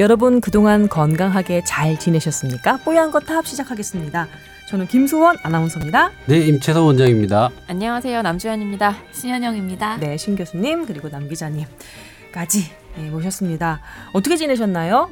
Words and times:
여러분 0.00 0.40
그동안 0.40 0.88
건강하게 0.88 1.64
잘 1.64 1.98
지내셨습니까? 1.98 2.76
뽀얀 2.78 3.10
거탑 3.10 3.46
시작하겠습니다. 3.46 4.28
저는 4.68 4.86
김소원 4.86 5.36
아나운서입니다. 5.42 6.12
네, 6.26 6.38
임채선 6.46 6.82
원장입니다. 6.84 7.50
안녕하세요. 7.66 8.22
남주현입니다. 8.22 8.96
신현영입니다. 9.12 9.96
네, 9.96 10.16
신 10.16 10.36
교수님 10.36 10.86
그리고 10.86 11.08
남 11.08 11.28
기자님까지 11.28 12.70
네, 12.96 13.10
모셨습니다. 13.10 13.80
어떻게 14.12 14.36
지내셨나요? 14.36 15.10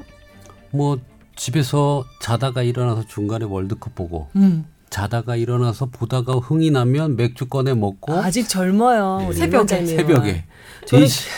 뭐 0.70 0.98
집에서 1.34 2.04
자다가 2.20 2.62
일어나서 2.62 3.06
중간에 3.08 3.44
월드컵 3.44 3.96
보고 3.96 4.28
음, 4.36 4.66
자다가 4.90 5.36
일어나서 5.36 5.86
보다가 5.86 6.34
흥이 6.34 6.70
나면 6.70 7.16
맥주 7.16 7.46
꺼내 7.46 7.74
먹고 7.74 8.14
아직 8.14 8.48
젊어요. 8.48 9.26
네. 9.30 9.32
새벽에. 9.32 9.84
새벽에 9.84 10.44
저는 10.86 11.04
4시, 11.06 11.28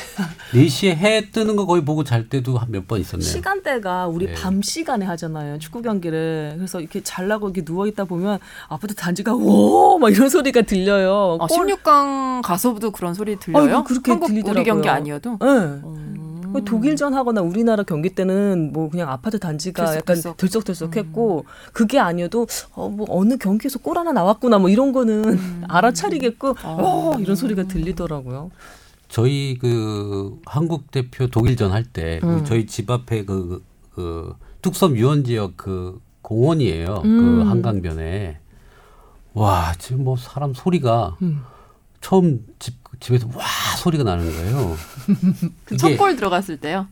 4시 0.52 0.86
에 0.88 0.94
해 0.96 1.30
뜨는 1.30 1.56
거 1.56 1.64
거의 1.66 1.82
보고 1.84 2.04
잘 2.04 2.28
때도 2.28 2.58
한 2.58 2.68
몇 2.70 2.86
번 2.86 3.00
있었네요. 3.00 3.26
시간대가 3.26 4.06
우리 4.06 4.26
네. 4.26 4.34
밤 4.34 4.60
시간에 4.60 5.06
하잖아요. 5.06 5.58
축구 5.58 5.80
경기를. 5.82 6.52
그래서 6.56 6.80
이렇게 6.80 7.02
잘라고 7.02 7.48
이렇게 7.48 7.64
누워 7.64 7.86
있다 7.86 8.04
보면 8.04 8.38
아파트 8.68 8.94
단지가 8.94 9.32
오 9.34 9.98
막 9.98 10.10
이런 10.10 10.28
소리가 10.28 10.62
들려요. 10.62 11.38
아, 11.40 11.46
골- 11.46 11.66
16강 11.66 12.42
가서도 12.44 12.90
그런 12.92 13.14
소리 13.14 13.36
들려요? 13.38 13.64
아이고, 13.64 13.84
그렇게 13.84 14.10
한국 14.12 14.26
들리더라고요. 14.28 14.60
우리 14.60 14.64
경기 14.70 14.88
아니어도? 14.88 15.38
네. 15.40 15.80
음. 16.54 16.64
독일전 16.64 17.14
하거나 17.14 17.40
우리나라 17.42 17.82
경기 17.82 18.10
때는 18.10 18.72
뭐 18.72 18.88
그냥 18.90 19.08
아파트 19.10 19.38
단지가 19.38 19.84
약간 19.96 20.16
들썩 20.16 20.36
들썩. 20.36 20.64
들썩들썩했고 20.64 21.44
그게 21.72 21.98
아니어도 21.98 22.46
어 22.74 22.88
뭐 22.88 23.06
어느 23.10 23.36
경기에서 23.36 23.78
골 23.78 23.98
하나 23.98 24.12
나왔구나 24.12 24.58
뭐 24.58 24.68
이런 24.70 24.92
거는 24.92 25.24
음. 25.38 25.64
알아차리겠고 25.68 26.56
아. 26.62 26.76
어 26.80 27.18
이런 27.20 27.36
소리가 27.36 27.64
들리더라고요. 27.64 28.50
저희 29.08 29.56
그 29.60 30.38
한국 30.44 30.90
대표 30.90 31.26
독일전 31.28 31.72
할때 31.72 32.20
음. 32.24 32.44
저희 32.44 32.66
집 32.66 32.90
앞에 32.90 33.24
그, 33.24 33.62
그 33.94 34.34
뚝섬 34.62 34.96
유원 34.96 35.24
지역 35.24 35.56
그 35.56 36.00
공원이에요. 36.22 37.02
음. 37.04 37.18
그 37.42 37.48
한강변에 37.48 38.38
와 39.34 39.72
지금 39.78 40.04
뭐 40.04 40.16
사람 40.16 40.52
소리가 40.54 41.16
음. 41.22 41.42
처음 42.00 42.44
집 42.58 42.74
집에서 43.00 43.28
와 43.34 43.44
소리가 43.78 44.04
나는 44.04 44.30
거예요. 44.30 44.76
그 45.66 45.76
첫 45.76 45.96
골 45.96 46.16
들어갔을 46.16 46.56
때요? 46.58 46.86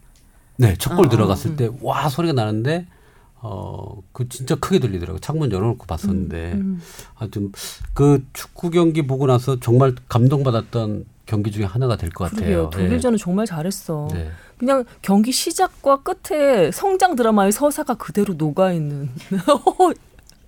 네, 0.57 0.75
첫골 0.79 1.07
어, 1.07 1.09
들어갔을 1.09 1.53
음. 1.53 1.57
때와 1.57 2.09
소리가 2.09 2.33
나는데 2.33 2.87
어 3.43 3.97
그 4.13 4.29
진짜 4.31 4.55
크게 4.55 4.79
들리더라고요. 4.79 5.21
창문 5.21 5.53
열어놓고 5.53 5.85
봤었는데 5.87 6.53
음. 6.55 6.81
하여튼 7.15 7.53
그 7.93 8.25
축구 8.33 8.71
경기 8.71 9.07
보고 9.07 9.27
나서 9.27 9.61
정말 9.61 9.95
감동받았던 10.09 11.05
경기 11.27 11.51
중에 11.51 11.65
하나가 11.65 11.97
될 11.97 12.09
것. 12.11 12.31
같아요. 12.31 12.71
독일전은 12.71 13.19
정말 13.19 13.45
잘했어. 13.47 14.09
네. 14.13 14.31
그냥 14.57 14.85
경기 15.03 15.33
시작과 15.33 16.03
끝에 16.03 16.71
성장 16.71 17.15
드라마의 17.17 17.53
서사가 17.53 17.95
그대로 17.95 18.33
녹아 18.35 18.73
있는. 18.73 19.11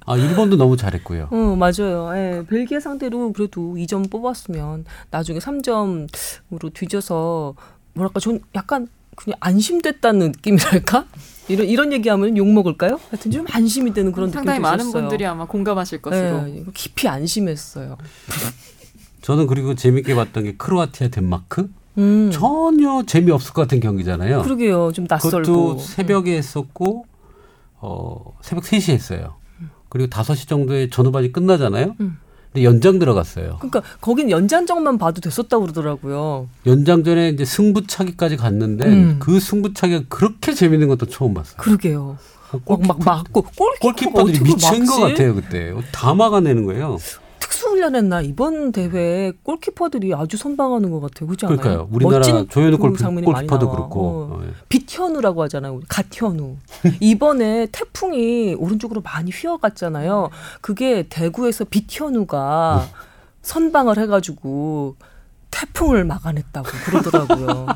아 0.09 0.17
일본도 0.17 0.57
너무 0.57 0.77
잘했고요. 0.77 1.29
어, 1.31 1.57
맞아요. 1.57 2.11
예, 2.15 2.43
벨기에 2.49 2.81
상대로 2.81 3.33
그래도 3.33 3.75
2점 3.75 4.11
뽑았으면 4.11 4.87
나중에 5.11 5.39
3점으로 5.39 6.73
뒤져서 6.73 7.55
뭐랄까 7.93 8.19
전 8.21 8.41
약간 8.55 8.89
그냥 9.17 9.37
안심됐다는 9.41 10.33
느낌이랄까? 10.33 11.05
이런 11.49 11.67
이런 11.67 11.93
얘기하면 11.93 12.37
욕 12.37 12.47
먹을까요? 12.49 13.01
하여튼 13.11 13.31
좀 13.31 13.47
안심이 13.51 13.93
되는 13.93 14.13
그런 14.13 14.29
느낌이 14.29 14.39
상당히 14.39 14.61
많은. 14.61 14.93
분들이 14.93 15.27
아마 15.27 15.47
공감하실 15.47 16.01
것으로. 16.03 16.49
예, 16.49 16.65
깊이 16.75 17.09
안심했어요. 17.09 17.99
저는 19.23 19.47
그리고 19.47 19.75
재밌게 19.75 20.15
봤던 20.15 20.45
게 20.45 20.57
크로아티아 20.57 21.09
덴마크 21.09 21.71
음. 21.99 22.31
전혀 22.33 23.03
재미없을 23.05 23.53
것 23.53 23.63
같은 23.63 23.81
경기잖아요. 23.81 24.43
그러게요. 24.43 24.93
좀 24.93 25.07
낯설고. 25.09 25.39
그것도 25.43 25.79
새벽에 25.81 26.37
했었고 26.37 27.05
어 27.81 28.37
새벽 28.41 28.65
3시에 28.65 28.93
했어요. 28.93 29.38
그리고 29.89 30.09
5시 30.11 30.49
정도에 30.49 30.91
전후반이 30.91 31.33
끝나잖아요. 31.33 31.97
음. 32.01 32.19
근데 32.53 32.65
연장 32.65 32.99
들어갔어요. 32.99 33.57
그러니까 33.59 33.83
거긴 34.01 34.31
연장전만 34.31 34.99
봐도 34.99 35.21
됐었다고 35.21 35.65
그러더라고요. 35.65 36.49
연장전에 36.67 37.31
이제 37.31 37.45
승부차기까지 37.45 38.37
갔는데 38.37 38.87
음. 38.87 39.17
그 39.19 39.39
승부차기가 39.39 40.05
그렇게 40.09 40.55
재밌는 40.55 40.89
것도 40.89 41.07
처음 41.07 41.35
봤어요. 41.35 41.57
그러게요. 41.59 42.17
막, 42.67 42.81
막 42.87 42.99
막고 43.05 43.43
골키퍼 43.43 44.13
골키퍼들이 44.13 44.41
미친 44.41 44.87
것? 44.87 45.01
같아요 45.01 45.35
그때 45.35 45.75
다 45.93 46.15
막아내는 46.15 46.65
거예요. 46.65 46.97
특수훈련했나 47.49 48.21
이번 48.21 48.73
대회에 48.73 49.33
골키퍼들이 49.43 50.15
아주 50.15 50.37
선방하는 50.37 50.91
것 50.91 51.01
같아요. 51.01 51.27
그렇지 51.27 51.47
않아요? 51.47 51.59
그러니까요. 51.59 51.89
우리나라 51.91 52.19
멋진 52.19 52.49
조현우 52.49 52.79
많이 52.79 53.25
골키퍼도. 53.25 53.71
그렇고 53.71 54.01
어. 54.01 54.35
어, 54.35 54.43
예. 54.45 54.53
빛현우라고 54.69 55.43
하잖아요. 55.45 55.75
우리 55.75 55.85
갓현우. 55.89 56.57
이번에 57.01 57.67
태풍이 57.73 58.55
오른쪽으로 58.55 59.01
많이 59.01 59.31
휘어갔잖아요. 59.31 60.31
그게 60.61 61.07
대구에서 61.09 61.65
빛현우가 61.65 62.87
선방을 63.43 63.99
해가지고 63.99 64.97
태풍을 65.51 66.05
막아냈다고 66.05 66.69
그러더라고요. 66.85 67.67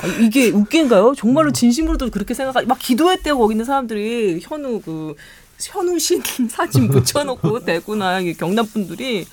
아, 0.00 0.06
이게 0.20 0.50
웃긴가요? 0.50 1.14
정말로 1.16 1.50
진심으로도 1.50 2.10
그렇게 2.10 2.32
생각하, 2.32 2.62
막 2.62 2.78
기도했대요. 2.78 3.36
거기 3.36 3.54
있는 3.54 3.64
사람들이 3.64 4.38
현우 4.42 4.80
그 4.80 5.16
현우 5.60 5.98
신 5.98 6.22
사진 6.48 6.88
붙여놓고 6.88 7.64
대구나 7.64 8.20
경남 8.38 8.66
분들이 8.66 9.26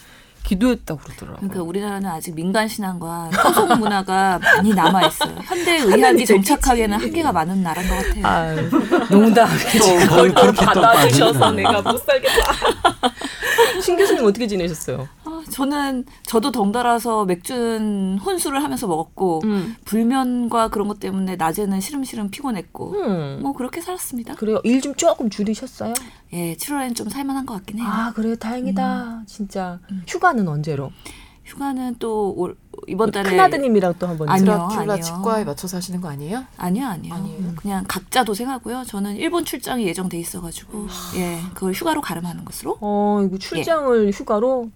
기도했다고 0.44 1.00
그러더라고요. 1.00 1.38
그러니까 1.40 1.63
우리나라는 1.63 2.08
아직 2.08 2.36
민간 2.36 2.68
신앙과 2.68 3.31
토속 3.41 3.80
문화가 3.80 4.38
많이 4.40 4.74
남아 4.75 5.08
있어요. 5.08 5.35
현대 5.44 5.78
의학이 5.80 6.24
정착하기에는 6.24 7.00
한계가 7.00 7.31
많은 7.31 7.64
나라인 7.64 7.90
것 7.90 7.96
같아요. 7.96 8.28
아, 8.28 8.56
농담이지. 9.09 9.80
그걸 10.08 10.34
또 10.35 10.52
받아주셔서 10.52 11.52
내가 11.52 11.81
못 11.81 11.97
살겠다. 12.06 12.53
신 13.81 13.97
교수님 13.97 14.24
어떻게 14.24 14.46
지내셨어요? 14.46 15.08
아, 15.55 15.57
저는 15.57 16.03
저도 16.23 16.51
덩달아서 16.51 17.23
맥주는 17.25 18.17
혼술을 18.19 18.61
하면서 18.61 18.88
먹었고 18.88 19.39
음. 19.45 19.75
불면과 19.85 20.67
그런 20.67 20.88
것 20.89 20.99
때문에 20.99 21.38
낮에는 21.38 21.79
시름시름 21.79 22.29
피곤했고 22.29 22.91
음. 22.91 23.39
뭐 23.41 23.53
그렇게 23.53 23.79
살았습니다. 23.81 24.35
그래요. 24.35 24.59
일 24.66 24.81
좀 24.85 24.93
조금 24.95 25.29
줄이셨어요? 25.29 25.93
예, 26.33 26.55
7월에는 26.57 26.95
좀 26.95 27.09
살만한 27.09 27.45
것 27.45 27.53
같긴 27.55 27.79
해요. 27.79 27.88
아, 27.89 28.11
그래요. 28.13 28.35
다행이다. 28.35 29.23
진짜. 29.25 29.79
휴가는 30.07 30.45
언제로? 30.47 30.91
휴가는 31.45 31.95
또 31.99 32.33
올, 32.35 32.57
이번 32.87 33.11
달에 33.11 33.29
큰아드님이랑 33.29 33.93
또 33.99 34.07
한번 34.07 34.27
아니요. 34.29 34.67
아니요. 34.72 34.99
치과에 35.01 35.43
맞춰서 35.45 35.77
하시는 35.77 36.01
거 36.01 36.09
아니에요? 36.09 36.43
아니요, 36.57 36.87
아니요. 36.87 37.13
아니에요? 37.13 37.53
그냥 37.55 37.85
각자 37.87 38.23
도생하고요. 38.23 38.83
저는 38.85 39.16
일본 39.16 39.45
출장이 39.45 39.85
예정돼 39.87 40.17
있어가지고 40.19 40.87
예, 41.17 41.39
그걸 41.53 41.73
휴가로 41.73 42.01
가름하는 42.01 42.43
것으로. 42.45 42.77
어, 42.81 43.22
이거 43.25 43.37
출장을 43.37 44.11
휴가로 44.11 44.69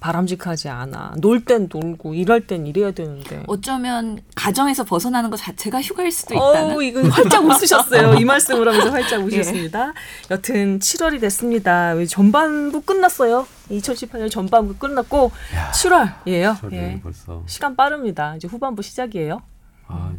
바람직하지 0.00 0.68
않아. 0.68 1.14
놀 1.20 1.44
땐 1.44 1.68
놀고 1.72 2.14
일할 2.14 2.46
땐 2.46 2.66
일해야 2.66 2.90
되는데. 2.90 3.44
어쩌면 3.46 4.18
가정에서 4.34 4.84
벗어나는 4.84 5.30
것 5.30 5.36
자체가 5.36 5.80
휴가일 5.80 6.10
수도 6.12 6.34
있다는. 6.34 6.72
어우, 6.74 6.82
이거 6.82 7.02
활짝 7.08 7.44
웃으셨어요. 7.44 8.14
이 8.14 8.24
말씀을 8.24 8.66
하면서 8.68 8.90
활짝 8.90 9.22
웃으셨습니다. 9.24 9.92
여튼 10.30 10.78
7월이 10.78 11.20
됐습니다. 11.20 11.94
전반부 12.06 12.80
끝났어요. 12.82 13.46
2018년 13.70 14.30
전반부 14.30 14.74
끝났고 14.76 15.30
야, 15.54 15.70
7월이에요. 15.72 16.60
저를 16.60 16.78
예. 16.78 17.00
벌써 17.02 17.42
시간 17.46 17.76
빠릅니다. 17.76 18.34
이제 18.36 18.48
후반부 18.48 18.82
시작이에요. 18.82 19.40
아, 19.86 20.12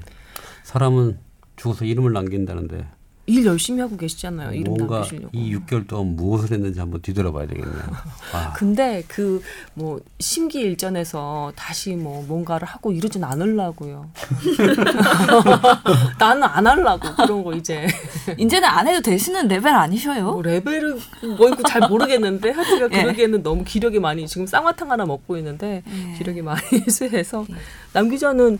사람은 0.64 1.20
죽어서 1.56 1.84
이름을 1.86 2.14
남긴다는데 2.14 2.88
일 3.30 3.46
열심히 3.46 3.82
하고 3.82 3.96
계시잖아요. 3.96 4.54
이름 4.54 4.74
뭔가 4.74 4.96
남기시려고. 4.96 5.30
이 5.34 5.56
6개월 5.56 5.88
동안 5.88 6.16
무엇을 6.16 6.52
했는지 6.52 6.80
한번 6.80 7.02
뒤돌아봐야 7.02 7.48
되겠네요. 7.48 7.84
아, 8.34 8.54
근데 8.54 9.04
그 9.08 9.42
뭐 9.74 10.00
심기일전에서 10.20 11.54
다시 11.56 11.96
뭐 11.96 12.24
뭔가를 12.28 12.68
하고 12.68 12.92
이러진 12.92 13.24
않으려고요. 13.24 14.10
나는 16.20 16.44
안 16.44 16.68
하려고 16.68 17.08
그런 17.16 17.44
거 17.44 17.54
이제 17.54 17.88
이제는 18.38 18.68
안 18.68 18.88
해도 18.88 19.02
되시는 19.02 19.48
레벨 19.48 19.74
아니셔요? 19.74 20.32
뭐 20.32 20.42
레벨은 20.42 21.00
뭔지 21.38 21.64
잘 21.68 21.88
모르겠는데 21.88 22.52
하여튼 22.52 22.92
예. 22.94 23.04
그러기에는 23.04 23.44
너무 23.44 23.64
기력이 23.64 24.00
많이 24.00 24.28
지금 24.28 24.46
쌍화탕 24.46 24.92
하나 24.92 25.06
먹고 25.06 25.38
있는데 25.38 25.84
예. 25.88 26.18
기력이 26.18 26.42
많이 26.42 26.62
쇠해서 26.90 27.46
남 27.94 28.10
기자는 28.10 28.58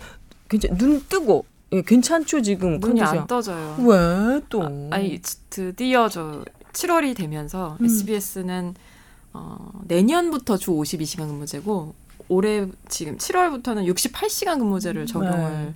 괜찮 0.48 0.78
눈 0.78 1.04
뜨고 1.10 1.46
예, 1.72 1.82
괜찮죠 1.82 2.42
지금 2.42 2.80
눈이 2.80 3.00
컨디션. 3.00 3.20
안 3.20 3.28
떠져요. 3.28 3.76
왜 3.80 4.42
또? 4.50 4.64
아 4.92 4.98
니 5.00 5.20
드디어 5.50 6.10
저 6.10 6.44
7월이 6.74 7.16
되면서 7.16 7.78
음. 7.80 7.86
SBS는 7.86 8.74
어, 9.34 9.72
내년부터 9.88 10.58
주 10.58 10.72
52시간 10.72 11.28
근무제고 11.28 11.94
올해 12.28 12.68
지금 12.88 13.18
7월부터는 13.18 13.86
68시간 13.94 14.58
근무제를 14.60 15.06
적용을 15.06 15.52
네. 15.52 15.74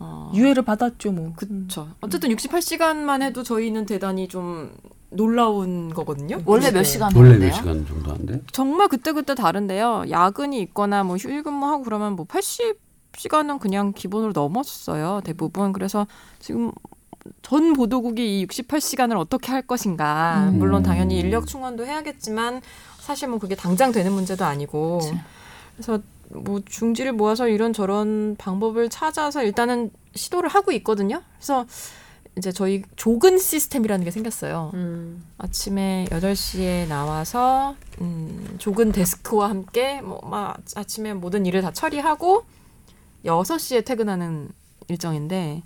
어, 0.00 0.32
유예를 0.34 0.64
받았죠 0.64 1.12
뭐. 1.12 1.32
그렇죠. 1.36 1.88
어쨌든 2.00 2.30
68시간만 2.30 3.22
해도 3.22 3.42
저희는 3.44 3.86
대단히 3.86 4.26
좀 4.28 4.72
놀라운 5.10 5.92
거거든요. 5.92 6.40
원래 6.46 6.66
네. 6.66 6.72
몇 6.72 6.82
시간 6.84 7.14
원래? 7.14 7.36
몇 7.38 7.52
시간 7.52 7.86
정도 7.86 8.12
한대? 8.12 8.40
정말 8.50 8.88
그때 8.88 9.12
그때 9.12 9.34
다른데요. 9.34 10.04
야근이 10.10 10.60
있거나 10.62 11.04
뭐 11.04 11.16
휴일 11.16 11.42
근무하고 11.44 11.84
그러면 11.84 12.14
뭐 12.16 12.24
80 12.24 12.76
시간은 13.16 13.58
그냥 13.58 13.92
기본으로 13.92 14.32
넘었어요. 14.34 15.20
대부분. 15.24 15.72
그래서 15.72 16.06
지금 16.38 16.72
전 17.42 17.72
보도국이 17.72 18.40
이 18.40 18.46
68시간을 18.46 19.18
어떻게 19.18 19.52
할 19.52 19.62
것인가. 19.62 20.48
음. 20.48 20.58
물론 20.58 20.82
당연히 20.82 21.18
인력 21.18 21.46
충원도 21.46 21.86
해야겠지만 21.86 22.60
사실 23.00 23.28
뭐 23.28 23.38
그게 23.38 23.54
당장 23.54 23.92
되는 23.92 24.12
문제도 24.12 24.44
아니고. 24.44 24.98
그치. 24.98 25.20
그래서 25.76 26.00
뭐 26.30 26.60
중지를 26.64 27.12
모아서 27.12 27.48
이런 27.48 27.72
저런 27.72 28.36
방법을 28.38 28.88
찾아서 28.88 29.42
일단은 29.44 29.90
시도를 30.14 30.48
하고 30.48 30.72
있거든요. 30.72 31.22
그래서 31.36 31.66
이제 32.38 32.50
저희 32.50 32.82
조근 32.96 33.36
시스템이라는 33.38 34.04
게 34.06 34.10
생겼어요. 34.10 34.70
음. 34.72 35.22
아침에 35.36 36.06
8시에 36.10 36.88
나와서 36.88 37.76
음, 38.00 38.54
조근 38.58 38.90
데스크와 38.90 39.50
함께 39.50 40.00
뭐 40.00 40.20
막 40.24 40.56
아침에 40.74 41.12
모든 41.12 41.44
일을 41.44 41.60
다 41.60 41.72
처리하고 41.72 42.44
6시에 43.24 43.84
퇴근하는 43.84 44.48
일정인데 44.88 45.62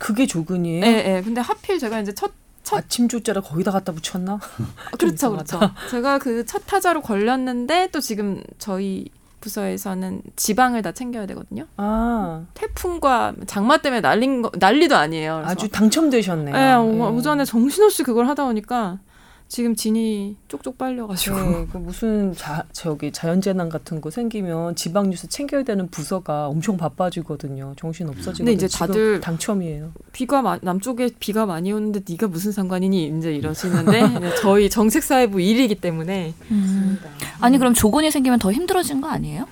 그게 0.00 0.26
조근이에요? 0.26 0.84
예, 0.84 1.16
예. 1.16 1.22
근데 1.22 1.40
하필 1.40 1.78
제가 1.78 2.00
이제 2.00 2.14
첫 2.14 2.32
첫- 2.62 2.78
아침 2.78 3.08
조자를 3.08 3.42
거기다 3.42 3.70
갖다 3.70 3.92
붙였나? 3.92 4.34
아, 4.34 4.90
그렇죠, 4.98 5.14
이상하다. 5.14 5.58
그렇죠. 5.58 5.74
제가 5.90 6.18
그 6.18 6.44
첫 6.44 6.62
타자로 6.66 7.00
걸렸는데 7.00 7.90
또 7.92 8.00
지금 8.00 8.42
저희 8.58 9.06
부서에서는 9.40 10.22
지방을 10.34 10.82
다 10.82 10.90
챙겨야 10.90 11.26
되거든요. 11.26 11.66
아, 11.76 12.44
태풍과 12.54 13.34
장마 13.46 13.78
때문에 13.78 14.00
날린 14.00 14.42
거 14.42 14.50
난리도 14.58 14.96
아니에요. 14.96 15.42
아주 15.44 15.68
당첨되셨네요. 15.68 16.56
예, 16.56 16.74
오- 16.74 17.06
예. 17.06 17.16
오전에 17.16 17.44
정신없이 17.44 18.02
그걸 18.02 18.26
하다 18.28 18.44
보니까 18.46 18.98
지금 19.48 19.76
진이 19.76 20.36
쪽쪽 20.48 20.76
빨려가지고 20.76 21.36
네, 21.36 21.66
그 21.70 21.78
무슨 21.78 22.34
자, 22.34 22.64
저기 22.72 23.12
자연재난 23.12 23.68
같은 23.68 24.00
거 24.00 24.10
생기면 24.10 24.74
지방 24.74 25.08
뉴스 25.10 25.28
챙겨야 25.28 25.62
되는 25.62 25.88
부서가 25.88 26.48
엄청 26.48 26.76
바빠지거든요. 26.76 27.74
정신 27.78 28.08
없어지거든요. 28.08 28.44
근데 28.44 28.52
이제 28.52 28.66
다들 28.66 29.20
당첨이에요. 29.20 29.92
비가 30.12 30.42
마- 30.42 30.58
남쪽에 30.62 31.10
비가 31.20 31.46
많이 31.46 31.70
오는데 31.72 32.00
네가 32.08 32.26
무슨 32.26 32.50
상관이니 32.50 33.16
이제 33.18 33.32
이러시는데 33.34 34.34
저희 34.42 34.68
정책사회부 34.68 35.40
일이기 35.40 35.76
때문에 35.76 36.34
음. 36.50 36.98
아니 37.40 37.58
그럼 37.58 37.72
조건이 37.72 38.10
생기면 38.10 38.40
더 38.40 38.50
힘들어진 38.50 39.00
거 39.00 39.08
아니에요? 39.08 39.46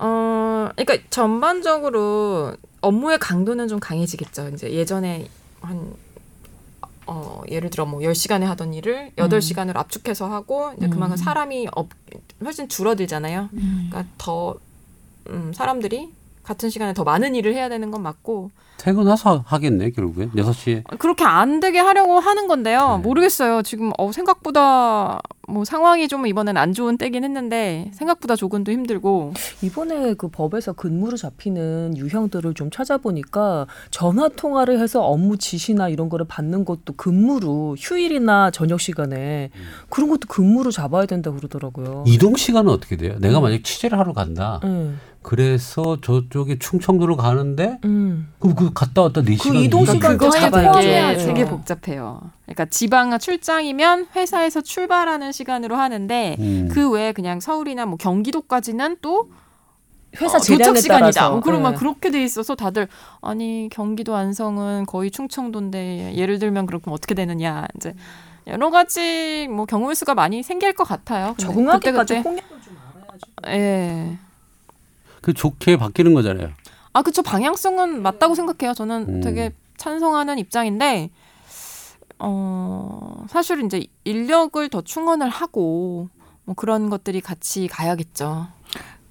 어 0.00 0.68
그러니까 0.76 0.98
전반적으로 1.10 2.54
업무의 2.80 3.18
강도는 3.18 3.68
좀 3.68 3.78
강해지겠죠. 3.78 4.50
이제 4.52 4.70
예전에 4.72 5.28
한 5.60 5.94
어, 7.06 7.42
예를 7.48 7.70
들어 7.70 7.86
뭐 7.86 8.00
10시간에 8.00 8.42
하던 8.42 8.74
일을 8.74 9.12
8시간을 9.16 9.76
압축해서 9.76 10.30
하고 10.30 10.72
이제 10.76 10.88
그만큼 10.88 11.14
음. 11.14 11.16
사람이 11.16 11.68
없, 11.72 11.88
훨씬 12.42 12.68
줄어들잖아요. 12.68 13.48
음. 13.52 13.88
그러니까 13.88 14.12
더 14.18 14.56
음, 15.28 15.52
사람들이 15.52 16.12
같은 16.46 16.70
시간에 16.70 16.94
더 16.94 17.02
많은 17.02 17.34
일을 17.34 17.54
해야 17.54 17.68
되는 17.68 17.90
건 17.90 18.02
맞고 18.02 18.50
퇴근해서 18.78 19.42
하겠네 19.46 19.90
결국엔 19.90 20.30
6시에 20.30 20.98
그렇게 20.98 21.24
안 21.24 21.58
되게 21.58 21.80
하려고 21.80 22.20
하는 22.20 22.46
건데요. 22.46 22.98
네. 22.98 23.02
모르겠어요. 23.02 23.62
지금 23.62 23.90
어, 23.98 24.12
생각보다 24.12 25.20
뭐 25.48 25.64
상황이 25.64 26.06
좀 26.06 26.26
이번엔 26.26 26.56
안 26.56 26.72
좋은 26.72 26.98
때긴 26.98 27.24
했는데 27.24 27.90
생각보다 27.94 28.36
조근도 28.36 28.70
힘들고 28.70 29.32
이번에 29.62 30.14
그 30.14 30.28
법에서 30.28 30.72
근무로 30.72 31.16
잡히는 31.16 31.96
유형들을 31.96 32.54
좀 32.54 32.70
찾아보니까 32.70 33.66
전화 33.90 34.28
통화를 34.28 34.78
해서 34.78 35.04
업무 35.04 35.36
지시나 35.38 35.88
이런 35.88 36.08
거를 36.08 36.26
받는 36.28 36.64
것도 36.64 36.94
근무로 36.96 37.76
휴일이나 37.78 38.50
저녁 38.50 38.80
시간에 38.80 39.50
그런 39.88 40.10
것도 40.10 40.28
근무로 40.28 40.70
잡아야 40.70 41.06
된다 41.06 41.30
고 41.30 41.38
그러더라고요. 41.38 42.04
이동 42.06 42.36
시간은 42.36 42.70
어떻게 42.70 42.96
돼요? 42.96 43.16
내가 43.18 43.40
만약 43.40 43.64
취재를 43.64 43.98
하러 43.98 44.12
간다. 44.12 44.60
음, 44.64 45.00
그래서 45.26 46.00
저쪽에 46.02 46.56
충청도로 46.60 47.16
가는데 47.16 47.80
음. 47.84 48.32
그럼 48.38 48.54
그 48.54 48.72
갔다 48.72 49.02
왔다 49.02 49.22
4시간 49.22 49.56
이동 49.56 49.82
이- 49.82 49.86
시간 49.86 50.16
그거 50.16 50.30
잡아야 50.30 51.16
되게 51.16 51.44
복잡해요. 51.44 52.30
그러니까 52.44 52.66
지방 52.66 53.18
출장이면 53.18 54.06
회사에서 54.14 54.60
출발하는 54.60 55.32
시간으로 55.32 55.74
하는데 55.74 56.36
음. 56.38 56.68
그 56.70 56.88
외에 56.92 57.10
그냥 57.10 57.40
서울이나 57.40 57.86
뭐 57.86 57.96
경기도까지는 57.96 58.98
또 59.02 59.28
회사 60.20 60.36
어, 60.36 60.40
도착 60.40 60.78
시간이다. 60.78 61.30
뭐 61.30 61.40
그러면 61.40 61.72
네. 61.72 61.78
그렇게 61.78 62.10
돼 62.12 62.22
있어서 62.22 62.54
다들 62.54 62.86
아니 63.20 63.68
경기도 63.72 64.14
안성은 64.14 64.86
거의 64.86 65.10
충청도인데 65.10 66.14
예를 66.14 66.38
들면 66.38 66.66
그렇게 66.66 66.88
어떻게 66.88 67.16
되느냐 67.16 67.66
이제 67.74 67.94
여러 68.46 68.70
가지 68.70 69.48
뭐 69.50 69.66
경우의 69.66 69.96
수가 69.96 70.14
많이 70.14 70.44
생길 70.44 70.72
것 70.72 70.84
같아요. 70.84 71.34
적응하기까지. 71.36 72.22
예. 73.48 74.18
그 75.26 75.34
좋게 75.34 75.76
바뀌는 75.76 76.14
거잖아요. 76.14 76.50
아 76.92 77.02
그쵸 77.02 77.20
방향성은 77.20 78.00
맞다고 78.00 78.36
생각해요. 78.36 78.74
저는 78.74 79.06
음. 79.08 79.20
되게 79.20 79.52
찬성하는 79.76 80.38
입장인데 80.38 81.10
어 82.20 83.24
사실 83.28 83.64
이제 83.64 83.84
인력을 84.04 84.68
더 84.68 84.82
충원을 84.82 85.28
하고 85.28 86.08
뭐 86.44 86.54
그런 86.54 86.90
것들이 86.90 87.20
같이 87.20 87.66
가야겠죠. 87.66 88.46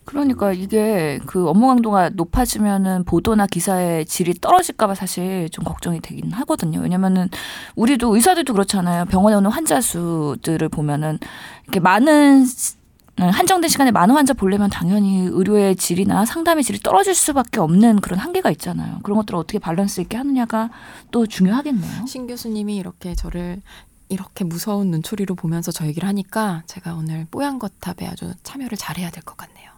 그러니까 0.06 0.54
이게 0.54 1.20
그 1.26 1.50
업무 1.50 1.68
강도가 1.68 2.08
높아지면은 2.08 3.04
보도나 3.04 3.46
기사의 3.46 4.06
질이 4.06 4.36
떨어질까봐 4.36 4.96
사실 4.96 5.50
좀 5.50 5.66
걱정이 5.66 6.00
되긴 6.00 6.32
하거든요. 6.32 6.80
왜냐면은 6.80 7.28
우리도 7.76 8.16
의사들도 8.16 8.54
그렇잖아요. 8.54 9.04
병원에 9.06 9.36
오는 9.36 9.52
환자 9.52 9.82
수들을 9.82 10.70
보면은 10.70 11.20
이렇게 11.66 11.82
많은 11.82 12.46
시- 12.46 12.85
한정된 13.18 13.70
시간에 13.70 13.92
많은 13.92 14.14
환자 14.16 14.34
보려면 14.34 14.70
당연히 14.70 15.20
의료의 15.32 15.78
질이나 15.78 16.26
상담의 16.26 16.64
질이 16.64 16.80
떨어질 16.80 17.16
수밖에 17.16 17.60
없는 17.62 18.02
그런 18.02 18.20
한계가 18.20 18.52
있잖아요. 18.52 19.00
그런 19.04 19.18
것들을 19.18 19.40
어떻게 19.40 19.58
밸런스 19.60 20.02
있게 20.02 20.18
하느냐가 20.18 20.70
또 21.12 21.26
중요하겠네요. 21.26 22.06
신 22.08 22.28
교수님이 22.28 22.76
이렇게 22.76 23.16
저를 23.16 23.62
이렇게 24.10 24.44
무서운 24.44 24.92
눈초리로 24.92 25.36
보면서 25.36 25.72
저 25.72 25.86
얘기를 25.88 26.08
하니까 26.10 26.64
제가 26.68 26.94
오늘 26.94 27.26
뽀얀 27.32 27.58
거탑에 27.58 28.06
아주 28.08 28.34
참여를 28.44 28.78
잘해야 28.78 29.10
될 29.10 29.24
것 29.24 29.38
같네요. 29.38 29.72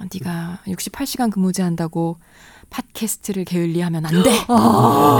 어, 0.00 0.04
네가 0.12 0.60
68시간 0.66 1.30
근무제 1.30 1.62
한다고 1.62 2.18
팟캐스트를 2.74 3.44
게을리하면 3.44 4.04
안 4.04 4.22
돼. 4.24 4.30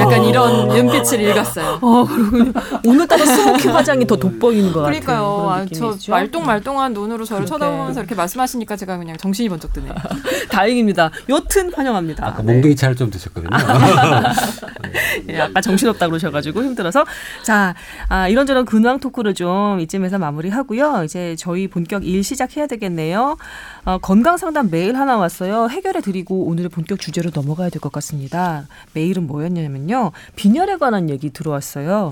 약간 0.01 0.25
이런 0.25 0.67
눈빛을 0.69 1.21
읽었어요. 1.21 1.79
어, 1.81 2.05
그러군요. 2.05 2.53
오늘따라 2.85 3.25
스모키 3.25 3.69
화장이 3.69 4.07
더 4.09 4.17
돋보이는 4.17 4.73
것 4.73 4.81
같아요. 4.81 5.01
그러니까요. 5.01 5.51
아, 5.51 5.67
저. 5.73 5.97
말똥말똥한 6.11 6.93
눈으로 6.93 7.25
저를 7.25 7.45
그러게. 7.45 7.65
쳐다보면서 7.65 8.01
이렇게 8.01 8.17
말씀하시니까 8.17 8.75
제가 8.77 8.99
그냥 8.99 9.17
정신이 9.17 9.49
번쩍 9.49 9.73
드네요. 9.73 9.95
다행입니다. 10.51 11.11
여튼 11.29 11.73
환영합니다. 11.73 12.27
아까 12.27 12.43
네. 12.43 12.53
몽둥이 12.55 12.75
차를 12.75 12.97
좀 12.97 13.11
드셨거든요. 13.11 13.51
예, 15.29 15.41
아까 15.41 15.61
정신없다 15.61 16.09
그러셔가지고 16.09 16.63
힘들어서 16.63 17.05
자 17.43 17.75
아, 18.09 18.27
이런저런 18.29 18.65
근황 18.65 18.99
토크를 18.99 19.35
좀 19.35 19.79
이쯤에서 19.81 20.19
마무리하고요. 20.19 21.03
이제 21.05 21.37
저희 21.39 21.69
본격 21.69 22.05
일 22.05 22.25
시작해야 22.25 22.67
되겠네요. 22.67 23.37
어, 23.85 23.99
건강 23.99 24.37
상담 24.39 24.71
메일 24.71 24.97
하나 24.97 25.17
왔어요. 25.17 25.69
해결해 25.69 26.01
드리고 26.01 26.47
오늘의 26.47 26.71
본격 26.71 26.99
주제로 27.01 27.31
넘 27.31 27.44
어가야 27.51 27.71
될 27.71 27.81
것 27.81 27.93
같습니다. 27.93 28.67
메일은 28.95 29.27
뭐였냐면요, 29.27 30.13
빈혈에 30.37 30.77
관한 30.77 31.11
얘기 31.11 31.31
들어왔어요. 31.31 32.11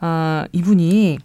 아, 0.00 0.46
이분이 0.52 1.18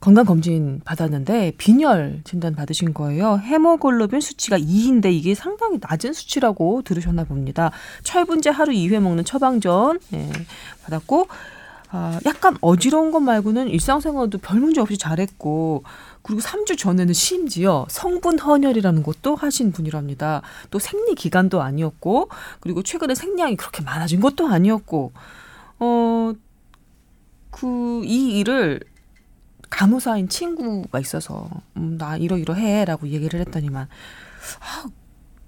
건강 0.00 0.26
검진 0.26 0.82
받았는데 0.84 1.52
빈혈 1.56 2.20
진단 2.24 2.54
받으신 2.54 2.92
거예요. 2.92 3.38
헤모글로빈 3.42 4.20
수치가 4.20 4.58
2인데 4.58 5.10
이게 5.10 5.34
상당히 5.34 5.78
낮은 5.80 6.12
수치라고 6.12 6.82
들으셨나 6.82 7.24
봅니다. 7.24 7.70
철분제 8.02 8.50
하루 8.50 8.72
2회 8.72 9.00
먹는 9.00 9.24
처방전 9.24 10.00
예, 10.12 10.30
받았고 10.84 11.28
아, 11.90 12.18
약간 12.26 12.58
어지러운 12.60 13.12
것 13.12 13.20
말고는 13.20 13.68
일상생활도 13.68 14.38
별 14.38 14.60
문제 14.60 14.82
없이 14.82 14.98
잘했고 14.98 15.84
그리고 16.24 16.40
3주 16.40 16.76
전에는 16.78 17.12
심지어 17.12 17.86
성분 17.90 18.38
헌혈이라는 18.38 19.02
것도 19.02 19.36
하신 19.36 19.72
분이랍니다. 19.72 20.40
또 20.70 20.78
생리 20.78 21.14
기간도 21.14 21.60
아니었고 21.60 22.30
그리고 22.60 22.82
최근에 22.82 23.14
생량이 23.14 23.56
그렇게 23.56 23.82
많아진 23.82 24.20
것도 24.20 24.48
아니었고 24.48 25.12
어그 25.78 26.36
이 28.04 28.38
일을 28.38 28.80
간호사인 29.68 30.30
친구가 30.30 30.98
있어서 30.98 31.50
음, 31.76 31.98
나 31.98 32.16
이러이러해라고 32.16 33.08
얘기를 33.08 33.38
했더니만 33.40 33.86
아, 34.60 34.84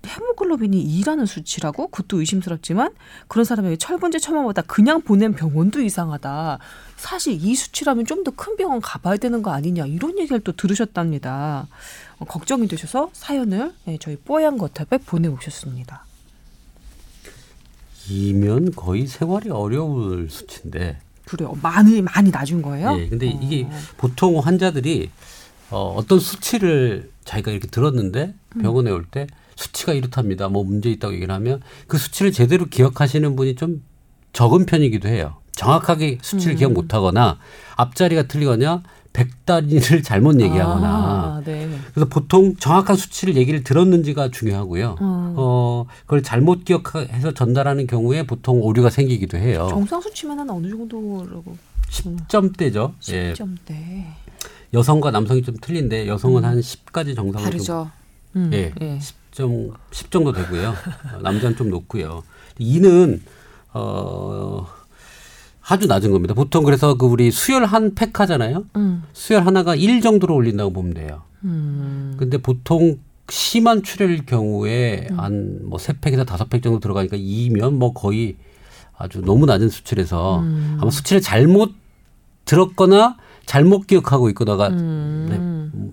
헤모글로빈이 0.06 1.00
2라는 1.00 1.26
수치라고? 1.26 1.88
그것도 1.88 2.20
의심스럽지만 2.20 2.92
그런 3.28 3.44
사람에게 3.44 3.76
철분제 3.76 4.18
처방보다 4.18 4.62
그냥 4.62 5.02
보낸 5.02 5.32
병원도 5.32 5.80
이상하다. 5.80 6.58
사실 6.96 7.34
이 7.40 7.54
수치라면 7.54 8.06
좀 8.06 8.24
더 8.24 8.30
큰 8.32 8.56
병원 8.56 8.80
가봐야 8.80 9.16
되는 9.18 9.42
거 9.42 9.50
아니냐 9.52 9.86
이런 9.86 10.18
얘기를 10.18 10.40
또 10.40 10.52
들으셨답니다. 10.52 11.68
어, 12.18 12.24
걱정이 12.24 12.66
되셔서 12.68 13.10
사연을 13.12 13.72
예, 13.88 13.98
저희 13.98 14.16
뽀얀 14.16 14.58
거탑에 14.58 14.98
보내오셨습니다. 15.04 16.04
이면 18.08 18.72
거의 18.74 19.06
생활이 19.06 19.50
어려울 19.50 20.28
수치인데. 20.30 20.98
그래요. 21.24 21.56
많이 21.60 22.00
많이 22.02 22.30
낮은 22.30 22.62
거예요? 22.62 22.96
예. 23.00 23.08
근데 23.08 23.28
어. 23.28 23.38
이게 23.42 23.68
보통 23.96 24.38
환자들이 24.38 25.10
어, 25.70 25.94
어떤 25.96 26.20
수치를 26.20 27.10
자기가 27.24 27.50
이렇게 27.50 27.66
들었는데 27.66 28.34
음. 28.56 28.62
병원에 28.62 28.90
올 28.90 29.04
때 29.10 29.26
수치가 29.56 29.92
이렇답니다. 29.92 30.48
뭐 30.48 30.62
문제 30.64 30.90
있다고 30.90 31.14
얘기를 31.14 31.34
하면 31.34 31.60
그 31.88 31.98
수치를 31.98 32.30
제대로 32.30 32.66
기억하시는 32.66 33.34
분이 33.36 33.56
좀 33.56 33.82
적은 34.32 34.66
편이기도 34.66 35.08
해요. 35.08 35.38
정확하게 35.56 36.18
수치를 36.22 36.54
음. 36.54 36.58
기억 36.58 36.72
못하거나 36.72 37.38
앞자리가 37.76 38.28
틀리거나 38.28 38.82
백단위를 39.12 40.02
잘못 40.02 40.40
얘기하거나 40.40 40.88
아, 40.88 41.42
네. 41.44 41.68
그래서 41.94 42.06
보통 42.08 42.54
정확한 42.56 42.96
수치를 42.96 43.36
얘기를 43.36 43.64
들었는지가 43.64 44.30
중요하고요. 44.30 44.96
음. 45.00 45.34
어 45.36 45.86
그걸 46.02 46.22
잘못 46.22 46.64
기억해서 46.64 47.32
전달하는 47.32 47.86
경우에 47.86 48.24
보통 48.24 48.62
오류가 48.62 48.90
생기기도 48.90 49.38
해요. 49.38 49.66
정상 49.70 50.00
수치면은 50.02 50.48
어느 50.50 50.68
정도라고 50.68 51.56
10점대죠. 51.90 52.92
예. 53.12 53.32
10점대. 53.32 54.04
여성과 54.74 55.10
남성이 55.10 55.42
좀 55.42 55.56
틀린데 55.58 56.06
여성은 56.08 56.44
한 56.44 56.60
10까지 56.60 57.16
정상을 57.16 57.32
좀 57.32 57.42
다르죠. 57.44 57.90
음. 58.36 58.50
예. 58.52 58.72
예. 58.82 58.98
10점 59.32 59.72
10 59.92 60.10
정도 60.10 60.32
되고요. 60.32 60.68
어, 61.14 61.18
남자는 61.22 61.56
좀 61.56 61.70
높고요. 61.70 62.22
이는 62.58 63.22
어 63.72 64.66
아주 65.68 65.86
낮은 65.86 66.12
겁니다. 66.12 66.34
보통 66.34 66.64
그래서 66.64 66.94
그 66.96 67.06
우리 67.06 67.30
수열 67.30 67.64
한 67.64 67.94
팩 67.94 68.18
하잖아요. 68.20 68.64
음. 68.76 69.02
수열 69.12 69.46
하나가 69.46 69.74
1 69.74 70.00
정도로 70.00 70.34
올린다고 70.34 70.72
보면 70.72 70.94
돼요. 70.94 71.22
음. 71.44 72.14
근데 72.18 72.38
보통 72.38 72.98
심한 73.28 73.82
출혈일 73.82 74.26
경우에 74.26 75.08
한뭐 75.16 75.78
세 75.78 75.94
팩에서 76.00 76.24
다섯 76.24 76.48
팩 76.48 76.62
정도 76.62 76.78
들어가니까 76.78 77.16
2면 77.16 77.72
뭐 77.72 77.92
거의 77.92 78.36
아주 78.96 79.20
너무 79.22 79.46
낮은 79.46 79.68
수치라서 79.68 80.40
음. 80.40 80.78
아마 80.80 80.90
수치를 80.90 81.20
잘못 81.20 81.72
들었거나 82.44 83.16
잘못 83.44 83.86
기억하고 83.88 84.28
있거나가 84.30 84.68
음. 84.68 85.90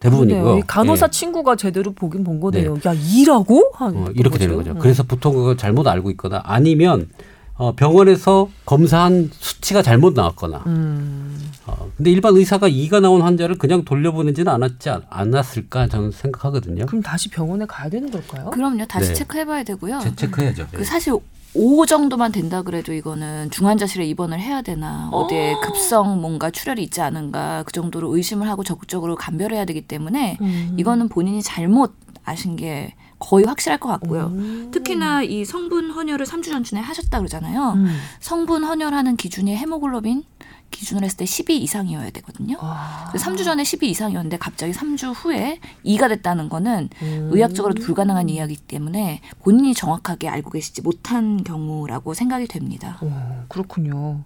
대부분이고요. 0.00 0.42
그러네요. 0.42 0.58
이 0.58 0.66
간호사 0.66 1.06
예. 1.06 1.10
친구가 1.10 1.56
제대로 1.56 1.92
보긴 1.92 2.24
본 2.24 2.40
거네요. 2.40 2.74
야 2.84 2.92
일하고? 2.92 3.70
한 3.74 3.96
어, 3.96 4.06
이렇게 4.14 4.38
되는 4.38 4.56
거죠. 4.56 4.72
음. 4.72 4.78
그래서 4.80 5.04
보통 5.04 5.34
그걸 5.34 5.56
잘못 5.56 5.86
알고 5.86 6.10
있거나 6.10 6.42
아니면 6.44 7.08
어, 7.56 7.72
병원에서 7.72 8.48
검사한 8.66 9.30
수치가 9.32 9.80
잘못 9.80 10.14
나왔거나. 10.14 10.62
음. 10.66 11.40
어, 11.66 11.88
근데 11.96 12.10
일반 12.10 12.34
의사가 12.36 12.68
2가 12.68 13.00
나온 13.00 13.22
환자를 13.22 13.58
그냥 13.58 13.84
돌려보내지는 13.84 14.50
않았지 14.52 14.90
않- 14.90 15.02
않았을까 15.08 15.86
저는 15.86 16.10
생각하거든요. 16.10 16.86
그럼 16.86 17.00
다시 17.02 17.28
병원에 17.30 17.64
가야 17.66 17.88
되는 17.88 18.10
걸까요? 18.10 18.50
그럼요. 18.50 18.84
다시 18.86 19.08
네. 19.08 19.14
체크해봐야 19.14 19.62
되고요. 19.62 20.00
재체크해야죠. 20.00 20.66
그 20.72 20.84
사실 20.84 21.14
5 21.56 21.86
정도만 21.86 22.32
된다 22.32 22.62
그래도 22.62 22.92
이거는 22.92 23.48
중환자실에 23.52 24.04
입원을 24.06 24.40
해야 24.40 24.60
되나 24.60 25.08
어디에 25.12 25.54
급성 25.62 26.20
뭔가 26.20 26.50
출혈이 26.50 26.82
있지 26.82 27.00
않은가 27.00 27.62
그 27.62 27.70
정도로 27.70 28.16
의심을 28.16 28.48
하고 28.48 28.64
적극적으로 28.64 29.14
감별해야 29.14 29.64
되기 29.64 29.82
때문에 29.82 30.38
음. 30.40 30.74
이거는 30.76 31.08
본인이 31.08 31.40
잘못 31.40 31.92
아신 32.24 32.56
게 32.56 32.94
거의 33.18 33.44
확실할 33.44 33.78
것 33.78 33.88
같고요. 33.88 34.26
음. 34.26 34.70
특히나 34.72 35.22
이 35.22 35.44
성분 35.44 35.90
헌혈을 35.90 36.26
3주 36.26 36.44
전쯤에 36.50 36.80
하셨다 36.80 37.18
그러잖아요. 37.18 37.72
음. 37.76 37.96
성분 38.20 38.64
헌혈하는 38.64 39.16
기준이 39.16 39.56
헤모글로빈 39.56 40.24
기준으로 40.70 41.04
했을 41.04 41.18
때 41.18 41.24
12 41.24 41.58
이상이어야 41.58 42.10
되거든요. 42.10 42.56
아. 42.60 43.06
그래서 43.10 43.30
3주 43.30 43.44
전에 43.44 43.62
12 43.62 43.90
이상이었는데 43.90 44.38
갑자기 44.38 44.72
3주 44.72 45.12
후에 45.14 45.60
2가 45.84 46.08
됐다는 46.08 46.48
거는 46.48 46.90
음. 47.02 47.30
의학적으로도 47.32 47.82
불가능한 47.82 48.28
이야기이기 48.28 48.62
때문에 48.62 49.20
본인이 49.42 49.74
정확하게 49.74 50.28
알고 50.28 50.50
계시지 50.50 50.82
못한 50.82 51.44
경우라고 51.44 52.14
생각이 52.14 52.48
됩니다. 52.48 52.98
어, 53.00 53.44
그렇군요. 53.48 54.24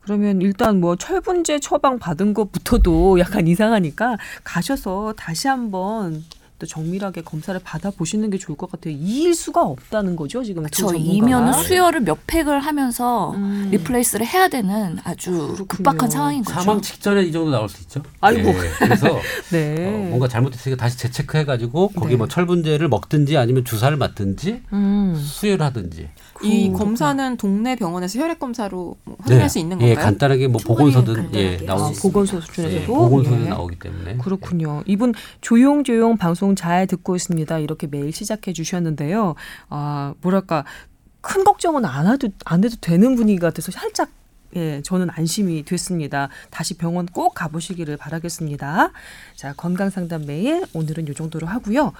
그러면 0.00 0.40
일단 0.40 0.80
뭐 0.80 0.96
철분제 0.96 1.60
처방 1.60 1.98
받은 1.98 2.32
것부터도 2.32 3.20
약간 3.20 3.46
이상하니까 3.46 4.16
가셔서 4.42 5.12
다시 5.16 5.46
한번 5.46 6.24
또 6.60 6.66
정밀하게 6.66 7.22
검사를 7.22 7.58
받아 7.64 7.90
보시는 7.90 8.30
게 8.30 8.38
좋을 8.38 8.56
것 8.56 8.70
같아요. 8.70 8.94
이일 8.96 9.34
수가 9.34 9.62
없다는 9.62 10.14
거죠 10.14 10.44
지금 10.44 10.64
전문가가. 10.68 11.12
이면은 11.12 11.52
수혈을 11.54 12.02
몇 12.02 12.18
팩을 12.26 12.60
하면서 12.60 13.32
음. 13.32 13.68
리플레이스를 13.72 14.26
해야 14.26 14.48
되는 14.48 14.98
아주 15.02 15.30
그렇군요. 15.32 15.66
급박한 15.66 16.10
상황인 16.10 16.44
거죠. 16.44 16.60
사망 16.60 16.82
직전에 16.82 17.22
이 17.22 17.32
정도 17.32 17.50
나올 17.50 17.68
수 17.68 17.80
있죠. 17.82 18.02
아이고. 18.20 18.50
예, 18.50 18.70
그래서 18.78 19.08
네. 19.50 19.86
어, 19.86 20.08
뭔가 20.10 20.28
잘못했으니까 20.28 20.80
다시 20.80 20.98
재체크해가지고 20.98 21.88
거기 21.96 22.10
네. 22.10 22.16
뭐 22.16 22.28
철분제를 22.28 22.88
먹든지 22.88 23.38
아니면 23.38 23.64
주사를 23.64 23.96
맞든지 23.96 24.62
음. 24.74 25.14
수혈을 25.18 25.64
하든지. 25.64 26.10
이 26.42 26.68
그렇구나. 26.68 26.78
검사는 26.78 27.36
동네 27.36 27.76
병원에서 27.76 28.18
혈액 28.18 28.38
검사로 28.38 28.96
확인할 29.18 29.48
수 29.50 29.58
있는 29.58 29.80
예, 29.82 29.88
건가요? 29.88 30.04
간단하게 30.04 30.48
뭐 30.48 30.60
보건소든 30.64 31.34
예, 31.34 31.56
나오고 31.58 31.92
수 31.92 31.98
아, 31.98 32.02
보건소 32.02 32.40
수준에서도 32.40 32.82
예, 32.82 32.86
보건소에 32.86 33.44
예. 33.44 33.48
나오기 33.48 33.78
때문에 33.78 34.16
그렇군요. 34.16 34.82
이분 34.86 35.14
조용조용 35.40 36.16
방송 36.16 36.54
잘 36.54 36.86
듣고 36.86 37.16
있습니다. 37.16 37.58
이렇게 37.58 37.86
매일 37.86 38.12
시작해 38.12 38.52
주셨는데요. 38.52 39.34
아, 39.68 40.14
뭐랄까 40.22 40.64
큰 41.20 41.44
걱정은 41.44 41.84
안 41.84 42.06
해도 42.10 42.28
안 42.44 42.64
해도 42.64 42.76
되는 42.80 43.16
분위기 43.16 43.38
같아서 43.38 43.70
살짝 43.70 44.08
예, 44.56 44.82
저는 44.82 45.10
안심이 45.10 45.64
됐습니다. 45.64 46.28
다시 46.50 46.76
병원 46.76 47.06
꼭 47.06 47.34
가보시기를 47.34 47.96
바라겠습니다. 47.96 48.90
자, 49.36 49.52
건강 49.56 49.90
상담 49.90 50.26
메일 50.26 50.64
오늘은 50.72 51.06
이 51.06 51.14
정도로 51.14 51.46
하고요. 51.46 51.92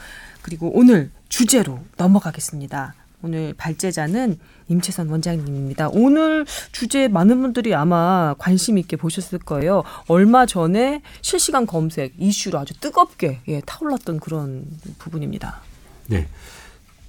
그리고 0.43 0.71
오늘 0.75 1.11
주제로 1.29 1.79
넘어가겠습니다. 1.97 2.95
오늘 3.23 3.55
발제자는 3.57 4.39
임채선 4.69 5.09
원장님입니다. 5.09 5.91
오늘 5.93 6.47
주제 6.73 7.09
많은 7.09 7.43
분들이 7.43 7.75
아마 7.75 8.35
관심 8.39 8.79
있게 8.79 8.97
보셨을 8.97 9.39
거예요. 9.41 9.83
얼마 10.07 10.47
전에 10.47 11.03
실시간 11.23 11.67
검색 11.67 12.15
이슈로 12.19 12.59
아주 12.59 12.79
뜨겁게 12.79 13.41
예, 13.49 13.61
타올랐던 13.67 14.21
그런 14.21 14.65
부분입니다. 14.99 15.61
네. 16.07 16.29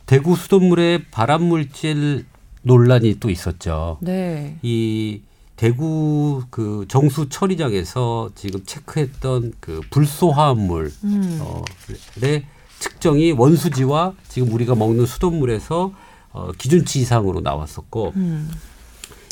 대구 0.06 0.36
수돗물에 0.36 1.06
발암 1.12 1.44
물질 1.44 2.26
논란이 2.64 3.20
또 3.20 3.30
있었죠. 3.30 3.98
네. 4.02 4.58
이 4.62 5.22
대구 5.56 6.44
그 6.50 6.86
정수 6.88 7.30
처리장에서 7.30 8.32
지금 8.36 8.66
체크했던 8.66 9.54
그 9.60 9.82
불소화합물의 9.92 10.92
음. 11.04 11.40
측정이 12.82 13.32
원수지와 13.32 14.14
지금 14.28 14.52
우리가 14.52 14.76
먹는 14.76 15.06
수돗물에서 15.06 15.94
어, 16.34 16.52
기준치 16.58 17.00
이상으로 17.00 17.40
나왔었고 17.42 18.14
음. 18.16 18.52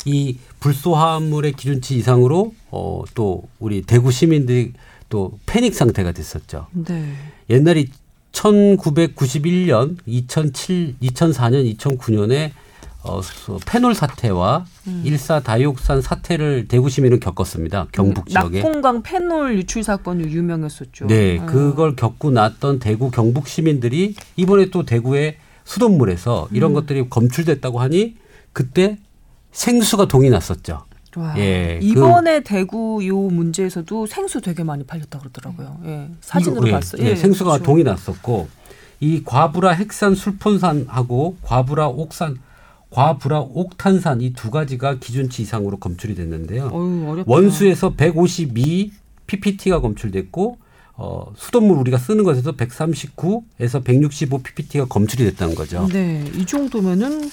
이 0.06 0.38
불소화합물의 0.60 1.52
기준치 1.52 1.96
이상으로 1.96 2.54
어, 2.70 3.02
또 3.14 3.42
우리 3.58 3.82
대구 3.82 4.10
시민들이 4.12 4.72
또 5.08 5.38
패닉 5.46 5.74
상태가 5.74 6.12
됐었죠. 6.12 6.68
네. 6.72 7.12
옛날에 7.50 7.86
1991년, 8.32 9.96
2007, 10.06 10.96
2004년, 11.02 11.76
2009년에 11.76 12.52
어, 13.02 13.22
소- 13.22 13.58
페놀 13.66 13.94
사태와 13.94 14.66
음. 14.86 15.02
일사 15.04 15.40
다이옥산 15.40 16.02
사태를 16.02 16.68
대구 16.68 16.90
시민은 16.90 17.18
겪었습니다. 17.20 17.86
경북 17.92 18.28
지역에. 18.28 18.60
낙동강 18.62 19.02
페놀 19.02 19.56
유출 19.56 19.82
사건이 19.82 20.24
유명했었죠. 20.24 21.06
네, 21.06 21.38
음. 21.38 21.46
그걸 21.46 21.96
겪고 21.96 22.30
났던 22.30 22.78
대구 22.78 23.10
경북 23.10 23.48
시민들이 23.48 24.14
이번에 24.36 24.66
또 24.70 24.84
대구의 24.84 25.36
수돗물에서 25.64 26.48
음. 26.50 26.56
이런 26.56 26.74
것들이 26.74 27.08
검출됐다고 27.08 27.80
하니 27.80 28.16
그때 28.52 28.98
생수가 29.52 30.06
동이 30.08 30.28
났었죠. 30.28 30.84
와, 31.16 31.34
예, 31.38 31.78
그- 31.80 31.86
이번에 31.86 32.40
대구 32.44 33.00
요 33.06 33.16
문제에서도 33.16 34.06
생수 34.06 34.40
되게 34.40 34.62
많이 34.62 34.84
팔렸다 34.84 35.18
그러더라고요. 35.18 35.78
예, 35.86 36.08
사진으로 36.20 36.68
예, 36.68 36.72
봤어요. 36.72 37.02
예, 37.04 37.16
생수가 37.16 37.50
그렇죠. 37.52 37.64
동이 37.64 37.82
났었고 37.82 38.48
이 39.00 39.22
과부라 39.24 39.70
핵산 39.72 40.14
술폰산하고 40.14 41.38
과부라 41.42 41.88
옥산 41.88 42.38
과부라 42.90 43.40
옥탄산 43.40 44.20
이 44.20 44.32
두 44.34 44.50
가지가 44.50 44.98
기준치 44.98 45.42
이상으로 45.42 45.78
검출이 45.78 46.14
됐는데요. 46.14 46.66
어렵다. 46.66 47.24
원수에서 47.26 47.94
152 47.94 48.92
ppt가 49.26 49.80
검출됐고 49.80 50.58
어, 50.96 51.32
수돗물 51.36 51.78
우리가 51.78 51.96
쓰는 51.98 52.24
것에서 52.24 52.52
139에서 52.52 53.82
165 53.84 54.42
ppt가 54.42 54.86
검출이 54.86 55.24
됐다는 55.24 55.54
거죠. 55.54 55.88
네, 55.92 56.24
이 56.36 56.44
정도면은 56.44 57.30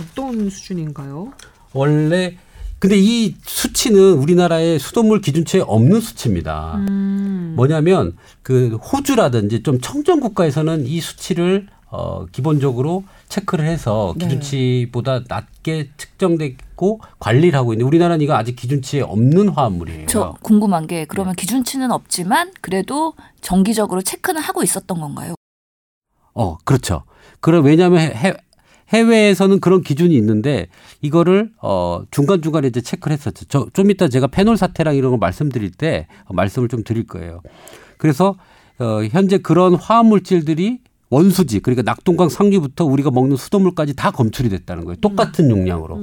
어떤 0.00 0.48
수준인가요? 0.48 1.32
원래 1.72 2.36
근데 2.78 2.96
이 2.98 3.34
수치는 3.44 4.14
우리나라의 4.14 4.78
수돗물 4.78 5.20
기준치에 5.20 5.60
없는 5.60 6.00
수치입니다. 6.00 6.76
음. 6.88 7.52
뭐냐면 7.56 8.16
그 8.42 8.76
호주라든지 8.76 9.62
좀 9.62 9.80
청정 9.80 10.20
국가에서는 10.20 10.86
이 10.86 11.00
수치를 11.00 11.66
어 11.92 12.24
기본적으로 12.26 13.02
체크를 13.28 13.66
해서 13.66 14.14
네. 14.16 14.26
기준치보다 14.26 15.24
낮게 15.28 15.90
측정됐고 15.96 17.00
관리를 17.18 17.58
하고 17.58 17.72
있는데 17.72 17.86
우리나라는 17.86 18.22
이거 18.22 18.34
아직 18.34 18.54
기준치에 18.54 19.00
없는 19.02 19.48
화합물이에요. 19.48 20.06
저 20.06 20.36
궁금한 20.42 20.86
게 20.86 21.00
네. 21.00 21.04
그러면 21.06 21.34
기준치는 21.34 21.90
없지만 21.90 22.52
그래도 22.60 23.14
정기적으로 23.40 24.02
체크는 24.02 24.40
하고 24.40 24.62
있었던 24.62 25.00
건가요? 25.00 25.34
어, 26.34 26.56
그렇죠. 26.64 27.02
그럼 27.40 27.64
왜냐하면 27.64 28.00
해, 28.00 28.34
해외에서는 28.90 29.60
그런 29.60 29.82
기준이 29.82 30.14
있는데 30.16 30.66
이거를 31.00 31.50
어 31.60 32.02
중간 32.10 32.40
중간에 32.42 32.68
이제 32.68 32.80
체크를 32.80 33.16
했었죠. 33.16 33.44
저 33.46 33.66
좀 33.72 33.90
이따 33.90 34.08
제가 34.08 34.26
페놀 34.28 34.56
사태랑 34.56 34.94
이런 34.96 35.10
거 35.12 35.16
말씀드릴 35.16 35.70
때 35.72 36.06
어, 36.26 36.34
말씀을 36.34 36.68
좀 36.68 36.82
드릴 36.84 37.06
거예요. 37.06 37.42
그래서 37.98 38.36
어 38.78 39.04
현재 39.10 39.38
그런 39.38 39.74
화학 39.74 40.06
물질들이 40.06 40.78
원수지 41.10 41.60
그러니까 41.60 41.82
낙동강 41.82 42.28
상류부터 42.28 42.84
우리가 42.84 43.10
먹는 43.10 43.36
수돗물까지 43.36 43.94
다 43.96 44.10
검출이 44.12 44.48
됐다는 44.48 44.84
거예요. 44.84 44.96
똑같은 45.00 45.50
용량으로. 45.50 45.98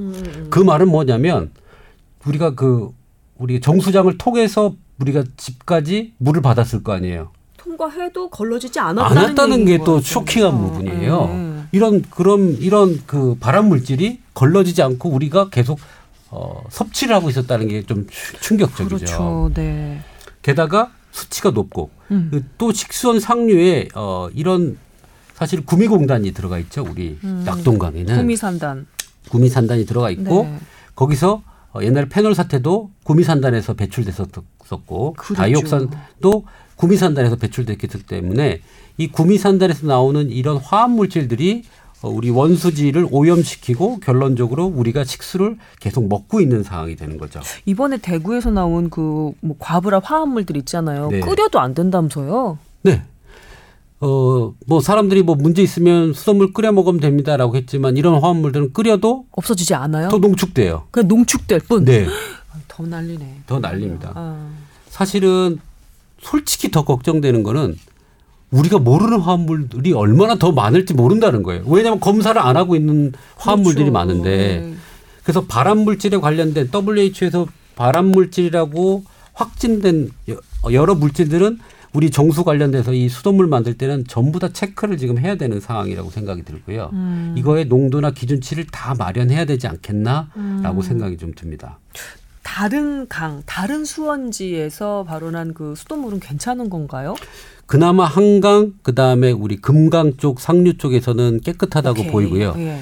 그 0.50 0.58
말은 0.60 0.88
뭐냐면 0.88 1.50
우리가 2.26 2.54
그 2.54 2.90
우리 3.38 3.60
정수장을 3.60 4.16
통해서 4.18 4.74
우리가 5.00 5.24
집까지 5.36 6.12
물을 6.18 6.42
받았을 6.42 6.82
거 6.82 6.92
아니에요. 6.92 7.30
통과해도 7.56 8.28
걸러지지 8.30 8.78
않았다는, 8.78 9.16
않았다는 9.22 9.64
게또것 9.64 10.04
쇼킹한 10.04 10.52
같아요. 10.52 10.66
부분이에요. 10.72 11.26
네. 11.26 11.62
이런 11.72 12.02
그럼 12.02 12.56
이런 12.60 13.00
그 13.06 13.36
발암 13.40 13.68
물질이 13.68 14.20
걸러지지 14.34 14.82
않고 14.82 15.08
우리가 15.10 15.48
계속 15.50 15.78
어, 16.30 16.62
섭취를 16.68 17.14
하고 17.14 17.30
있었다는 17.30 17.68
게 17.68 17.82
좀 17.84 18.06
충격적이죠. 18.40 18.96
그렇죠. 18.96 19.50
네. 19.54 20.00
게다가 20.42 20.92
수치가 21.12 21.50
높고 21.50 21.90
음. 22.10 22.28
그또 22.30 22.72
식수원 22.72 23.20
상류에 23.20 23.88
어, 23.94 24.28
이런 24.34 24.76
사실 25.38 25.64
구미공단이 25.64 26.32
들어가 26.32 26.58
있죠. 26.58 26.84
우리 26.90 27.16
음. 27.22 27.44
낙동강에는 27.46 28.16
구미산단. 28.16 28.86
구미산단이 29.30 29.86
들어가 29.86 30.10
있고 30.10 30.42
네. 30.42 30.58
거기서 30.96 31.42
어, 31.72 31.80
옛날에 31.80 32.08
페놀 32.08 32.34
사태도 32.34 32.90
구미산단에서 33.04 33.74
배출됐었고. 33.74 35.14
다이옥산도 35.36 36.44
구미산단에서 36.74 37.36
배출됐기 37.36 37.86
때문에 37.86 38.62
이 38.96 39.06
구미산단에서 39.06 39.86
나오는 39.86 40.28
이런 40.28 40.56
화합 40.56 40.90
물질들이 40.90 41.62
어, 42.02 42.08
우리 42.08 42.30
원수지를 42.30 43.06
오염시키고 43.08 44.00
결론적으로 44.00 44.66
우리가 44.66 45.04
식수를 45.04 45.56
계속 45.78 46.08
먹고 46.08 46.40
있는 46.40 46.64
상황이 46.64 46.96
되는 46.96 47.16
거죠. 47.16 47.40
이번에 47.64 47.98
대구에서 47.98 48.50
나온 48.50 48.90
그 48.90 49.32
뭐 49.40 49.54
과부라 49.60 50.00
화합물들 50.02 50.56
있잖아요. 50.56 51.10
네. 51.10 51.20
끓여도 51.20 51.60
안 51.60 51.74
된다면서요? 51.74 52.58
네. 52.82 53.04
어, 54.00 54.54
뭐 54.66 54.80
사람들이 54.80 55.22
뭐 55.22 55.34
문제 55.34 55.62
있으면 55.62 56.12
수돗물 56.12 56.52
끓여 56.52 56.70
먹으면 56.72 57.00
됩니다라고 57.00 57.56
했지만 57.56 57.96
이런 57.96 58.20
화합물들은 58.20 58.72
끓여도 58.72 59.26
없어지지 59.32 59.74
않아요? 59.74 60.08
더 60.08 60.18
농축돼요. 60.18 60.84
그냥 60.90 61.08
농축될 61.08 61.60
뿐. 61.68 61.84
네. 61.84 62.06
더 62.68 62.84
난리네. 62.86 63.40
더 63.46 63.58
난립니다. 63.58 64.12
아. 64.14 64.50
사실은 64.88 65.58
솔직히 66.20 66.70
더 66.70 66.84
걱정되는 66.84 67.42
거는 67.42 67.76
우리가 68.50 68.78
모르는 68.78 69.20
화합물들이 69.20 69.92
얼마나 69.92 70.36
더 70.36 70.52
많을지 70.52 70.94
모른다는 70.94 71.42
거예요. 71.42 71.64
왜냐하면 71.66 72.00
검사를 72.00 72.40
안 72.40 72.56
하고 72.56 72.76
있는 72.76 73.12
화합물들이 73.36 73.84
그렇죠. 73.90 73.92
많은데 73.92 74.60
네. 74.60 74.74
그래서 75.22 75.44
발암 75.44 75.80
물질에 75.80 76.16
관련된 76.18 76.70
WHO에서 76.72 77.46
발암 77.76 78.06
물질이라고 78.06 79.04
확진된 79.34 80.10
여- 80.30 80.72
여러 80.72 80.94
물질들은 80.94 81.58
우리 81.98 82.10
정수 82.12 82.44
관련돼서 82.44 82.92
이 82.92 83.08
수돗물 83.08 83.48
만들 83.48 83.74
때는 83.76 84.04
전부 84.06 84.38
다 84.38 84.48
체크를 84.52 84.98
지금 84.98 85.18
해야 85.18 85.34
되는 85.34 85.58
상황이라고 85.58 86.10
생각이 86.10 86.44
들고요. 86.44 86.90
음. 86.92 87.34
이거의 87.36 87.64
농도나 87.64 88.12
기준치를 88.12 88.68
다 88.70 88.94
마련해야 88.96 89.46
되지 89.46 89.66
않겠나라고 89.66 90.30
음. 90.36 90.80
생각이 90.80 91.16
좀 91.16 91.32
듭니다. 91.34 91.80
다른 92.44 93.08
강, 93.08 93.42
다른 93.46 93.84
수원지에서 93.84 95.06
발원한 95.08 95.54
그 95.54 95.74
수돗물은 95.74 96.20
괜찮은 96.20 96.70
건가요? 96.70 97.16
그나마 97.66 98.04
한강 98.04 98.74
그 98.82 98.94
다음에 98.94 99.32
우리 99.32 99.56
금강 99.56 100.18
쪽 100.18 100.38
상류 100.38 100.78
쪽에서는 100.78 101.40
깨끗하다고 101.40 101.98
오케이. 101.98 102.12
보이고요. 102.12 102.54
예. 102.58 102.78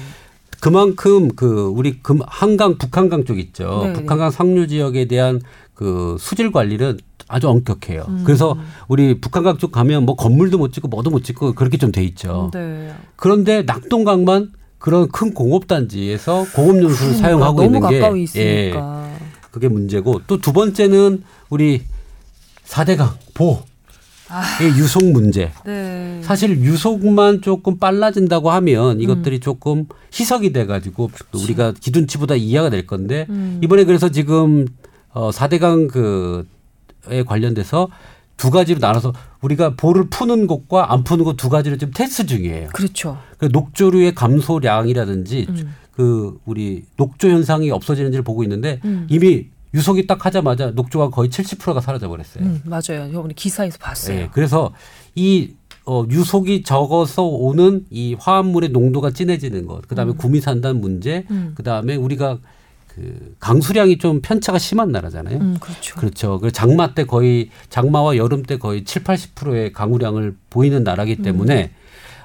그만큼 0.59 1.29
그 1.35 1.67
우리 1.67 1.99
금 2.01 2.19
한강 2.27 2.77
북한강 2.77 3.25
쪽 3.25 3.39
있죠. 3.39 3.81
네, 3.85 3.93
북한강 3.93 4.31
상류 4.31 4.67
지역에 4.67 5.05
대한 5.05 5.41
그 5.73 6.15
수질 6.19 6.51
관리는 6.51 6.97
아주 7.27 7.49
엄격해요. 7.49 8.05
음. 8.07 8.23
그래서 8.25 8.57
우리 8.87 9.19
북한강 9.19 9.57
쪽 9.57 9.71
가면 9.71 10.05
뭐 10.05 10.15
건물도 10.15 10.57
못 10.57 10.73
짓고 10.73 10.87
뭐도 10.87 11.09
못 11.09 11.23
짓고 11.23 11.53
그렇게 11.53 11.77
좀 11.77 11.91
돼 11.91 12.03
있죠. 12.05 12.49
네. 12.53 12.93
그런데 13.15 13.61
낙동강만 13.63 14.51
그런 14.79 15.09
큰 15.09 15.33
공업단지에서 15.33 16.45
공업용수를 16.55 17.15
사용하고 17.15 17.61
아, 17.61 17.65
너무 17.65 17.77
있는 17.77 17.89
게 17.89 18.39
예. 18.39 18.73
그게 19.51 19.67
문제고 19.67 20.21
또 20.27 20.37
두 20.37 20.53
번째는 20.53 21.23
우리 21.49 21.83
사대강 22.63 23.09
보의 23.33 23.59
아. 24.29 24.43
유속 24.77 25.05
문제. 25.11 25.51
네. 25.65 26.19
사실 26.23 26.59
유속만 26.59 27.41
조금 27.41 27.77
빨라진다고 27.77 28.51
하면 28.51 28.97
음. 28.97 29.01
이것들이 29.01 29.39
조금 29.39 29.85
희석이 30.13 30.53
돼가지고 30.53 31.11
또 31.31 31.39
우리가 31.39 31.73
기준치보다 31.79 32.35
이하가 32.35 32.69
될 32.69 32.85
건데 32.85 33.25
음. 33.29 33.59
이번에 33.63 33.85
그래서 33.85 34.09
지금 34.09 34.67
어 35.09 35.29
4대강 35.31 35.89
그에 35.89 37.23
관련돼서 37.23 37.87
두 38.35 38.51
가지로 38.51 38.79
나눠서 38.79 39.13
우리가 39.41 39.75
볼을 39.75 40.09
푸는 40.09 40.47
곳과 40.47 40.93
안 40.93 41.03
푸는 41.03 41.25
곳두 41.25 41.49
가지를 41.49 41.77
지금 41.77 41.91
테스트 41.93 42.25
중이에요. 42.27 42.69
그렇죠. 42.73 43.17
그 43.37 43.49
녹조류의 43.51 44.13
감소량이라든지 44.13 45.47
음. 45.49 45.75
그 45.91 46.37
우리 46.45 46.85
녹조 46.97 47.29
현상이 47.29 47.71
없어지는지를 47.71 48.23
보고 48.23 48.43
있는데 48.43 48.79
음. 48.85 49.07
이미 49.09 49.47
유속이 49.73 50.07
딱 50.07 50.25
하자마자 50.25 50.71
녹조가 50.71 51.09
거의 51.09 51.29
70%가 51.29 51.81
사라져 51.81 52.07
버렸어요. 52.07 52.43
음, 52.43 52.61
맞아요. 52.65 53.11
저번에 53.11 53.33
기사에서 53.35 53.77
봤어요. 53.79 54.17
네, 54.17 54.29
그래서 54.31 54.73
이 55.15 55.51
어, 55.85 56.05
유속이 56.09 56.63
적어서 56.63 57.23
오는 57.23 57.85
이 57.89 58.15
화합물의 58.19 58.69
농도가 58.69 59.11
진해지는 59.11 59.65
것, 59.67 59.87
그다음에 59.87 60.13
구미산단 60.13 60.81
문제, 60.81 61.25
음. 61.31 61.53
그다음에 61.55 61.95
우리가 61.95 62.39
그 62.87 63.35
강수량이 63.39 63.97
좀 63.99 64.21
편차가 64.21 64.57
심한 64.57 64.91
나라잖아요. 64.91 65.37
음, 65.37 65.57
그렇죠. 65.59 65.95
그렇죠. 65.95 66.39
그 66.39 66.51
장마 66.51 66.93
때 66.93 67.05
거의 67.05 67.49
장마와 67.69 68.17
여름 68.17 68.43
때 68.43 68.57
거의 68.57 68.83
7, 68.83 69.03
80%의 69.03 69.71
강우량을 69.71 70.35
보이는 70.49 70.83
나라기 70.83 71.17
때문에 71.17 71.71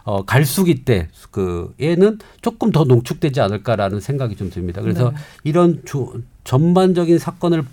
어, 0.05 0.25
갈수기 0.25 0.85
때 0.85 1.09
그 1.33 1.75
얘는 1.81 2.19
조금 2.43 2.71
더 2.71 2.85
농축되지 2.85 3.41
않을까라는 3.41 3.99
생각이 3.99 4.37
좀 4.37 4.51
듭니다. 4.51 4.83
그래서 4.83 5.11
네. 5.11 5.17
이런 5.45 5.83
조, 5.85 6.13
전반적인 6.45 7.19
사건을 7.19 7.65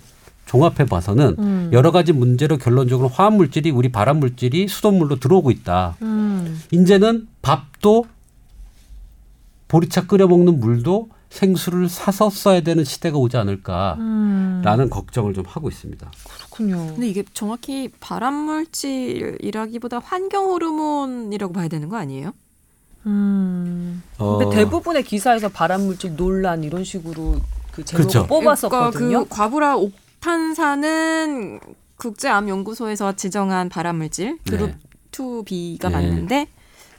종합해 0.46 0.86
봐서는 0.86 1.36
음. 1.38 1.70
여러 1.72 1.92
가지 1.92 2.12
문제로 2.12 2.58
결론적으로 2.58 3.08
화합 3.08 3.34
물질이 3.34 3.70
우리 3.70 3.90
발암 3.92 4.18
물질이 4.18 4.66
수돗물로 4.68 5.20
들어오고 5.20 5.50
있다. 5.52 5.96
음. 6.02 6.60
이제는 6.72 7.28
밥도 7.42 8.06
보리차 9.68 10.06
끓여 10.06 10.26
먹는 10.26 10.58
물도 10.58 11.08
생수를 11.30 11.88
사서 11.88 12.28
써야 12.28 12.60
되는 12.60 12.82
시대가 12.82 13.16
오지 13.18 13.36
않을까라는 13.36 14.00
음. 14.00 14.90
걱정을 14.90 15.32
좀 15.34 15.44
하고 15.46 15.68
있습니다. 15.68 16.10
그렇군요. 16.28 16.94
근데 16.94 17.08
이게 17.08 17.22
정확히 17.32 17.88
발암 18.00 18.34
물질이라기보다 18.34 20.00
환경 20.00 20.46
호르몬이라고 20.46 21.52
봐야 21.52 21.68
되는 21.68 21.88
거 21.88 21.96
아니에요? 21.96 22.32
음. 23.06 24.02
어, 24.18 24.38
근데 24.38 24.56
대부분의 24.56 25.04
기사에서 25.04 25.48
발암 25.48 25.82
물질 25.82 26.16
논란 26.16 26.64
이런 26.64 26.82
식으로 26.82 27.36
그 27.80 27.84
제목을 27.84 28.08
그렇죠. 28.10 28.26
뽑았었거든요. 28.26 28.90
그러니까 29.08 29.22
그 29.24 29.28
과부라 29.28 29.76
옥탄산은 29.76 31.60
국제암연구소에서 31.96 33.14
지정한 33.16 33.68
발암 33.68 33.96
물질 33.96 34.38
그룹 34.48 34.70
네. 34.70 34.76
2B가 35.12 35.82
네. 35.88 35.90
맞는데 35.90 36.46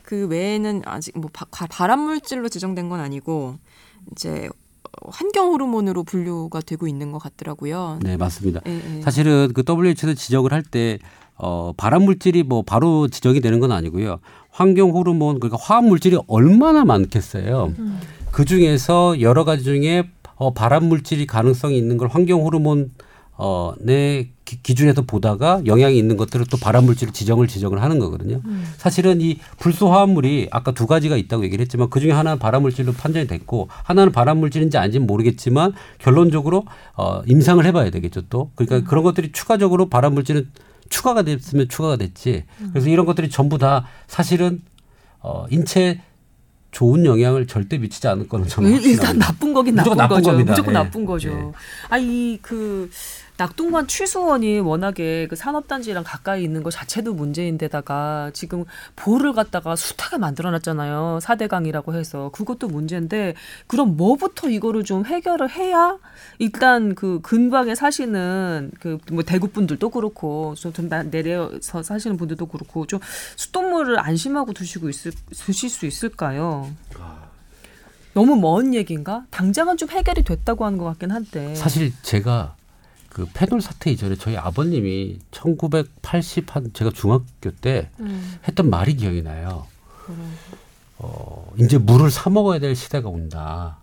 그 0.04 0.26
외에는 0.26 0.82
아직 0.84 1.18
뭐 1.18 1.30
바- 1.32 1.46
가- 1.50 1.66
발암 1.66 2.00
물질로 2.00 2.48
지정된 2.48 2.88
건 2.88 3.00
아니고 3.00 3.56
이제 4.12 4.48
환경 5.08 5.48
호르몬으로 5.52 6.04
분류가 6.04 6.60
되고 6.60 6.86
있는 6.86 7.12
것 7.12 7.18
같더라고요. 7.18 7.98
네 8.02 8.16
맞습니다. 8.16 8.60
예, 8.66 8.98
예. 8.98 9.00
사실은 9.02 9.52
그 9.54 9.62
WHO에서 9.66 10.14
지적을 10.14 10.52
할때 10.52 10.98
어, 11.36 11.72
발암 11.76 12.02
물질이 12.04 12.42
뭐 12.44 12.62
바로 12.62 13.08
지정이 13.08 13.40
되는 13.40 13.58
건 13.58 13.72
아니고요. 13.72 14.18
환경 14.50 14.90
호르몬 14.90 15.40
그러니까 15.40 15.58
화학 15.60 15.86
물질이 15.86 16.18
얼마나 16.26 16.84
많겠어요. 16.84 17.72
그 18.30 18.44
중에서 18.44 19.20
여러 19.20 19.44
가지 19.44 19.64
중에 19.64 20.08
어, 20.42 20.52
발암 20.52 20.84
물질이 20.86 21.26
가능성이 21.26 21.78
있는 21.78 21.96
걸 21.98 22.08
환경 22.08 22.42
호르몬 22.44 22.90
어, 23.34 23.72
내 23.80 24.28
기- 24.44 24.60
기준에서 24.62 25.02
보다가 25.02 25.62
영향이 25.66 25.96
있는 25.96 26.16
것들을 26.16 26.46
또 26.50 26.56
발암 26.58 26.84
물질을 26.84 27.12
지정을 27.12 27.46
지정을 27.48 27.80
하는 27.80 27.98
거거든요. 27.98 28.40
사실은 28.76 29.20
이 29.20 29.38
불소 29.58 29.90
화합물이 29.90 30.48
아까 30.50 30.72
두 30.72 30.86
가지가 30.86 31.16
있다고 31.16 31.44
얘기를 31.44 31.62
했지만 31.62 31.88
그 31.90 31.98
중에 32.00 32.10
하나는 32.10 32.38
발암 32.38 32.62
물질로 32.62 32.92
판정이 32.92 33.26
됐고 33.28 33.68
하나는 33.84 34.12
발암 34.12 34.38
물질인지 34.38 34.76
아닌지는 34.78 35.06
모르겠지만 35.06 35.72
결론적으로 35.98 36.64
어, 36.96 37.22
임상을 37.26 37.64
해봐야 37.64 37.90
되겠죠 37.90 38.22
또. 38.28 38.50
그러니까 38.56 38.88
그런 38.88 39.02
것들이 39.04 39.30
추가적으로 39.32 39.88
발암 39.88 40.12
물질은 40.14 40.50
추가가 40.90 41.22
됐으면 41.22 41.68
추가가 41.68 41.96
됐지. 41.96 42.44
그래서 42.72 42.90
이런 42.90 43.06
것들이 43.06 43.30
전부 43.30 43.56
다 43.58 43.86
사실은 44.08 44.60
어, 45.20 45.46
인체 45.50 46.00
좋은 46.72 47.04
영향을 47.06 47.46
절대 47.46 47.78
미치지 47.78 48.08
않을 48.08 48.28
거는 48.28 48.46
일- 48.46 48.50
확신합니다. 48.52 48.90
일단 48.90 49.18
나쁜 49.18 49.52
거긴 49.52 49.74
나쁜, 49.76 49.96
나쁜 49.96 50.16
거죠. 50.16 50.30
겁니다. 50.30 50.52
무조건 50.52 50.74
예. 50.74 50.78
나쁜 50.78 51.04
거죠. 51.04 51.28
예. 51.30 51.52
아이 51.90 52.38
그 52.42 52.90
낙동강 53.38 53.86
취수원이 53.86 54.60
워낙에 54.60 55.26
그 55.28 55.36
산업단지랑 55.36 56.04
가까이 56.06 56.44
있는 56.44 56.62
것 56.62 56.70
자체도 56.70 57.14
문제인데다가 57.14 58.30
지금 58.34 58.64
보를 58.94 59.32
갖다가 59.32 59.74
숱하게 59.74 60.18
만들어놨잖아요. 60.18 61.18
사대강이라고 61.22 61.94
해서 61.94 62.30
그것도 62.32 62.68
문제인데 62.68 63.34
그럼 63.66 63.96
뭐부터 63.96 64.48
이거를 64.48 64.84
좀 64.84 65.06
해결을 65.06 65.50
해야 65.50 65.98
일단 66.38 66.94
그 66.94 67.20
근방에 67.22 67.74
사시는 67.74 68.72
그 68.80 68.98
뭐 69.10 69.22
대구 69.24 69.48
분들도 69.48 69.90
그렇고 69.90 70.54
좀 70.54 70.72
내려서 71.10 71.82
사시는 71.82 72.16
분들도 72.16 72.46
그렇고 72.46 72.86
좀 72.86 73.00
수돗물을 73.36 73.98
안심하고 73.98 74.52
드시고 74.52 74.88
있을 74.88 75.12
드실 75.30 75.68
수 75.68 75.86
있을까요? 75.86 76.70
너무 78.14 78.36
먼 78.36 78.74
얘기인가? 78.74 79.24
당장은 79.30 79.76
좀 79.78 79.88
해결이 79.90 80.22
됐다고 80.22 80.64
하는 80.64 80.78
것 80.78 80.84
같긴 80.84 81.10
한데. 81.10 81.54
사실 81.54 81.92
제가 82.02 82.54
그 83.12 83.26
페놀 83.34 83.60
사태 83.60 83.90
이전에 83.90 84.16
저희 84.16 84.38
아버님이 84.38 85.18
1980 85.32 86.56
한 86.56 86.70
제가 86.72 86.90
중학교 86.94 87.50
때 87.60 87.90
음. 88.00 88.38
했던 88.48 88.70
말이 88.70 88.96
기억이 88.96 89.20
나요. 89.22 89.66
어, 90.96 91.52
이제 91.58 91.76
물을 91.76 92.10
사 92.10 92.30
먹어야 92.30 92.58
될 92.58 92.74
시대가 92.74 93.10
온다. 93.10 93.80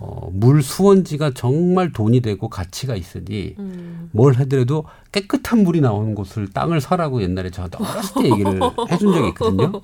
어, 0.00 0.28
물 0.32 0.60
수원지가 0.60 1.34
정말 1.34 1.92
돈이 1.92 2.20
되고 2.20 2.48
가치가 2.48 2.96
있으니 2.96 3.54
음. 3.60 4.10
뭘 4.12 4.34
하더라도 4.34 4.86
깨끗한 5.12 5.62
물이 5.62 5.80
나오는 5.80 6.16
곳을 6.16 6.48
땅을 6.48 6.80
사라고 6.80 7.22
옛날에 7.22 7.50
저한테 7.50 7.78
어렸을 7.78 8.22
때 8.22 8.30
얘기를 8.30 8.60
해준 8.90 9.12
적이 9.12 9.28
있거든요. 9.28 9.80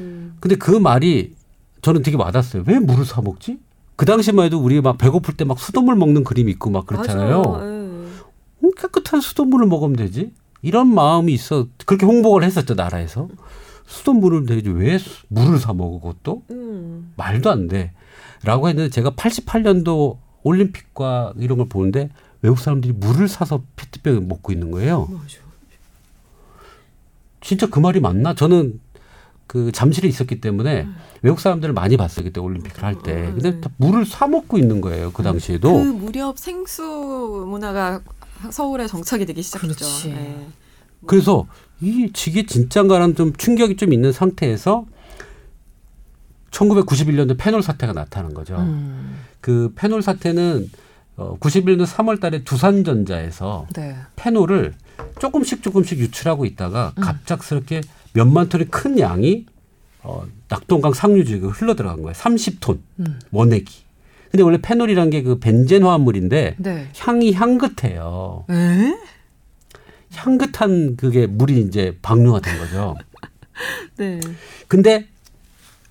음. 0.00 0.36
근데 0.40 0.56
그 0.56 0.72
말이 0.72 1.36
저는 1.82 2.02
되게 2.02 2.16
와닿았어요. 2.16 2.64
왜 2.66 2.80
물을 2.80 3.04
사 3.04 3.20
먹지? 3.22 3.60
그 4.00 4.06
당시만 4.06 4.46
해도 4.46 4.58
우리 4.58 4.80
막 4.80 4.96
배고플 4.96 5.36
때 5.36 5.44
막 5.44 5.58
수돗물 5.60 5.94
먹는 5.94 6.24
그림이 6.24 6.50
있고 6.52 6.70
막 6.70 6.86
그렇잖아요. 6.86 7.42
어, 7.42 8.70
깨끗한 8.78 9.20
수돗물을 9.20 9.66
먹으면 9.66 9.94
되지. 9.94 10.32
이런 10.62 10.86
마음이 10.94 11.34
있어. 11.34 11.66
그렇게 11.84 12.06
홍보를 12.06 12.46
했었죠 12.46 12.72
나라에서. 12.72 13.28
수돗물을 13.84 14.46
되지 14.46 14.70
왜 14.70 14.96
물을 15.28 15.58
사 15.58 15.74
먹어 15.74 16.00
그것도 16.00 16.44
음. 16.50 17.12
말도 17.18 17.50
안 17.50 17.68
돼. 17.68 17.92
라고 18.42 18.70
했는데 18.70 18.88
제가 18.88 19.10
88년도 19.10 20.16
올림픽과 20.44 21.34
이런 21.36 21.58
걸 21.58 21.68
보는데 21.68 22.08
외국 22.40 22.58
사람들이 22.58 22.94
물을 22.94 23.28
사서 23.28 23.62
페트병에 23.76 24.20
먹고 24.20 24.50
있는 24.50 24.70
거예요. 24.70 25.08
맞아. 25.10 25.40
진짜 27.42 27.66
그 27.68 27.78
말이 27.78 28.00
맞나? 28.00 28.32
저는 28.34 28.80
그 29.50 29.72
잠실에 29.72 30.06
있었기 30.08 30.40
때문에 30.40 30.82
음. 30.82 30.94
외국 31.22 31.40
사람들을 31.40 31.74
많이 31.74 31.96
봤어요 31.96 32.24
그때 32.24 32.40
올림픽을 32.40 32.84
할 32.84 32.94
때. 33.02 33.26
아, 33.26 33.34
근데 33.34 33.60
네. 33.60 33.60
물을 33.78 34.06
사 34.06 34.28
먹고 34.28 34.58
있는 34.58 34.80
거예요 34.80 35.10
그 35.12 35.24
당시에도. 35.24 35.72
그 35.72 35.78
무렵 35.78 36.38
생수 36.38 37.46
문화가 37.48 38.00
서울에 38.52 38.86
정착이 38.86 39.26
되기 39.26 39.42
시작했죠. 39.42 40.08
네. 40.10 40.46
그래서 41.04 41.48
이 41.80 42.12
지게 42.12 42.46
진짠가라는 42.46 43.16
좀 43.16 43.32
충격이 43.32 43.74
좀 43.74 43.92
있는 43.92 44.12
상태에서 44.12 44.86
1991년도 46.52 47.36
페놀 47.36 47.64
사태가 47.64 47.92
나타난 47.92 48.32
거죠. 48.32 48.54
음. 48.54 49.18
그 49.40 49.72
페놀 49.74 50.00
사태는 50.00 50.70
어 51.16 51.36
91년 51.40 51.86
3월 51.86 52.20
달에 52.20 52.44
두산전자에서 52.44 53.66
네. 53.74 53.96
페놀을 54.14 54.74
조금씩 55.18 55.64
조금씩 55.64 55.98
유출하고 55.98 56.44
있다가 56.44 56.92
음. 56.98 57.02
갑작스럽게 57.02 57.80
몇만 58.12 58.48
톤의 58.48 58.68
큰 58.68 58.98
양이 58.98 59.46
어, 60.02 60.24
낙동강 60.48 60.92
상류 60.92 61.24
지역에 61.24 61.46
흘러 61.46 61.74
들어간 61.74 62.02
거예요. 62.02 62.12
30톤 62.14 62.78
음. 63.00 63.18
원액이. 63.30 63.90
근데 64.30 64.42
원래 64.42 64.58
페놀이란 64.60 65.10
게그 65.10 65.38
벤젠 65.40 65.82
화합물인데 65.82 66.56
네. 66.58 66.88
향이 66.96 67.32
향긋해요. 67.32 68.44
에? 68.50 68.94
향긋한 70.14 70.96
그게 70.96 71.26
물이 71.26 71.60
이제 71.62 71.96
방류가 72.02 72.40
된 72.40 72.58
거죠. 72.58 72.96
네. 73.98 74.20
근데 74.68 75.06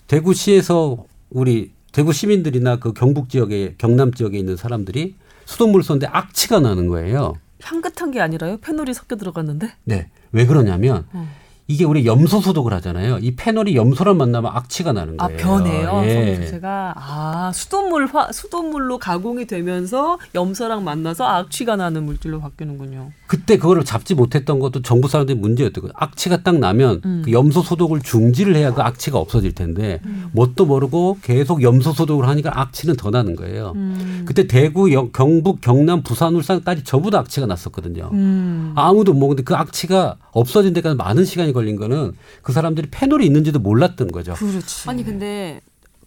대구시에서 0.08 1.06
우리 1.30 1.72
대구 1.92 2.14
시민들이나 2.14 2.78
그 2.78 2.94
경북 2.94 3.30
지역에 3.30 3.76
경남 3.78 4.14
지역에 4.14 4.38
있는 4.38 4.56
사람들이 4.56 5.16
수돗물 5.46 5.84
쏘는데 5.84 6.08
악취가 6.08 6.60
나는 6.60 6.88
거예요. 6.88 7.34
향긋한 7.62 8.12
게 8.12 8.22
아니라요? 8.22 8.58
페놀이 8.58 8.94
섞여 8.94 9.16
들어갔는데? 9.18 9.74
네. 9.84 10.10
왜 10.32 10.46
그러냐면 10.46 11.06
어. 11.12 11.28
이게 11.72 11.86
우리 11.86 12.08
염소 12.08 12.42
소독을 12.42 12.74
하잖아요. 12.74 13.20
이 13.22 13.36
페놀이 13.36 13.76
염소랑 13.76 14.18
만나면 14.18 14.52
악취가 14.56 14.92
나는 14.92 15.14
아, 15.20 15.28
거예요. 15.28 15.40
아, 15.40 15.44
변해요. 15.44 16.02
예. 16.04 16.36
자체가 16.38 16.96
아 16.98 17.52
수돗물 17.54 18.08
화 18.08 18.32
수돗물로 18.32 18.98
가공이 18.98 19.46
되면서 19.46 20.18
염소랑 20.34 20.84
만나서 20.84 21.26
악취가 21.26 21.76
나는 21.76 22.06
물질로 22.06 22.42
바뀌는군요. 22.42 23.12
그때 23.28 23.58
그거를 23.58 23.86
잡지 23.86 24.16
못했던 24.16 24.60
것도 24.60 24.82
정부 24.82 25.08
사람들이 25.08 25.38
문제였던 25.38 25.84
거예요. 25.84 25.94
악취가 25.96 26.42
딱 26.42 26.58
나면 26.58 27.02
음. 27.06 27.22
그 27.24 27.32
염소 27.32 27.62
소독을 27.62 28.02
중지를 28.02 28.56
해야 28.56 28.74
그 28.74 28.82
악취가 28.82 29.20
없어질 29.20 29.54
텐데 29.54 30.00
음. 30.06 30.32
뭣도 30.32 30.66
모르고 30.66 31.20
계속 31.22 31.62
염소 31.62 31.94
소독을 31.94 32.28
하니까 32.28 32.50
악취는 32.60 32.96
더 32.96 33.12
나는 33.12 33.36
거예요. 33.36 33.74
음. 33.76 34.24
그때 34.26 34.48
대구, 34.48 34.90
경북, 35.12 35.62
경남, 35.62 36.02
부산, 36.02 36.34
울산까지 36.34 36.84
전부 36.84 37.12
다 37.12 37.20
악취가 37.20 37.46
났었거든요. 37.46 38.10
음. 38.12 38.74
아무도 38.76 39.14
뭐 39.14 39.28
근데 39.28 39.44
그 39.44 39.54
악취가 39.54 40.16
없어진 40.32 40.74
데까지 40.74 40.96
많은 40.96 41.26
시간이 41.26 41.54
걸린 41.60 41.76
거는 41.76 42.14
그 42.42 42.52
사람들이 42.54 42.88
페놀이 42.90 43.26
있는지도 43.26 43.60
몰랐던 43.60 44.12
거죠. 44.12 44.34
그렇지. 44.34 44.90
아니 44.90 45.04
근데 45.04 45.62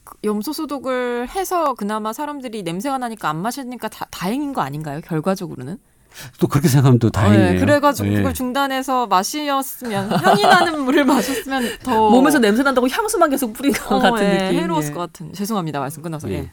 그 0.04 0.16
염소 0.24 0.52
소독을 0.52 1.28
해서 1.28 1.74
그나마 1.74 2.12
사람들이 2.12 2.62
냄새가 2.62 2.98
나니까 2.98 3.28
안 3.28 3.36
마시니까 3.36 3.88
다, 3.88 4.06
다행인 4.10 4.52
거 4.52 4.62
아닌가요? 4.62 5.00
결과적으로는? 5.02 5.78
또 6.38 6.46
그렇게 6.46 6.68
생각하면 6.68 6.98
또 6.98 7.08
다행이에요. 7.10 7.52
네, 7.52 7.58
그래가지고 7.58 8.08
네. 8.08 8.16
그걸 8.16 8.34
중단해서 8.34 9.06
마시었으면 9.06 10.10
향이 10.10 10.42
나는 10.42 10.80
물을 10.84 11.04
마셨으면 11.06 11.78
더 11.82 12.10
몸에서 12.10 12.38
냄새 12.38 12.62
난다고 12.62 12.86
향수만 12.88 13.30
계속 13.30 13.52
뿌린 13.54 13.72
것 13.72 13.92
어, 13.94 13.98
같은 13.98 14.16
네, 14.22 14.48
느낌. 14.48 14.60
해로웠을 14.60 14.92
것 14.92 15.00
같은. 15.00 15.32
죄송합니다 15.32 15.80
말씀 15.80 16.02
끊어서. 16.02 16.30
예. 16.30 16.50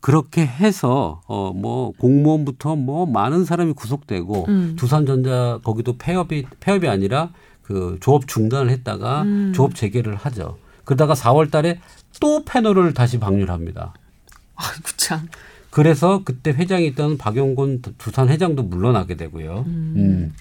그렇게 0.00 0.44
해서 0.46 1.22
어 1.26 1.52
뭐 1.54 1.92
공무원부터 1.98 2.76
뭐 2.76 3.06
많은 3.06 3.46
사람이 3.46 3.72
구속되고 3.72 4.44
음. 4.48 4.76
두산전자 4.78 5.60
거기도 5.64 5.96
폐업이 5.96 6.44
폐업이 6.60 6.86
아니라 6.88 7.30
그 7.64 7.98
조업 8.00 8.28
중단을 8.28 8.70
했다가 8.70 9.22
음. 9.22 9.52
조업 9.54 9.74
재개를 9.74 10.14
하죠. 10.16 10.58
그러다가 10.84 11.14
4월 11.14 11.50
달에 11.50 11.80
또 12.20 12.44
패널을 12.44 12.94
다시 12.94 13.18
방류합니다. 13.18 13.94
아이고 14.54 14.82
참. 14.96 15.28
그래서 15.70 16.22
그때 16.24 16.50
회장이 16.50 16.86
있던 16.88 17.18
박용곤 17.18 17.82
두산 17.98 18.28
회장도 18.28 18.62
물러나게 18.62 19.16
되고요. 19.16 19.64
음. 19.66 19.94
음. 19.96 20.34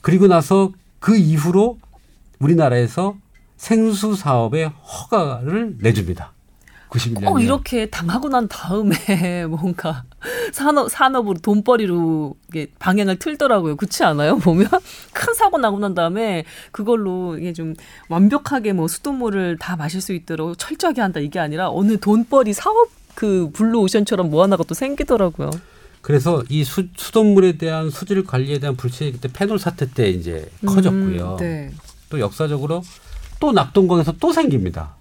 그리고 0.00 0.26
나서 0.26 0.72
그 1.00 1.16
이후로 1.16 1.78
우리나라에서 2.38 3.16
생수 3.56 4.14
사업의 4.14 4.68
허가를 4.68 5.76
내줍니다. 5.78 6.32
91년. 6.88 7.24
꼭 7.26 7.40
이렇게 7.40 7.90
당하고 7.90 8.28
난 8.28 8.48
다음에 8.48 9.46
뭔가 9.48 10.04
산업 10.52 10.90
산업으로 10.90 11.38
돈벌이로 11.40 12.36
이게 12.48 12.68
방향을 12.78 13.18
틀더라고요. 13.18 13.76
그렇지 13.76 14.04
않아요? 14.04 14.38
보면 14.38 14.68
큰 15.12 15.34
사고 15.34 15.58
나고 15.58 15.78
난 15.78 15.94
다음에 15.94 16.44
그걸로 16.72 17.36
이게 17.38 17.52
좀 17.52 17.74
완벽하게 18.08 18.72
뭐 18.72 18.88
수돗물을 18.88 19.58
다 19.58 19.76
마실 19.76 20.00
수 20.00 20.12
있도록 20.12 20.58
철저하게 20.58 21.00
한다 21.00 21.20
이게 21.20 21.38
아니라 21.38 21.70
어느 21.70 21.98
돈벌이 21.98 22.52
사업 22.52 22.88
그 23.14 23.50
블루 23.52 23.80
오션처럼 23.80 24.30
뭐 24.30 24.42
하나가 24.42 24.64
또 24.64 24.74
생기더라고요. 24.74 25.50
그래서 26.00 26.42
이 26.50 26.64
수, 26.64 26.86
수돗물에 26.96 27.56
대한 27.56 27.88
수질 27.88 28.24
관리에 28.24 28.58
대한 28.58 28.76
불신이 28.76 29.12
그때 29.12 29.28
페놀 29.32 29.58
사태 29.58 29.88
때 29.90 30.10
이제 30.10 30.50
음, 30.62 30.66
커졌고요. 30.66 31.36
네. 31.40 31.70
또 32.10 32.20
역사적으로 32.20 32.82
또 33.40 33.52
낙동강에서 33.52 34.12
또 34.20 34.32
생깁니다. 34.32 34.94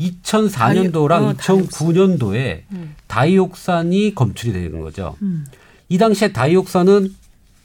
2004년도랑 0.00 1.36
다이, 1.36 1.58
어, 1.58 1.62
2009년도에 1.62 2.62
음. 2.72 2.94
다이옥산이 3.06 4.14
검출이 4.14 4.52
되는 4.52 4.80
거죠. 4.80 5.16
음. 5.22 5.46
이 5.88 5.98
당시에 5.98 6.32
다이옥산은 6.32 7.14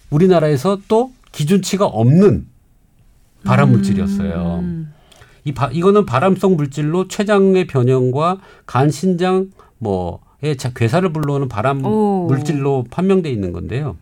우리나라에서 0.10 0.80
또 0.88 1.12
기준치가 1.32 1.86
없는 1.86 2.48
발암 3.44 3.72
물질이었어요. 3.72 4.60
음. 4.62 4.94
이 5.46 5.54
바, 5.54 5.70
이거는 5.72 6.06
발암성 6.06 6.56
물질로 6.56 7.08
췌장의 7.08 7.68
변형과 7.68 8.40
간, 8.66 8.92
신장 8.92 9.52
뭐의 9.78 10.58
괴사를 10.76 11.12
불러오는 11.14 11.48
발암 11.48 11.86
오. 11.86 12.28
물질로 12.28 12.86
판명돼 12.90 13.30
있는 13.32 13.54
건데요. 13.54 13.96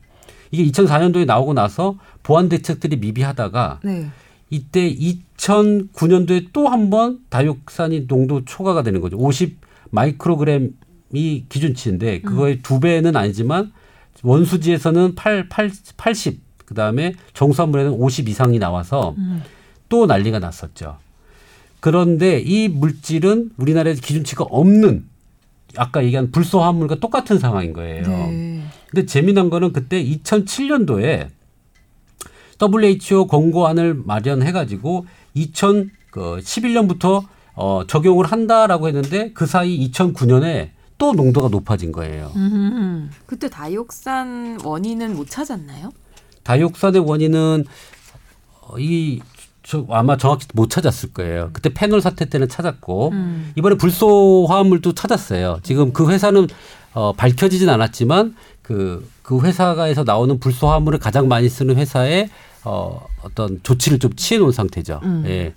이게 0.51 0.69
2004년도에 0.71 1.25
나오고 1.25 1.53
나서 1.53 1.97
보안 2.23 2.49
대책들이 2.49 2.97
미비하다가 2.97 3.81
네. 3.83 4.07
이때 4.49 4.93
2009년도에 4.95 6.51
또 6.53 6.67
한 6.67 6.89
번 6.89 7.19
다육산이 7.29 8.07
농도 8.07 8.43
초과가 8.45 8.83
되는 8.83 9.01
거죠. 9.01 9.17
50 9.17 9.57
마이크로그램이 9.91 11.45
기준치인데 11.49 12.21
그거의 12.21 12.55
음. 12.55 12.59
두 12.63 12.79
배는 12.79 13.15
아니지만 13.15 13.71
원수지에서는 14.23 15.15
8, 15.15 15.49
8, 15.49 15.71
80 15.97 16.41
그 16.65 16.73
다음에 16.73 17.13
정수화물에는 17.33 17.91
50 17.93 18.27
이상이 18.29 18.59
나와서 18.59 19.15
음. 19.17 19.41
또 19.89 20.05
난리가 20.05 20.39
났었죠. 20.39 20.97
그런데 21.79 22.39
이 22.39 22.67
물질은 22.67 23.51
우리나라에서 23.57 24.01
기준치가 24.01 24.43
없는 24.45 25.05
아까 25.77 26.03
얘기한 26.03 26.31
불소화물과 26.31 26.95
똑같은 26.95 27.39
상황인 27.39 27.71
거예요. 27.73 28.07
네. 28.07 28.63
근데 28.89 29.05
재미난 29.05 29.49
거는 29.49 29.73
그때 29.73 30.03
2007년도에 30.03 31.27
WHO 32.61 33.27
권고안을 33.27 34.01
마련해 34.05 34.51
가지고 34.51 35.05
2011년부터 35.35 37.23
어, 37.55 37.83
적용을 37.87 38.25
한다라고 38.25 38.87
했는데 38.87 39.31
그 39.33 39.45
사이 39.45 39.89
2009년에 39.89 40.69
또 40.97 41.13
농도가 41.13 41.47
높아진 41.49 41.91
거예요. 41.91 42.31
음. 42.35 43.11
그때 43.25 43.49
다이옥산 43.49 44.59
원인은 44.63 45.15
못 45.15 45.29
찾았나요? 45.29 45.91
다이옥산의 46.43 47.01
원인은 47.01 47.65
어, 48.61 48.79
이 48.79 49.21
저, 49.63 49.85
아마 49.89 50.17
정확히 50.17 50.47
못 50.53 50.69
찾았을 50.69 51.13
거예요. 51.13 51.49
그때 51.51 51.73
페놀 51.73 51.99
사태 52.01 52.25
때는 52.25 52.47
찾았고 52.47 53.09
음. 53.09 53.51
이번에 53.57 53.75
불소 53.75 54.45
화합물도 54.47 54.93
찾았어요. 54.93 55.59
지금 55.61 55.91
그 55.93 56.09
회사는 56.09 56.47
어, 56.93 57.13
밝혀지진 57.13 57.69
않았지만 57.69 58.35
그, 58.67 59.09
그 59.21 59.39
회사가에서 59.39 60.03
나오는 60.03 60.41
불소 60.41 60.67
화합물을 60.67 60.99
가장 60.99 61.29
많이 61.29 61.47
쓰는 61.47 61.77
회사에 61.77 62.27
어, 62.65 63.07
어떤 63.23 63.61
조치를 63.63 63.97
좀 63.97 64.13
취해 64.17 64.39
놓은 64.39 64.51
상태죠. 64.51 64.99
음. 65.03 65.23
예. 65.25 65.53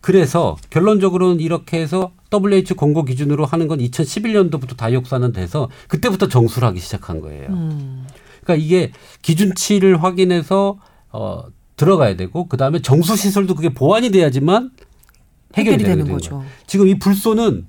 그래서 0.00 0.56
결론적으로는 0.70 1.38
이렇게 1.38 1.80
해서 1.80 2.10
WHO 2.32 2.74
권고 2.74 3.04
기준으로 3.04 3.44
하는 3.44 3.68
건 3.68 3.78
2011년도부터 3.78 4.76
다이옥산은 4.76 5.32
돼서 5.32 5.68
그때부터 5.86 6.26
정수를 6.26 6.66
하기 6.66 6.80
시작한 6.80 7.20
거예요. 7.20 7.46
음. 7.50 8.08
그러니까 8.42 8.64
이게 8.64 8.90
기준치를 9.22 10.02
확인해서 10.02 10.80
어 11.12 11.44
들어가야 11.76 12.16
되고 12.16 12.48
그 12.48 12.56
다음에 12.56 12.82
정수 12.82 13.14
시설도 13.14 13.54
그게 13.54 13.68
보완이 13.68 14.10
돼야지만 14.10 14.72
해결이, 15.54 15.74
해결이 15.74 15.84
되는 15.84 16.04
되는 16.06 16.12
거죠. 16.12 16.38
거죠. 16.38 16.50
지금 16.66 16.88
이 16.88 16.98
불소는 16.98 17.68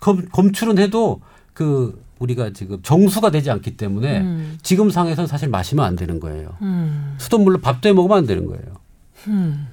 검, 0.00 0.24
검출은 0.32 0.78
해도 0.78 1.20
그 1.52 2.02
우리가 2.20 2.52
지금 2.52 2.80
정수가 2.82 3.30
되지 3.30 3.50
않기 3.50 3.76
때문에 3.76 4.20
음. 4.20 4.58
지금 4.62 4.90
상에서는 4.90 5.26
사실 5.26 5.48
마시면 5.48 5.84
안 5.84 5.96
되는 5.96 6.20
거예요. 6.20 6.56
음. 6.62 7.14
수돗물로 7.18 7.60
밥도 7.60 7.88
해 7.88 7.92
먹으면 7.92 8.18
안 8.18 8.26
되는 8.26 8.46
거예요. 8.46 8.62
음. 9.28 9.66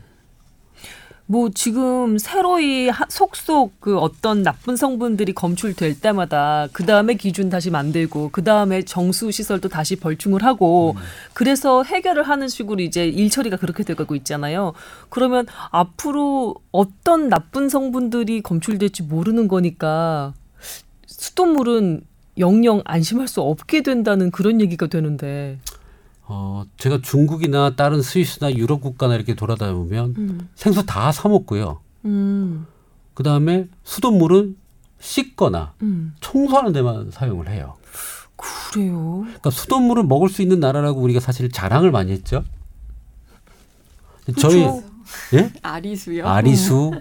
뭐 1.29 1.49
지금 1.53 2.17
새로이 2.17 2.87
하- 2.87 3.05
속속 3.09 3.81
그 3.81 3.97
어떤 3.99 4.43
나쁜 4.43 4.77
성분들이 4.77 5.33
검출될 5.33 5.99
때마다 5.99 6.69
그 6.71 6.85
다음에 6.85 7.15
기준 7.15 7.49
다시 7.49 7.69
만들고 7.69 8.29
그 8.31 8.45
다음에 8.45 8.83
정수 8.83 9.29
시설도 9.29 9.67
다시 9.67 9.97
벌충을 9.97 10.45
하고 10.45 10.95
그래서 11.33 11.83
해결을 11.83 12.23
하는 12.23 12.47
식으로 12.47 12.79
이제 12.81 13.05
일 13.05 13.29
처리가 13.29 13.57
그렇게 13.57 13.83
되고 13.83 14.15
있잖아요. 14.15 14.71
그러면 15.09 15.47
앞으로 15.71 16.55
어떤 16.71 17.27
나쁜 17.27 17.67
성분들이 17.67 18.39
검출될지 18.41 19.03
모르는 19.03 19.49
거니까 19.49 20.33
수돗물은 21.07 22.03
영영 22.39 22.81
안심할 22.85 23.27
수 23.27 23.41
없게 23.41 23.81
된다는 23.83 24.31
그런 24.31 24.61
얘기가 24.61 24.87
되는데. 24.87 25.59
어 26.29 26.65
제가 26.77 26.99
중국이나 27.01 27.75
다른 27.75 28.01
스위스나 28.01 28.53
유럽 28.53 28.81
국가나 28.81 29.15
이렇게 29.15 29.33
돌아다니면 29.33 30.13
음. 30.17 30.49
생수 30.55 30.85
다 30.85 31.11
사 31.11 31.29
먹고요. 31.29 31.79
음. 32.05 32.65
그 33.13 33.23
다음에 33.23 33.67
수돗물은 33.83 34.57
씻거나 34.99 35.73
음. 35.81 36.13
청소하는 36.19 36.73
데만 36.73 37.11
사용을 37.11 37.49
해요. 37.49 37.75
그래요. 38.35 39.21
그러니까 39.25 39.49
수돗물을 39.49 40.03
먹을 40.03 40.29
수 40.29 40.41
있는 40.41 40.59
나라라고 40.59 40.99
우리가 40.99 41.19
사실 41.19 41.49
자랑을 41.49 41.91
많이 41.91 42.11
했죠. 42.11 42.43
저희 44.39 44.61
그렇죠. 44.63 44.83
예? 45.33 45.51
아리수요. 45.61 46.27
아리수 46.27 46.91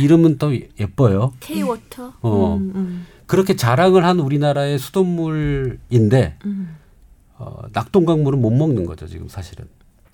이름은 0.00 0.38
또 0.38 0.52
예뻐요. 0.80 1.32
K-워터. 1.40 2.12
어 2.22 2.56
음, 2.56 2.72
음, 2.74 3.06
그렇게 3.32 3.56
자랑을 3.56 4.04
한 4.04 4.20
우리나라의 4.20 4.78
수돗물인데 4.78 6.36
음. 6.44 6.76
어, 7.38 7.62
낙동강물은 7.72 8.42
못 8.42 8.50
먹는 8.50 8.84
거죠 8.84 9.06
지금 9.06 9.26
사실은. 9.26 9.64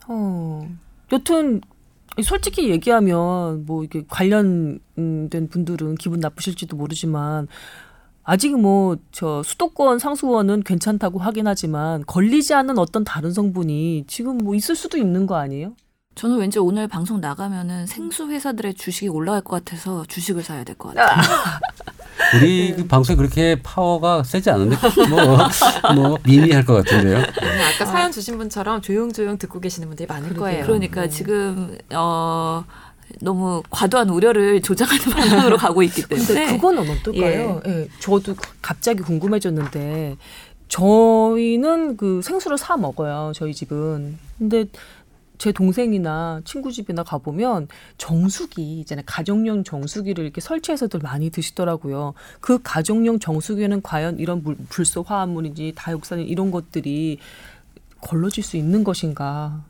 어. 0.06 0.70
여튼 1.10 1.60
솔직히 2.22 2.70
얘기하면 2.70 3.66
뭐 3.66 3.82
이게 3.82 4.04
관련된 4.08 5.48
분들은 5.50 5.96
기분 5.96 6.20
나쁘실지도 6.20 6.76
모르지만 6.76 7.48
아직 8.22 8.56
뭐 8.56 8.94
저 9.10 9.42
수도권 9.42 9.98
상수원은 9.98 10.62
괜찮다고 10.62 11.18
하긴 11.18 11.48
하지만 11.48 12.04
걸리지 12.06 12.54
않는 12.54 12.78
어떤 12.78 13.02
다른 13.02 13.32
성분이 13.32 14.04
지금 14.06 14.38
뭐 14.38 14.54
있을 14.54 14.76
수도 14.76 14.96
있는 14.96 15.26
거 15.26 15.34
아니에요? 15.34 15.74
저는 16.18 16.38
왠지 16.38 16.58
오늘 16.58 16.88
방송 16.88 17.20
나가면은 17.20 17.86
생수 17.86 18.26
회사들의 18.28 18.74
주식이 18.74 19.06
올라갈 19.08 19.40
것 19.40 19.64
같아서 19.64 20.04
주식을 20.08 20.42
사야 20.42 20.64
될 20.64 20.74
것 20.74 20.92
같아요. 20.92 21.16
우리 22.34 22.74
그 22.74 22.88
방송이 22.88 23.16
그렇게 23.16 23.60
파워가 23.62 24.24
세지 24.24 24.50
않은데 24.50 24.76
뭐, 25.08 25.94
뭐 25.94 26.18
미미할 26.24 26.64
것 26.64 26.74
같은데요. 26.74 27.18
네, 27.18 27.64
아까 27.72 27.86
사연 27.86 28.10
주신 28.10 28.36
분처럼 28.36 28.82
조용조용 28.82 29.38
듣고 29.38 29.60
계시는 29.60 29.86
분들이 29.86 30.08
많을 30.08 30.34
거예요. 30.34 30.66
그러니까 30.66 31.02
네. 31.02 31.08
지금 31.08 31.78
어 31.94 32.64
너무 33.20 33.62
과도한 33.70 34.10
우려를 34.10 34.60
조장하는 34.60 35.04
방향으로 35.14 35.56
가고 35.56 35.84
있기 35.84 36.02
때문에 36.02 36.46
그건 36.56 36.78
어떨까요? 36.78 37.62
예. 37.64 37.88
저도 38.00 38.34
갑자기 38.60 39.02
궁금해졌는데 39.04 40.16
저희는 40.66 41.96
그 41.96 42.20
생수를 42.22 42.58
사 42.58 42.76
먹어요. 42.76 43.30
저희 43.36 43.54
집은. 43.54 44.18
근데 44.38 44.64
제 45.38 45.52
동생이나 45.52 46.42
친구 46.44 46.72
집이나 46.72 47.02
가보면 47.04 47.68
정수기 47.96 48.80
있잖아요. 48.80 49.04
가정용 49.06 49.64
정수기를 49.64 50.24
이렇게 50.24 50.40
설치해서들 50.40 51.00
많이 51.00 51.30
드시더라고요. 51.30 52.14
그 52.40 52.58
가정용 52.62 53.20
정수기에는 53.20 53.82
과연 53.82 54.18
이런 54.18 54.42
물, 54.42 54.56
불소 54.68 55.02
화합물인지 55.02 55.72
다육산 55.76 56.20
이런 56.20 56.50
것들이 56.50 57.18
걸러질 58.00 58.42
수 58.44 58.56
있는 58.56 58.84
것인가? 58.84 59.64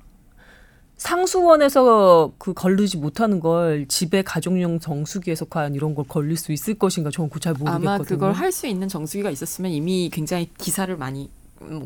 상수원에서 0.96 2.32
그 2.38 2.52
걸르지 2.54 2.96
못하는 2.96 3.38
걸 3.38 3.86
집에 3.86 4.22
가정용 4.22 4.80
정수기에서 4.80 5.44
과연 5.44 5.74
이런 5.76 5.94
걸 5.94 6.04
걸릴 6.08 6.36
수 6.36 6.50
있을 6.50 6.74
것인가 6.74 7.10
저는 7.10 7.30
그잘 7.30 7.52
모르겠거든요. 7.52 7.88
아마 7.90 7.98
그걸 8.02 8.32
할 8.32 8.50
수 8.50 8.66
있는 8.66 8.88
정수기가 8.88 9.30
있었으면 9.30 9.70
이미 9.70 10.10
굉장히 10.12 10.50
기사를 10.58 10.94
많이 10.96 11.24
음, 11.24 11.37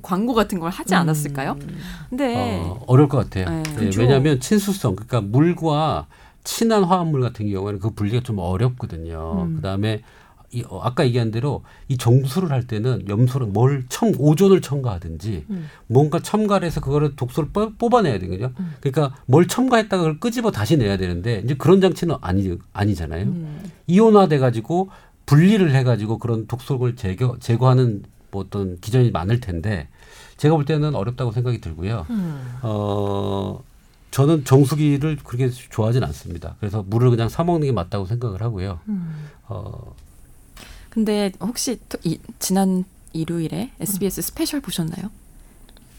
광고 0.03 0.35
같은 0.35 0.59
걸 0.59 0.71
하지 0.71 0.95
음. 0.95 1.01
않았을까요? 1.01 1.57
근데 2.11 2.61
어, 2.65 2.83
어려울 2.87 3.09
것 3.09 3.19
같아요. 3.19 3.49
네. 3.49 3.63
예, 3.71 3.75
그렇죠. 3.75 4.01
왜냐하면 4.01 4.41
친수성, 4.41 4.97
그러니까 4.97 5.21
물과 5.21 6.07
친한 6.45 6.85
화합물 6.85 7.21
같은 7.21 7.51
경우에는 7.51 7.81
그 7.81 7.91
분리가 7.91 8.23
좀 8.23 8.39
어렵거든요. 8.39 9.47
음. 9.47 9.57
그다음에 9.57 10.03
이, 10.51 10.63
어, 10.69 10.81
아까 10.83 11.07
얘기한 11.07 11.31
대로 11.31 11.63
이 11.89 11.97
정수를 11.97 12.51
할 12.51 12.67
때는 12.67 13.09
염소를 13.09 13.47
뭘 13.47 13.85
첨, 13.89 14.13
오존을 14.19 14.61
첨가하든지 14.61 15.47
음. 15.49 15.69
뭔가 15.87 16.19
첨가를 16.19 16.67
해서 16.67 16.81
그거를 16.81 17.17
독소를 17.17 17.51
뽑, 17.53 17.79
뽑아내야 17.79 18.19
되거든요. 18.19 18.53
그러니까 18.81 19.17
뭘 19.27 19.49
첨가했다가 19.49 20.03
그걸 20.03 20.21
끄집어 20.21 20.51
다시 20.51 20.77
내야 20.77 20.99
되는데 20.99 21.41
이제 21.45 21.55
그런 21.55 21.81
장치는 21.81 22.17
아니, 22.21 22.59
아니잖아요. 22.75 23.25
음. 23.25 23.63
이온화돼 23.87 24.39
가지고 24.39 24.91
분리를 25.25 25.75
해 25.75 25.85
가지고 25.85 26.19
그런 26.19 26.47
독소를 26.47 26.97
제거, 26.97 27.37
제거하는 27.41 28.03
뭐 28.33 28.43
어떤 28.43 28.81
기전이 28.81 29.13
많을 29.13 29.39
텐데 29.39 29.87
제가 30.39 30.57
볼 30.57 30.65
때는 30.65 30.97
어렵다고 30.97 31.31
생각이 31.31 31.61
들고요. 31.61 32.07
음. 32.11 32.59
어, 32.63 33.63
저는 34.11 34.45
정수기를 34.45 35.19
그렇게 35.23 35.49
좋아하진 35.51 36.03
않습니다. 36.03 36.57
그래서 36.59 36.83
물을 36.83 37.11
그냥 37.11 37.29
사 37.29 37.45
먹는 37.45 37.67
게 37.69 37.73
맞다고 37.73 38.07
생각을 38.07 38.43
하고요. 38.43 38.81
음. 38.89 39.29
어, 39.49 39.95
근데 40.91 41.31
혹시 41.41 41.79
또 41.89 41.99
이, 42.03 42.19
지난 42.41 42.85
일요일에 43.13 43.71
SBS 43.79 44.23
스페셜 44.23 44.61
보셨나요? 44.61 45.11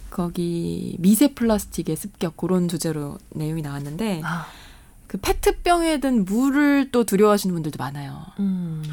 거기 0.10 0.96
미세 1.00 1.34
플라스틱의 1.34 1.96
습격 1.96 2.38
그런 2.38 2.68
주제로 2.68 3.18
내용이 3.30 3.62
나왔는데 3.62 4.22
아, 4.24 4.46
그 5.08 5.18
페트병에 5.18 6.00
든 6.00 6.26
물을 6.26 6.92
또 6.92 7.04
두려워하시는 7.04 7.54
분들도 7.54 7.78
많아요. 7.78 8.26
음. 8.40 8.84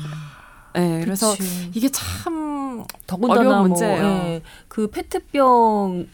네, 0.74 1.00
그래서 1.04 1.32
그치. 1.36 1.70
이게 1.74 1.88
참 1.88 2.84
더군다나 3.06 3.40
어려운 3.40 3.56
뭐, 3.58 3.68
문제예요. 3.68 4.02
예, 4.04 4.42
그 4.68 4.88
페트병에 4.90 6.06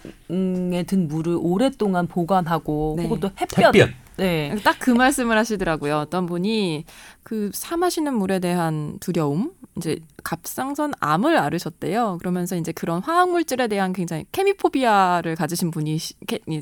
든 0.87 1.09
물을 1.09 1.37
오랫동안 1.41 2.07
보관하고 2.07 2.95
네. 2.99 3.09
또 3.21 3.31
햇볕, 3.41 3.59
햇볕. 3.75 3.91
네. 4.17 4.55
딱 4.65 4.77
그 4.79 4.91
말씀을 4.91 5.37
하시더라고요. 5.37 5.99
어떤 5.99 6.27
분이 6.27 6.85
그 7.23 7.51
사 7.53 7.77
마시는 7.77 8.15
물에 8.15 8.39
대한 8.39 8.97
두려움, 9.01 9.53
이제 9.77 9.99
갑상선 10.25 10.93
암을 11.01 11.37
앓으셨대요. 11.37 12.17
그러면서 12.19 12.57
이제 12.57 12.73
그런 12.73 13.03
화학 13.03 13.31
물질에 13.31 13.69
대한 13.69 13.93
굉장히 13.93 14.25
케미포비아를 14.33 15.37
가지신 15.37 15.71
분이 15.71 15.99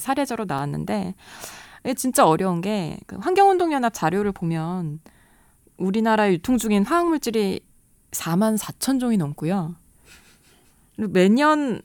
사례자로 0.01 0.47
나왔는데 0.47 1.15
이게 1.85 1.95
진짜 1.95 2.27
어려운 2.27 2.61
게그 2.61 3.19
환경운동연합 3.21 3.93
자료를 3.95 4.33
보면 4.33 4.99
우리나라에 5.77 6.33
유통 6.33 6.59
중인 6.59 6.85
화학 6.85 7.09
물질이 7.09 7.61
4만 8.15 8.57
4천 8.59 9.01
종이 9.01 9.17
넘고요. 9.17 9.75
매년 10.97 11.83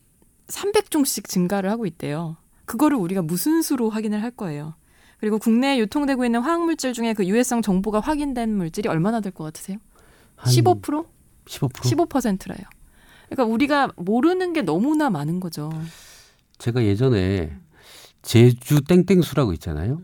300종씩 0.47 1.27
증가를 1.27 1.69
하고 1.69 1.85
있대요. 1.85 2.37
그거를 2.65 2.97
우리가 2.97 3.21
무슨 3.21 3.61
수로 3.61 3.89
확인을 3.89 4.21
할 4.21 4.31
거예요. 4.31 4.75
그리고 5.19 5.37
국내에 5.37 5.79
유통되고 5.79 6.23
있는 6.23 6.39
화학물질 6.41 6.93
중에 6.93 7.13
그 7.13 7.25
유해성 7.25 7.61
정보가 7.61 7.99
확인된 7.99 8.55
물질이 8.55 8.87
얼마나 8.87 9.19
될 9.19 9.31
것 9.31 9.43
같으세요? 9.43 9.77
한 10.35 10.53
15%? 10.53 11.05
15%. 11.45 11.71
15%래요. 12.07 12.67
그러니까 13.27 13.43
우리가 13.51 13.89
모르는 13.97 14.53
게 14.53 14.61
너무나 14.61 15.09
많은 15.09 15.39
거죠. 15.39 15.69
제가 16.57 16.83
예전에 16.83 17.57
제주 18.21 18.81
땡땡수라고 18.81 19.53
있잖아요. 19.53 20.01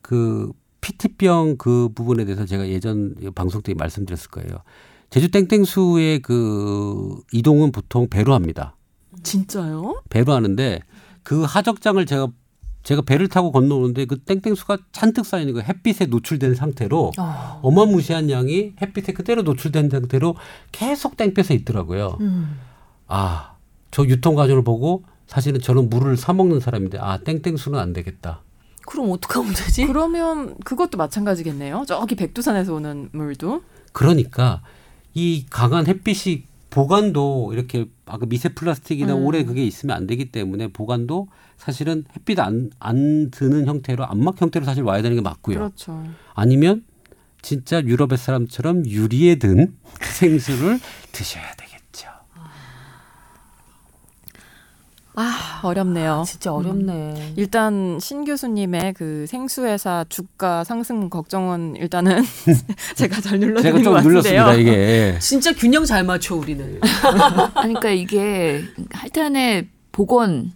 그 0.00 0.52
피티병 0.86 1.56
그 1.58 1.88
부분에 1.96 2.24
대해서 2.24 2.46
제가 2.46 2.68
예전 2.68 3.16
방송 3.34 3.60
때 3.60 3.74
말씀드렸을 3.74 4.30
거예요. 4.30 4.58
제주 5.10 5.32
땡땡수의 5.32 6.20
그 6.20 7.20
이동은 7.32 7.72
보통 7.72 8.08
배로 8.08 8.34
합니다. 8.34 8.76
진짜요? 9.24 10.00
배로 10.10 10.32
하는데 10.32 10.80
그 11.24 11.42
하적장을 11.42 12.06
제가 12.06 12.28
제가 12.84 13.02
배를 13.02 13.26
타고 13.26 13.50
건너오는데 13.50 14.04
그 14.04 14.18
땡땡수가 14.18 14.78
잔뜩 14.92 15.26
쌓이는 15.26 15.54
거 15.54 15.60
햇빛에 15.60 16.06
노출된 16.06 16.54
상태로 16.54 17.10
어. 17.18 17.60
어마무시한 17.64 18.30
양이 18.30 18.74
햇빛에 18.80 19.12
그대로 19.12 19.42
노출된 19.42 19.90
상태로 19.90 20.36
계속 20.70 21.16
땡볕에 21.16 21.52
있더라고요. 21.54 22.16
음. 22.20 22.60
아, 23.08 23.56
저 23.90 24.04
유통 24.04 24.36
과정을 24.36 24.62
보고 24.62 25.02
사실은 25.26 25.60
저는 25.60 25.90
물을 25.90 26.16
사 26.16 26.32
먹는 26.32 26.60
사람인데 26.60 26.98
아 27.00 27.18
땡땡수는 27.18 27.76
안 27.76 27.92
되겠다. 27.92 28.42
그럼 28.86 29.10
어떡하면 29.10 29.52
되지? 29.52 29.86
그러면 29.86 30.56
그것도 30.64 30.96
마찬가지겠네요. 30.96 31.84
저기 31.86 32.14
백두산에서 32.14 32.74
오는 32.74 33.08
물도. 33.12 33.62
그러니까 33.92 34.62
이 35.12 35.46
강한 35.50 35.86
햇빛이 35.86 36.44
보관도 36.70 37.52
이렇게 37.52 37.86
아까 38.04 38.26
미세 38.26 38.50
플라스틱이나 38.50 39.14
음. 39.14 39.24
오래 39.24 39.44
그게 39.44 39.64
있으면 39.64 39.96
안 39.96 40.06
되기 40.06 40.30
때문에 40.30 40.68
보관도 40.68 41.28
사실은 41.56 42.04
햇빛 42.14 42.38
안, 42.38 42.70
안 42.78 43.30
드는 43.30 43.66
형태로 43.66 44.04
암막 44.06 44.40
형태로 44.40 44.64
사실 44.64 44.82
와야 44.82 45.02
되는 45.02 45.16
게 45.16 45.22
맞고요. 45.22 45.56
그렇죠. 45.56 46.04
아니면 46.34 46.84
진짜 47.40 47.80
유럽의 47.80 48.18
사람처럼 48.18 48.86
유리에 48.86 49.36
든 49.36 49.76
생수를 50.02 50.78
드셔야 51.12 51.54
되겠죠. 51.54 52.08
아 55.18 55.60
어렵네요. 55.62 56.24
진짜 56.26 56.52
어렵네. 56.52 57.32
일단 57.36 57.98
신 58.00 58.26
교수님의 58.26 58.92
그 58.92 59.24
생수회사 59.26 60.04
주가 60.10 60.62
상승 60.62 61.08
걱정은 61.08 61.74
일단은 61.76 62.22
제가 62.96 63.22
잘 63.22 63.40
제가 63.40 63.46
눌러드린 63.46 63.74
것좀 63.76 63.94
같은데요. 63.94 64.10
눌렀습니다 64.10 64.52
이게. 64.54 65.18
진짜 65.18 65.52
균형 65.54 65.86
잘 65.86 66.04
맞춰 66.04 66.36
우리는. 66.36 66.78
아니, 67.54 67.72
그러니까 67.72 67.90
이게 67.90 68.62
하여튼에 68.92 69.66
보건, 69.90 70.52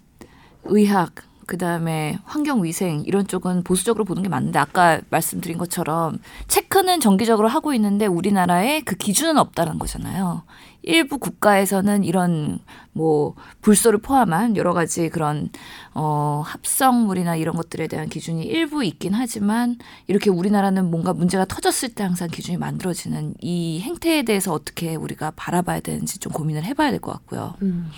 의학, 0.65 1.15
그 1.47 1.57
다음에 1.57 2.19
환경 2.25 2.63
위생 2.63 3.03
이런 3.07 3.27
쪽은 3.27 3.65
보수적으로 3.65 4.05
보는 4.05 4.23
게 4.23 4.29
맞는데 4.29 4.59
아까 4.59 5.01
말씀드린 5.09 5.57
것처럼 5.57 6.19
체크는 6.49 7.01
정기적으로 7.01 7.49
하고 7.49 7.73
있는데 7.75 8.05
우리나라에 8.07 8.83
그 8.83 8.95
기준은 8.95 9.39
없다는 9.39 9.79
거잖아요. 9.79 10.43
일부 10.83 11.19
국가에서는 11.19 12.05
이런 12.05 12.59
뭐 12.93 13.35
불소를 13.61 14.01
포함한 14.01 14.57
여러 14.57 14.73
가지 14.73 15.09
그런 15.09 15.51
어 15.95 16.43
합성물이나 16.47 17.37
이런 17.37 17.55
것들에 17.57 17.87
대한 17.87 18.09
기준이 18.09 18.45
일부 18.45 18.85
있긴 18.85 19.15
하지만 19.15 19.77
이렇게 20.07 20.31
우리나라는 20.31 20.91
뭔가 20.91 21.13
문제가 21.13 21.45
터졌을 21.45 21.91
때 21.91 22.03
항상 22.05 22.29
기준이 22.29 22.57
만들어지는 22.57 23.35
이 23.41 23.81
행태에 23.81 24.23
대해서 24.23 24.53
어떻게 24.53 24.95
우리가 24.97 25.33
바라봐야 25.37 25.81
되는지 25.81 26.19
좀 26.19 26.33
고민을 26.33 26.65
해봐야 26.65 26.91
될 26.91 27.01
것 27.01 27.13
같고요. 27.13 27.55
음. 27.63 27.91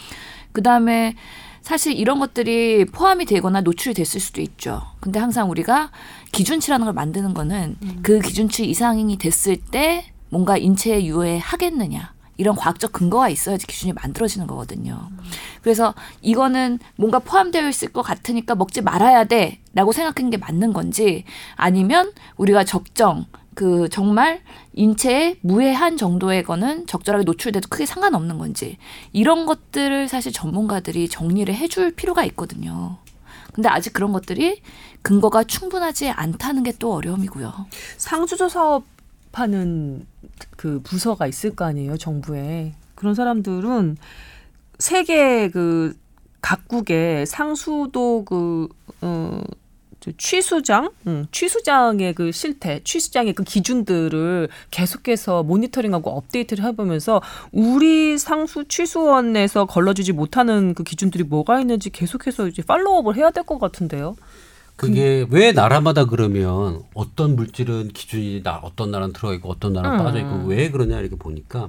그 0.52 0.62
다음에 0.62 1.14
사실 1.62 1.96
이런 1.96 2.18
것들이 2.18 2.84
포함이 2.86 3.24
되거나 3.24 3.60
노출이 3.60 3.94
됐을 3.94 4.20
수도 4.20 4.40
있죠. 4.40 4.82
근데 5.00 5.18
항상 5.20 5.48
우리가 5.50 5.90
기준치라는 6.32 6.86
걸 6.86 6.94
만드는 6.94 7.34
거는 7.34 7.76
그 8.02 8.18
기준치 8.18 8.64
이상이 8.66 9.16
됐을 9.16 9.56
때 9.56 10.04
뭔가 10.28 10.56
인체에 10.56 11.04
유해하겠느냐. 11.04 12.12
이런 12.42 12.56
과학적 12.56 12.90
근거가 12.92 13.28
있어야지 13.28 13.68
기준이 13.68 13.92
만들어지는 13.92 14.48
거거든요. 14.48 15.08
그래서 15.62 15.94
이거는 16.22 16.80
뭔가 16.96 17.20
포함되어 17.20 17.68
있을 17.68 17.92
것 17.92 18.02
같으니까 18.02 18.56
먹지 18.56 18.82
말아야 18.82 19.24
돼 19.24 19.60
라고 19.74 19.92
생각한 19.92 20.30
게 20.30 20.36
맞는 20.36 20.72
건지 20.72 21.24
아니면 21.54 22.10
우리가 22.36 22.64
적정 22.64 23.26
그 23.54 23.88
정말 23.90 24.40
인체에 24.72 25.36
무해한 25.42 25.96
정도의 25.96 26.42
거는 26.42 26.88
적절하게 26.88 27.24
노출돼도 27.24 27.68
크게 27.68 27.86
상관없는 27.86 28.38
건지 28.38 28.76
이런 29.12 29.46
것들을 29.46 30.08
사실 30.08 30.32
전문가들이 30.32 31.08
정리를 31.08 31.54
해줄 31.54 31.92
필요가 31.94 32.24
있거든요. 32.24 32.98
근데 33.52 33.68
아직 33.68 33.92
그런 33.92 34.12
것들이 34.12 34.62
근거가 35.02 35.44
충분하지 35.44 36.10
않다는 36.10 36.64
게 36.64 36.72
또 36.78 36.94
어려움이고요. 36.94 37.52
상주조 37.98 38.48
사업 38.48 38.84
하는 39.32 40.06
그 40.56 40.80
부서가 40.82 41.26
있을 41.26 41.54
거 41.54 41.64
아니에요 41.64 41.96
정부에 41.96 42.72
그런 42.94 43.14
사람들은 43.14 43.96
세계 44.78 45.48
그 45.50 45.96
각국의 46.40 47.26
상수도 47.26 48.24
그 48.24 48.68
어, 49.00 49.42
저 50.00 50.10
취수장, 50.18 50.90
응, 51.06 51.26
취수장의 51.30 52.14
그 52.14 52.32
실태, 52.32 52.80
취수장의 52.82 53.34
그 53.34 53.44
기준들을 53.44 54.48
계속해서 54.72 55.44
모니터링하고 55.44 56.10
업데이트를 56.10 56.64
해보면서 56.64 57.22
우리 57.52 58.18
상수 58.18 58.64
취수원에서 58.66 59.66
걸러주지 59.66 60.10
못하는 60.12 60.74
그 60.74 60.82
기준들이 60.82 61.22
뭐가 61.22 61.60
있는지 61.60 61.90
계속해서 61.90 62.48
이제 62.48 62.62
팔로우업을 62.62 63.14
해야 63.14 63.30
될 63.30 63.44
것 63.44 63.60
같은데요. 63.60 64.16
그게 64.76 65.26
왜 65.30 65.52
나라마다 65.52 66.06
그러면 66.06 66.82
어떤 66.94 67.36
물질은 67.36 67.88
기준이 67.88 68.42
나 68.42 68.56
어떤 68.62 68.90
나라는 68.90 69.12
들어가 69.12 69.34
있고 69.34 69.50
어떤 69.50 69.72
나라는 69.72 70.00
음. 70.00 70.04
빠져 70.04 70.18
있고 70.18 70.46
왜 70.46 70.70
그러냐 70.70 70.98
이렇게 70.98 71.16
보니까 71.16 71.68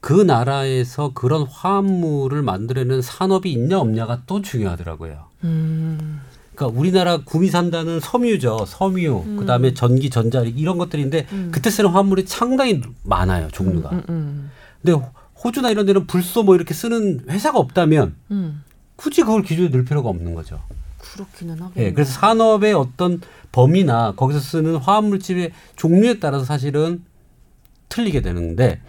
그 0.00 0.12
나라에서 0.12 1.12
그런 1.14 1.46
화합물을 1.46 2.42
만들어내는 2.42 3.00
산업이 3.00 3.50
있냐 3.50 3.78
없냐가 3.78 4.22
또 4.26 4.42
중요하더라고요. 4.42 5.24
음, 5.44 6.20
그러니까 6.54 6.78
우리나라 6.78 7.18
구미 7.24 7.48
산다는 7.48 8.00
섬유죠. 8.00 8.66
섬유, 8.66 9.36
그다음에 9.38 9.72
전기, 9.72 10.10
전자력 10.10 10.58
이런 10.58 10.76
것들인데 10.76 11.26
그때 11.50 11.70
쓰는 11.70 11.88
화합물이 11.88 12.24
상당히 12.26 12.82
많아요. 13.02 13.48
종류가. 13.50 13.90
음, 13.90 14.02
음, 14.10 14.50
근데 14.82 15.00
호주나 15.42 15.70
이런 15.70 15.86
데는 15.86 16.06
불소 16.06 16.42
뭐 16.42 16.54
이렇게 16.54 16.74
쓰는 16.74 17.24
회사가 17.30 17.58
없다면 17.58 18.14
음. 18.30 18.62
굳이 18.96 19.22
그걸 19.22 19.42
기준에 19.42 19.68
넣을 19.68 19.86
필요가 19.86 20.10
없는 20.10 20.34
거죠. 20.34 20.60
그렇기는 21.12 21.60
하겠네. 21.60 21.86
예, 21.86 21.92
그래서 21.92 22.12
산업의 22.12 22.74
어떤 22.74 23.20
범위나 23.52 24.14
거기서 24.16 24.40
쓰는 24.40 24.76
화합물질의 24.76 25.52
종류에 25.76 26.18
따라서 26.18 26.44
사실은 26.44 27.04
틀리게 27.88 28.22
되는데 28.22 28.80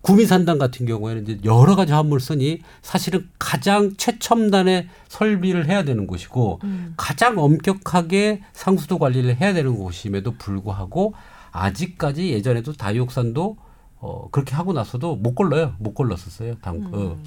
구미산당 0.00 0.58
같은 0.58 0.86
경우에는 0.86 1.22
이제 1.24 1.38
여러 1.44 1.74
가지 1.74 1.90
화합물을 1.92 2.20
쓰니 2.20 2.60
사실은 2.80 3.28
가장 3.40 3.96
최첨단의 3.96 4.88
설비를 5.08 5.68
해야 5.68 5.82
되는 5.82 6.06
곳이고 6.06 6.60
음. 6.62 6.94
가장 6.96 7.38
엄격하게 7.38 8.42
상수도 8.52 8.98
관리를 8.98 9.40
해야 9.40 9.52
되는 9.52 9.76
곳임에도 9.76 10.34
불구하고 10.38 11.14
아직까지 11.50 12.30
예전에도 12.30 12.72
다이옥산도 12.72 13.56
어, 13.98 14.28
그렇게 14.30 14.54
하고 14.54 14.72
나서도 14.72 15.16
못 15.16 15.34
걸러요. 15.34 15.74
못 15.78 15.94
걸렀었어요. 15.94 16.54
당, 16.60 16.88
어. 16.92 17.18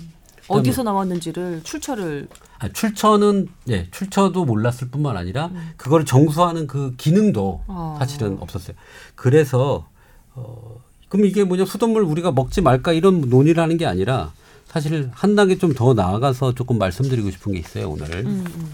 어디서 0.49 0.83
나왔는지를 0.83 1.61
출처를 1.63 2.27
아, 2.59 2.67
출처는 2.69 3.47
예 3.69 3.87
출처도 3.91 4.45
몰랐을 4.45 4.89
뿐만 4.91 5.15
아니라 5.17 5.49
그거를 5.77 6.05
정수하는 6.05 6.67
그 6.67 6.93
기능도 6.97 7.63
어. 7.67 7.95
사실은 7.99 8.37
없었어요. 8.41 8.75
그래서 9.15 9.87
어 10.35 10.77
그럼 11.07 11.25
이게 11.25 11.43
뭐냐 11.43 11.65
수돗물 11.65 12.03
우리가 12.03 12.31
먹지 12.31 12.61
말까 12.61 12.93
이런 12.93 13.21
논의를 13.21 13.61
하는 13.63 13.77
게 13.77 13.85
아니라 13.85 14.31
사실 14.67 15.09
한 15.13 15.35
단계 15.35 15.57
좀 15.57 15.73
더 15.73 15.93
나아가서 15.93 16.53
조금 16.55 16.77
말씀드리고 16.77 17.31
싶은 17.31 17.53
게 17.53 17.59
있어요 17.59 17.89
오늘. 17.89 18.09
음, 18.25 18.45
음. 18.47 18.71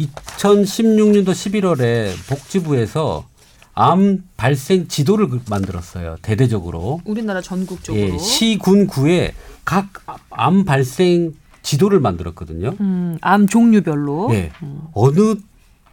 2016년도 0.00 1.28
11월에 1.28 2.12
복지부에서 2.28 3.26
암 3.74 4.24
발생 4.36 4.88
지도를 4.88 5.28
그- 5.28 5.40
만들었어요 5.48 6.16
대대적으로. 6.22 7.00
우리나라 7.04 7.40
전국적으로 7.42 8.02
예, 8.14 8.18
시군 8.18 8.86
구에 8.86 9.34
각 9.66 10.06
암 10.36 10.64
발생 10.64 11.34
지도를 11.62 11.98
만들었거든요. 12.00 12.74
음, 12.80 13.18
암 13.22 13.48
종류별로 13.48 14.28
예. 14.32 14.52
어느 14.92 15.36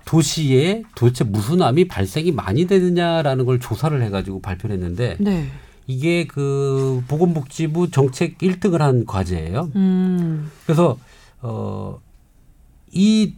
도시에 0.05 0.83
도대체 0.95 1.23
무슨 1.23 1.61
암이 1.61 1.87
발생이 1.87 2.31
많이 2.31 2.67
되느냐라는 2.67 3.45
걸 3.45 3.59
조사를 3.59 3.99
해가지고 4.03 4.41
발표를 4.41 4.75
했는데 4.75 5.15
네. 5.19 5.47
이게 5.87 6.27
그 6.27 7.01
보건복지부 7.07 7.89
정책 7.89 8.37
1등을 8.37 8.79
한 8.79 9.05
과제예요. 9.05 9.71
음. 9.75 10.51
그래서 10.65 10.97
어, 11.41 11.99
이 12.91 13.33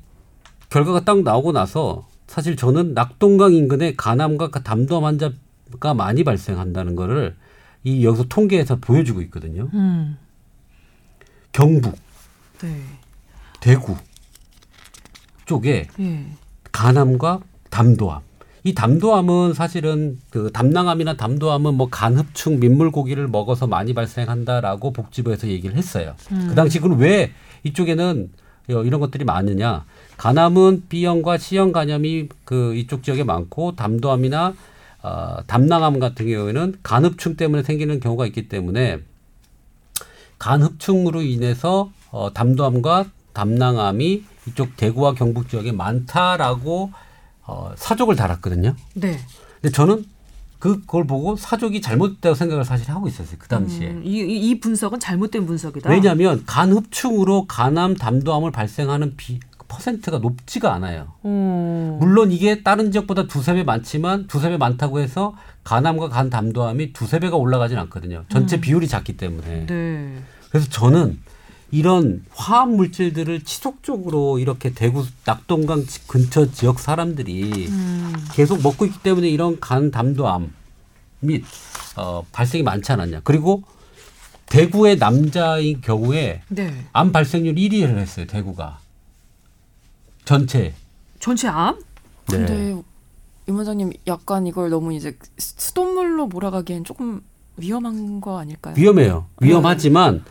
결과가 0.70 1.06
딱 1.06 1.24
나오고 1.24 1.52
나서 1.52 2.08
사실 2.28 2.56
저는 2.56 2.96
낙동강 2.96 3.54
인근에 3.54 3.94
간암과 3.96 4.50
담도암 4.50 5.06
환자가 5.06 5.94
많이 5.94 6.24
발생한다는 6.24 6.96
거를 6.96 7.36
이 7.84 8.04
여기서 8.04 8.26
통계에서 8.28 8.78
보여주고 8.78 9.22
있거든요. 9.22 9.70
음. 9.74 10.18
경북, 11.56 11.96
네. 12.62 12.82
대구 13.62 13.96
쪽에 15.46 15.88
예. 16.02 16.26
간암과 16.74 17.40
담도암 17.70 18.20
이 18.66 18.76
담도암은 18.76 19.54
사실은 19.54 20.20
그 20.32 20.52
담낭암이나 20.52 21.16
담도암은 21.16 21.76
뭐 21.76 21.88
간흡충 21.90 22.60
민물고기를 22.60 23.30
먹어서 23.30 23.68
많이 23.68 23.94
발생한다라고 23.94 24.92
복지부에서 24.92 25.48
얘기를 25.48 25.78
했어요. 25.78 26.16
그 26.28 26.56
당시 26.56 26.82
그럼 26.82 27.00
왜 27.00 27.32
이쪽에는 27.64 28.32
이런 28.68 29.00
것들이 29.00 29.24
많으냐? 29.24 29.86
간암은 30.18 30.88
B형과 30.90 31.38
C형 31.38 31.72
간염이 31.72 32.28
그 32.44 32.76
이쪽 32.76 33.02
지역에 33.02 33.24
많고 33.24 33.78
담도암이나 33.78 34.54
어, 35.04 35.38
담낭암 35.48 36.00
같은 36.00 36.28
경우에는 36.28 36.76
간흡충 36.84 37.38
때문에 37.38 37.64
생기는 37.64 38.02
경우가 38.02 38.26
있기 38.26 38.50
때문에 38.50 39.00
간 40.38 40.62
흡충으로 40.62 41.22
인해서 41.22 41.92
어, 42.12 42.34
담도암과 42.34 43.06
담낭암이 43.34 44.24
이쪽 44.48 44.78
대구와 44.78 45.14
경북 45.14 45.50
지역에 45.50 45.72
많다라고 45.72 46.92
어, 47.46 47.72
사족을 47.76 48.16
달았거든요. 48.16 48.76
네. 48.94 49.20
근데 49.62 49.74
저는 49.74 50.06
그걸 50.60 51.06
보고 51.06 51.36
사족이 51.36 51.82
잘못됐다고 51.82 52.34
생각을 52.34 52.64
사실 52.66 52.90
하고 52.90 53.08
있었어요. 53.08 53.36
그 53.38 53.48
당시에. 53.48 53.90
음, 53.90 54.02
이, 54.04 54.18
이 54.20 54.60
분석은 54.60 55.00
잘못된 55.00 55.46
분석이다. 55.46 55.90
왜냐하면 55.90 56.44
간 56.46 56.72
흡충으로 56.72 57.46
간암, 57.46 57.96
담도암을 57.96 58.52
발생하는 58.52 59.16
비, 59.16 59.40
퍼센트가 59.76 60.20
높지가 60.20 60.74
않아요. 60.74 61.14
음. 61.26 61.98
물론 62.00 62.32
이게 62.32 62.64
다른 62.64 62.92
지역보다 62.92 63.28
두세 63.28 63.54
배 63.54 63.64
많지만 63.64 64.28
두세 64.28 64.50
배 64.50 64.58
많다고 64.58 65.00
해서 65.00 65.36
간암과 65.64 66.10
간 66.10 66.30
담도암이 66.30 66.94
두세 66.94 67.20
배가 67.20 67.36
올라가진 67.36 67.78
않거든요. 67.78 68.24
전체 68.30 68.60
비율이 68.62 68.88
작기 68.88 69.18
때문에. 69.18 69.66
네. 69.66 70.18
그래서 70.50 70.70
저는 70.70 71.20
이런 71.72 72.24
화학 72.32 72.74
물질들을 72.74 73.42
지속적으로 73.42 74.40
이렇게 74.40 74.74
대구 74.74 75.06
낙동강 75.26 75.84
근처 76.08 76.52
지역 76.52 76.80
사람들이 76.80 77.68
음. 77.68 78.14
계속 78.34 78.62
먹고 78.62 78.86
있기 78.86 79.00
때문에 79.00 79.28
이런 79.28 79.60
간 79.60 79.92
담도암 79.92 80.54
및 81.22 81.44
어, 81.98 82.24
발생이 82.32 82.64
많지 82.64 82.92
않았냐. 82.92 83.22
그리고 83.24 83.64
대구의 84.46 84.98
남자인 84.98 85.82
경우에 85.82 86.42
네. 86.48 86.86
암 86.94 87.12
발생률 87.12 87.56
1위를 87.56 87.98
했어요. 87.98 88.28
대구가 88.28 88.80
전체. 90.26 90.74
전체 91.20 91.48
암? 91.48 91.76
네. 92.30 92.38
근데 92.38 92.84
임 93.48 93.56
원장님 93.56 93.94
약간 94.08 94.48
이걸 94.48 94.70
너무 94.70 94.94
이제 94.94 95.18
수돗물로 95.38 96.28
몰아가기엔 96.28 96.84
조금 96.84 97.22
위험한 97.58 98.20
거 98.22 98.40
아닐까요? 98.40 98.74
위험해요. 98.76 99.28
위험하지만 99.40 100.24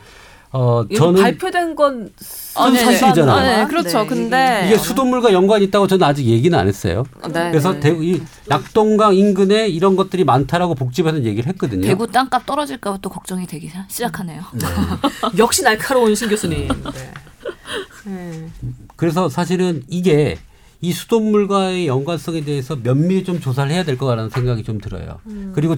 어 0.51 0.85
저는 0.95 1.21
발표된 1.23 1.75
건 1.75 2.13
아, 2.55 2.71
네, 2.71 2.79
네. 2.79 2.85
사실이잖아요. 2.85 3.37
아, 3.37 3.43
네, 3.65 3.67
그렇죠. 3.69 4.03
네, 4.03 4.07
근데 4.07 4.65
이게 4.67 4.77
수돗물과 4.79 5.33
연관이 5.33 5.65
있다고 5.65 5.87
저는 5.87 6.07
아직 6.07 6.27
얘기는 6.27 6.57
안 6.57 6.69
했어요. 6.69 7.05
네, 7.33 7.51
그래서 7.51 7.73
네. 7.73 7.81
대구 7.81 8.05
이 8.05 8.23
낙동강 8.47 9.15
인근에 9.15 9.69
이런 9.69 9.97
것들이 9.97 10.25
많다라고 10.25 10.75
복지부에서 10.75 11.23
얘기를 11.25 11.49
했거든요. 11.49 11.87
대구 11.87 12.07
땅값 12.07 12.47
떨어질까 12.47 12.91
봐 12.93 12.99
또 13.01 13.11
걱정이 13.11 13.47
되기 13.47 13.71
시작하네요. 13.89 14.43
네. 14.53 14.67
역시 15.39 15.63
날카로운 15.63 16.15
신 16.15 16.29
교수님. 16.29 16.69
네. 18.07 18.49
네. 18.95 18.97
그래서 18.97 19.29
사실은 19.29 19.83
이게 19.89 20.39
이 20.81 20.93
수돗물과의 20.93 21.87
연관성에 21.87 22.43
대해서 22.43 22.77
면밀히 22.77 23.25
좀 23.25 23.41
조사를 23.41 23.71
해야 23.71 23.85
될 23.85 23.97
거라는 23.97 24.31
생각이 24.31 24.63
좀 24.63 24.79
들어요. 24.79 25.19
음. 25.27 25.53
그리고 25.55 25.77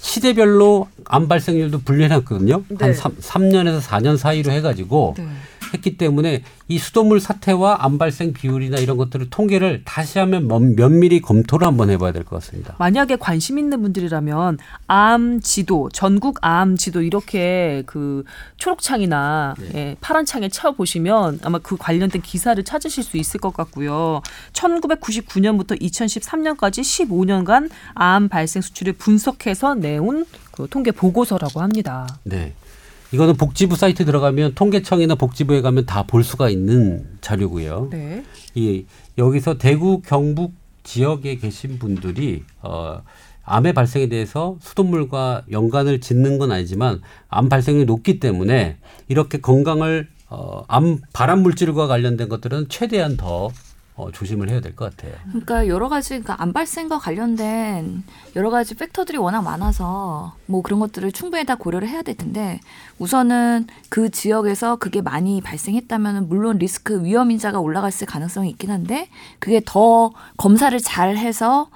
시대별로 0.00 0.88
암 1.04 1.28
발생률도 1.28 1.80
분류해놨거든요. 1.80 2.64
네. 2.68 2.76
한 2.80 2.94
3, 2.94 3.14
삼년에서 3.18 3.80
4년 3.80 4.16
사이로 4.16 4.50
해가지고 4.50 5.14
네. 5.18 5.28
했기 5.74 5.96
때문에 5.96 6.42
이 6.68 6.78
수돗물 6.78 7.20
사태와 7.20 7.78
암 7.80 7.98
발생 7.98 8.32
비율이나 8.32 8.78
이런 8.78 8.96
것들을 8.96 9.30
통계를 9.30 9.82
다시 9.84 10.18
한번 10.18 10.46
면- 10.48 10.74
면밀히 10.76 11.20
검토를 11.20 11.66
한번 11.66 11.90
해봐야 11.90 12.12
될 12.12 12.24
것 12.24 12.36
같습니다. 12.36 12.74
만약에 12.78 13.16
관심 13.16 13.58
있는 13.58 13.80
분들이라면 13.82 14.58
암 14.86 15.40
지도, 15.40 15.88
전국 15.92 16.38
암 16.42 16.76
지도 16.76 17.02
이렇게 17.02 17.82
그 17.86 18.24
초록창이나 18.58 19.54
네. 19.58 19.70
예, 19.74 19.96
파란 20.00 20.24
창에 20.24 20.48
쳐 20.48 20.72
보시면 20.72 21.40
아마 21.42 21.58
그 21.58 21.76
관련된 21.76 22.22
기사를 22.22 22.62
찾으실 22.62 23.02
수 23.04 23.16
있을 23.16 23.40
것 23.40 23.52
같고요. 23.52 24.22
1999년부터 24.52 25.80
2013년까지 25.80 26.80
15년간 26.82 27.70
암 27.94 28.28
발생 28.28 28.62
수치를 28.62 28.92
분석해서 28.94 29.74
내온 29.74 30.26
그 30.52 30.66
통계 30.68 30.90
보고서라고 30.92 31.60
합니다. 31.60 32.06
네. 32.24 32.54
이거는 33.12 33.34
복지부 33.36 33.76
사이트 33.76 34.04
들어가면 34.04 34.54
통계청이나 34.54 35.14
복지부에 35.16 35.60
가면 35.62 35.86
다 35.86 36.04
볼 36.04 36.24
수가 36.24 36.48
있는 36.48 37.06
자료고요. 37.20 37.88
네. 37.90 38.24
이 38.54 38.84
여기서 39.18 39.58
대구 39.58 40.00
경북 40.02 40.52
지역에 40.82 41.36
계신 41.36 41.78
분들이 41.78 42.42
어 42.62 43.02
암의 43.44 43.72
발생에 43.74 44.08
대해서 44.08 44.56
수돗물과 44.60 45.42
연관을 45.50 46.00
짓는 46.00 46.38
건 46.38 46.52
아니지만 46.52 47.00
암 47.28 47.48
발생률이 47.48 47.86
높기 47.86 48.20
때문에 48.20 48.76
이렇게 49.08 49.40
건강을 49.40 50.08
어 50.28 50.62
암 50.68 50.98
발암 51.12 51.42
물질과 51.42 51.86
관련된 51.88 52.28
것들은 52.28 52.66
최대한 52.68 53.16
더 53.16 53.50
어, 54.00 54.10
조심을 54.12 54.48
해야 54.48 54.60
될 54.60 54.74
것 54.74 54.96
같아요. 54.96 55.14
그러니까 55.28 55.66
여러 55.68 55.88
가지 55.88 56.10
그러니까 56.10 56.36
암 56.38 56.52
발생과 56.52 56.98
관련된 56.98 58.02
여러 58.36 58.50
가지 58.50 58.74
factor들이 58.74 59.18
워낙 59.18 59.42
많아서 59.42 60.34
뭐 60.46 60.62
그런 60.62 60.80
것들을 60.80 61.10
충분히 61.12 61.44
다 61.44 61.54
고려를 61.56 61.88
해야 61.88 62.02
될 62.02 62.16
텐데 62.16 62.60
우선은 62.98 63.66
그 63.88 64.10
지역에서 64.10 64.76
그게 64.76 65.00
많이 65.00 65.40
발생했다면 65.40 66.28
물론 66.28 66.58
리스크 66.58 67.04
위험 67.04 67.30
인자가 67.30 67.60
올라갔을 67.60 68.06
가능성이 68.06 68.50
있긴 68.50 68.70
한데 68.70 69.08
그게 69.38 69.60
더 69.64 70.12
검사를 70.36 70.78
잘 70.80 71.16
해서 71.16 71.68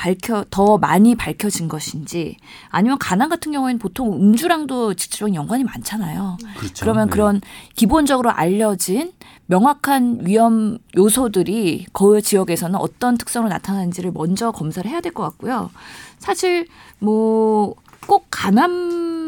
밝혀 0.00 0.46
더 0.48 0.78
많이 0.78 1.14
밝혀진 1.14 1.68
것인지 1.68 2.38
아니면 2.70 2.96
가난 2.96 3.28
같은 3.28 3.52
경우에는 3.52 3.78
보통 3.78 4.14
음주랑도 4.14 4.94
직접적인 4.94 5.34
연관이 5.34 5.62
많잖아요. 5.62 6.38
그렇죠. 6.56 6.80
그러면 6.80 7.08
네. 7.08 7.10
그런 7.10 7.40
기본적으로 7.76 8.30
알려진 8.30 9.12
명확한 9.44 10.20
위험 10.22 10.78
요소들이 10.96 11.84
그 11.92 12.22
지역에서는 12.22 12.76
어떤 12.76 13.18
특성으로 13.18 13.50
나타나는지를 13.50 14.12
먼저 14.12 14.52
검사를 14.52 14.90
해야 14.90 15.02
될 15.02 15.12
것 15.12 15.22
같고요. 15.24 15.70
사실 16.18 16.66
뭐꼭간 17.00 18.56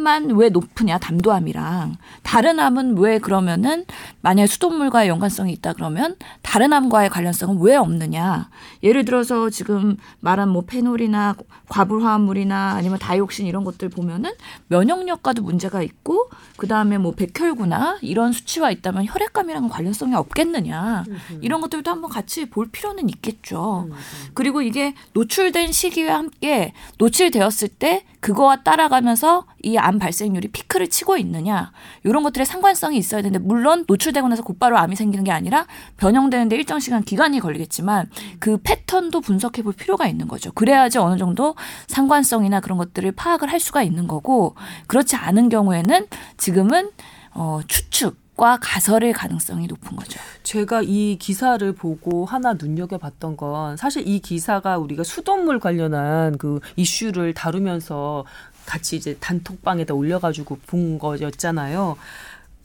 암만 0.03 0.30
왜 0.32 0.48
높으냐 0.48 0.98
담도암이랑. 0.98 1.96
다른 2.22 2.59
암은 2.59 2.98
왜 2.98 3.18
그러면은 3.18 3.84
만약에 4.20 4.48
수돗물과의 4.48 5.09
연관성이 5.09 5.53
있다 5.53 5.72
그러면 5.74 6.16
다른 6.42 6.72
암과의 6.72 7.09
관련성은 7.11 7.61
왜 7.61 7.76
없느냐. 7.76 8.50
예를 8.82 9.05
들어서 9.05 9.48
지금 9.48 9.96
말한 10.20 10.48
뭐 10.48 10.62
페놀이나 10.62 11.36
과불화합물이나 11.72 12.74
아니면 12.76 12.98
다이옥신 12.98 13.46
이런 13.46 13.64
것들 13.64 13.88
보면은 13.88 14.30
면역력과도 14.68 15.42
문제가 15.42 15.82
있고 15.82 16.28
그 16.56 16.68
다음에 16.68 16.98
뭐 16.98 17.12
백혈구나 17.12 17.98
이런 18.02 18.32
수치와 18.32 18.70
있다면 18.70 19.06
혈액감이랑 19.06 19.68
관련성이 19.68 20.14
없겠느냐 20.14 21.04
이런 21.40 21.60
것들도 21.62 21.90
한번 21.90 22.10
같이 22.10 22.44
볼 22.50 22.68
필요는 22.70 23.08
있겠죠. 23.08 23.88
그리고 24.34 24.60
이게 24.62 24.94
노출된 25.14 25.72
시기와 25.72 26.16
함께 26.16 26.74
노출되었을 26.98 27.68
때 27.68 28.04
그거와 28.20 28.62
따라가면서 28.62 29.46
이 29.64 29.76
암 29.76 29.98
발생률이 29.98 30.48
피크를 30.48 30.88
치고 30.90 31.16
있느냐 31.16 31.72
이런 32.04 32.22
것들의 32.22 32.46
상관성이 32.46 32.98
있어야 32.98 33.22
되는데 33.22 33.44
물론 33.44 33.84
노출되고 33.88 34.28
나서 34.28 34.42
곧바로 34.42 34.76
암이 34.78 34.94
생기는 34.94 35.24
게 35.24 35.32
아니라 35.32 35.66
변형되는데 35.96 36.54
일정 36.54 36.78
시간 36.78 37.02
기간이 37.02 37.40
걸리겠지만 37.40 38.08
그 38.38 38.58
패턴도 38.62 39.20
분석해 39.22 39.62
볼 39.62 39.72
필요가 39.72 40.06
있는 40.06 40.28
거죠. 40.28 40.52
그래야지 40.52 40.98
어느 40.98 41.16
정도 41.16 41.54
상관성이나 41.86 42.60
그런 42.60 42.78
것들을 42.78 43.12
파악을 43.12 43.50
할 43.50 43.60
수가 43.60 43.82
있는 43.82 44.06
거고 44.06 44.54
그렇지 44.86 45.16
않은 45.16 45.48
경우에는 45.48 46.06
지금은 46.36 46.90
어, 47.34 47.60
추측 47.66 48.22
과 48.34 48.58
가설의 48.58 49.12
가능성이 49.12 49.66
높은 49.66 49.94
거죠. 49.94 50.18
제가 50.42 50.80
이 50.82 51.18
기사를 51.20 51.70
보고 51.74 52.24
하나 52.24 52.54
눈여겨봤던 52.54 53.36
건 53.36 53.76
사실 53.76 54.08
이 54.08 54.20
기사가 54.20 54.78
우리가 54.78 55.04
수돗물 55.04 55.60
관련한 55.60 56.38
그 56.38 56.58
이슈를 56.76 57.34
다루면서 57.34 58.24
같이 58.64 58.96
이제 58.96 59.18
단톡방에다 59.20 59.92
올려가지고 59.92 60.60
본 60.66 60.98
거였잖아요. 60.98 61.98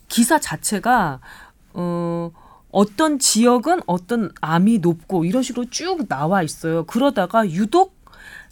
기사 0.08 0.40
자체가 0.40 1.20
어 1.74 2.32
어떤 2.72 3.20
지역은 3.20 3.82
어떤 3.88 4.32
암이 4.40 4.80
높고 4.80 5.26
이런 5.26 5.44
식으로 5.44 5.70
쭉 5.70 6.08
나와 6.08 6.44
있어요. 6.44 6.86
그러다가 6.86 7.50
유독 7.50 7.97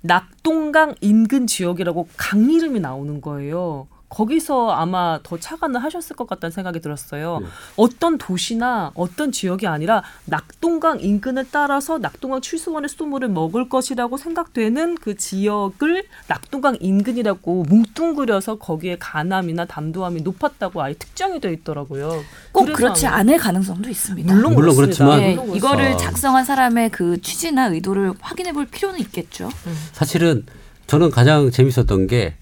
낙동강 0.05 0.93
인근 1.01 1.47
지역이라고 1.47 2.07
강 2.15 2.51
이름이 2.51 2.79
나오는 2.79 3.21
거예요. 3.21 3.87
거기서 4.16 4.72
아마 4.72 5.20
더 5.24 5.38
착안을 5.38 5.84
하셨을 5.84 6.16
것 6.16 6.26
같다는 6.26 6.51
생각이 6.51 6.80
들었어요. 6.80 7.39
네. 7.41 7.47
어떤 7.76 8.18
도시나 8.18 8.91
어떤 8.95 9.34
지역이 9.34 9.68
아니라 9.68 10.03
낙동강 10.24 11.01
인근을 11.01 11.47
따라서 11.51 11.97
낙동강 11.97 12.39
취수원의 12.39 12.88
수돗물을 12.88 13.28
먹을 13.28 13.68
것이라고 13.68 14.16
생각되는 14.16 14.95
그 14.95 15.18
지역을 15.18 16.05
낙동강 16.28 16.78
인근이라고 16.80 17.63
뭉뚱그려서 17.68 18.55
거기에 18.57 18.95
간암이나 18.99 19.66
담도암이 19.66 20.22
높았다고 20.22 20.82
아예 20.82 20.93
특정이 20.93 21.41
돼 21.41 21.51
있더라고요. 21.51 22.24
꼭 22.53 22.72
그렇지 22.72 23.07
않을 23.07 23.38
가능성도 23.38 23.89
있습니다. 23.89 24.34
물론, 24.34 24.53
물론 24.55 24.76
그렇습니다. 24.78 25.05
그렇지만- 25.18 25.30
예, 25.30 25.36
물론 25.36 25.55
이거를 25.57 25.91
어. 25.91 25.97
작성한 25.97 26.45
사람의 26.45 26.89
그 26.91 27.22
취지나 27.22 27.68
의도를 27.68 28.13
확인해 28.22 28.53
볼 28.53 28.66
필요는 28.66 28.97
있겠죠. 29.01 29.49
사실은 29.91 30.45
저는 30.88 31.11
가장 31.11 31.51
재밌었던 31.51 32.07
게 32.07 32.36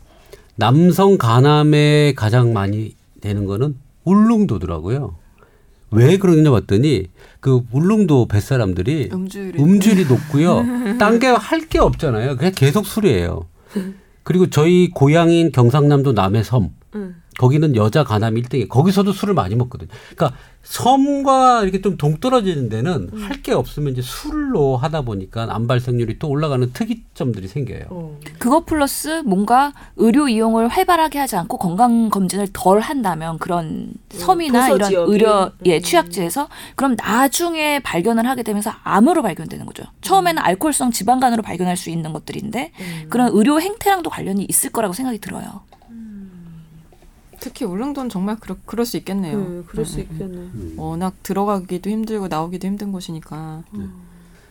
남성 0.55 1.17
간암에 1.17 2.13
가장 2.15 2.53
많이 2.53 2.95
되는 3.21 3.45
거는 3.45 3.75
울릉도더라고요. 4.03 5.15
왜 5.91 6.17
그러냐 6.17 6.49
봤더니 6.51 7.05
그 7.39 7.61
울릉도 7.71 8.27
뱃사람들이 8.27 9.09
음주율이 9.13 9.59
음주율이 9.61 10.05
높고요. 10.05 10.63
딴 10.99 11.19
게 11.19 11.27
할 11.27 11.67
게 11.69 11.79
없잖아요. 11.79 12.37
그냥 12.37 12.51
계속 12.55 12.85
술이에요. 12.85 13.47
그리고 14.23 14.49
저희 14.49 14.89
고향인 14.89 15.51
경상남도 15.51 16.13
남해섬 16.13 16.69
음. 16.95 17.15
거기는 17.39 17.75
여자 17.75 18.03
간암 18.03 18.35
1등이에요. 18.35 18.69
거기서도 18.69 19.11
술을 19.13 19.33
많이 19.33 19.55
먹거든요. 19.55 19.89
그러니까 20.15 20.37
섬과 20.63 21.63
이렇게 21.63 21.81
좀 21.81 21.97
동떨어지는 21.97 22.69
데는 22.69 23.09
음. 23.13 23.23
할게 23.23 23.51
없으면 23.51 23.93
이제 23.93 24.01
술로 24.01 24.77
하다 24.77 25.01
보니까 25.01 25.47
암 25.49 25.67
발생률이 25.67 26.19
또 26.19 26.29
올라가는 26.29 26.71
특이점들이 26.71 27.49
생겨요. 27.49 27.81
어. 27.89 28.17
그거 28.39 28.63
플러스 28.63 29.21
뭔가 29.25 29.73
의료 29.97 30.29
이용을 30.29 30.69
활발하게 30.69 31.19
하지 31.19 31.35
않고 31.35 31.57
건강 31.57 32.09
검진을 32.09 32.47
덜 32.53 32.79
한다면 32.79 33.37
그런 33.39 33.91
섬이나 34.13 34.61
도서 34.61 34.75
이런 34.75 34.89
지역이. 34.89 35.11
의료 35.11 35.51
예 35.65 35.77
음. 35.77 35.81
취약지에서 35.81 36.47
그럼 36.75 36.95
나중에 36.97 37.79
발견을 37.79 38.25
하게 38.25 38.43
되면서 38.43 38.71
암으로 38.83 39.21
발견되는 39.21 39.65
거죠. 39.65 39.83
처음에는 40.01 40.41
알코올성 40.41 40.91
지방간으로 40.91 41.43
발견할 41.43 41.75
수 41.75 41.89
있는 41.89 42.13
것들인데 42.13 42.71
음. 42.79 43.05
그런 43.09 43.29
의료 43.33 43.59
행태랑도 43.59 44.09
관련이 44.09 44.45
있을 44.49 44.69
거라고 44.71 44.93
생각이 44.93 45.19
들어요. 45.19 45.61
특히 47.43 47.65
울릉도는 47.65 48.09
정말 48.09 48.37
그러, 48.39 48.55
그럴 48.65 48.85
수 48.85 48.95
있겠네요. 48.95 49.37
네, 49.37 49.63
그럴 49.67 49.85
수 49.85 49.99
음, 49.99 50.07
음, 50.09 50.13
있겠네. 50.13 50.37
음. 50.37 50.73
워낙 50.77 51.13
들어가기도 51.23 51.89
힘들고 51.89 52.29
나오기도 52.29 52.65
힘든 52.65 52.93
곳이니까. 52.93 53.63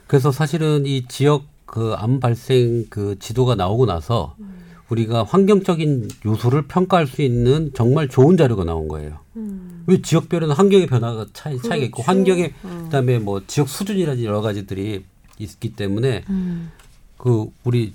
그래서 0.07 0.31
사실은 0.31 0.85
이 0.85 1.07
지역 1.09 1.45
그 1.65 1.95
암 1.97 2.21
발생 2.21 2.85
그 2.91 3.19
지도가 3.19 3.55
나오고 3.55 3.87
나서 3.87 4.37
음. 4.41 4.53
우리가 4.91 5.25
환경적인 5.25 6.11
요소를 6.27 6.67
평가할 6.69 7.07
수 7.07 7.23
있는 7.23 7.71
정말 7.73 8.11
좋은 8.11 8.37
자료가 8.37 8.65
나온 8.65 8.89
거예요. 8.89 9.21
음. 9.37 9.83
왜 9.87 10.03
지역별로는 10.03 10.55
환경의 10.55 10.87
변화가 10.87 11.29
차이, 11.33 11.57
차이가 11.57 11.87
있고 11.87 12.03
그렇죠. 12.03 12.11
환경의 12.11 12.53
어. 12.63 12.81
그다음에 12.85 13.19
뭐 13.21 13.41
지역 13.47 13.71
수준이라든지 13.71 14.27
여러 14.27 14.43
가지들이 14.43 15.07
있기 15.39 15.73
때문에 15.73 16.25
음. 16.29 16.71
그 17.17 17.47
우리 17.65 17.95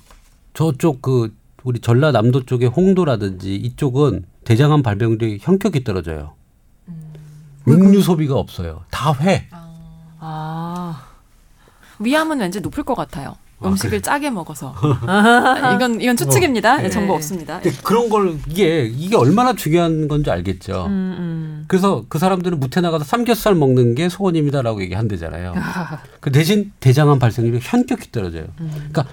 저쪽 0.56 1.04
그 1.04 1.32
우리 1.64 1.80
전라남도 1.80 2.46
쪽의 2.46 2.70
홍도라든지 2.70 3.56
이쪽은 3.56 4.26
대장암 4.48 4.82
발병률이 4.82 5.40
현격히 5.42 5.84
떨어져요. 5.84 6.34
육류 7.68 8.02
소비가 8.02 8.36
없어요. 8.36 8.86
다 8.90 9.12
회. 9.20 9.50
아. 10.22 11.04
위암은 12.00 12.40
왠지 12.40 12.62
높을 12.62 12.86
것 12.86 12.96
같아요. 12.96 13.36
아, 13.60 13.68
음식을 13.68 14.02
짜게 14.02 14.30
먹어서. 14.30 14.74
아, 15.06 15.74
이건 15.76 16.00
이건 16.00 16.16
추측입니다. 16.16 16.78
네. 16.78 16.90
정보 16.90 17.14
없습니다. 17.16 17.60
근데 17.60 17.78
그런 17.84 18.08
걸 18.08 18.40
이게 18.48 18.86
이게 18.86 19.18
얼마나 19.18 19.54
중요한 19.54 20.08
건지 20.08 20.32
알겠죠. 20.32 20.86
음, 20.86 20.92
음. 21.20 21.66
그래서 21.68 22.06
그 22.08 22.18
사람들은 22.18 22.58
무태 22.58 22.80
나가서 22.80 23.04
삼겹살 23.04 23.54
먹는 23.54 23.96
게 23.96 24.08
소원입니다라고 24.08 24.82
얘기한대잖아요. 24.84 25.56
그 26.22 26.32
대신 26.32 26.72
대장암 26.80 27.20
발생률이 27.20 27.60
현격히 27.62 28.14
떨어져요. 28.14 28.46
그러니까 28.56 29.08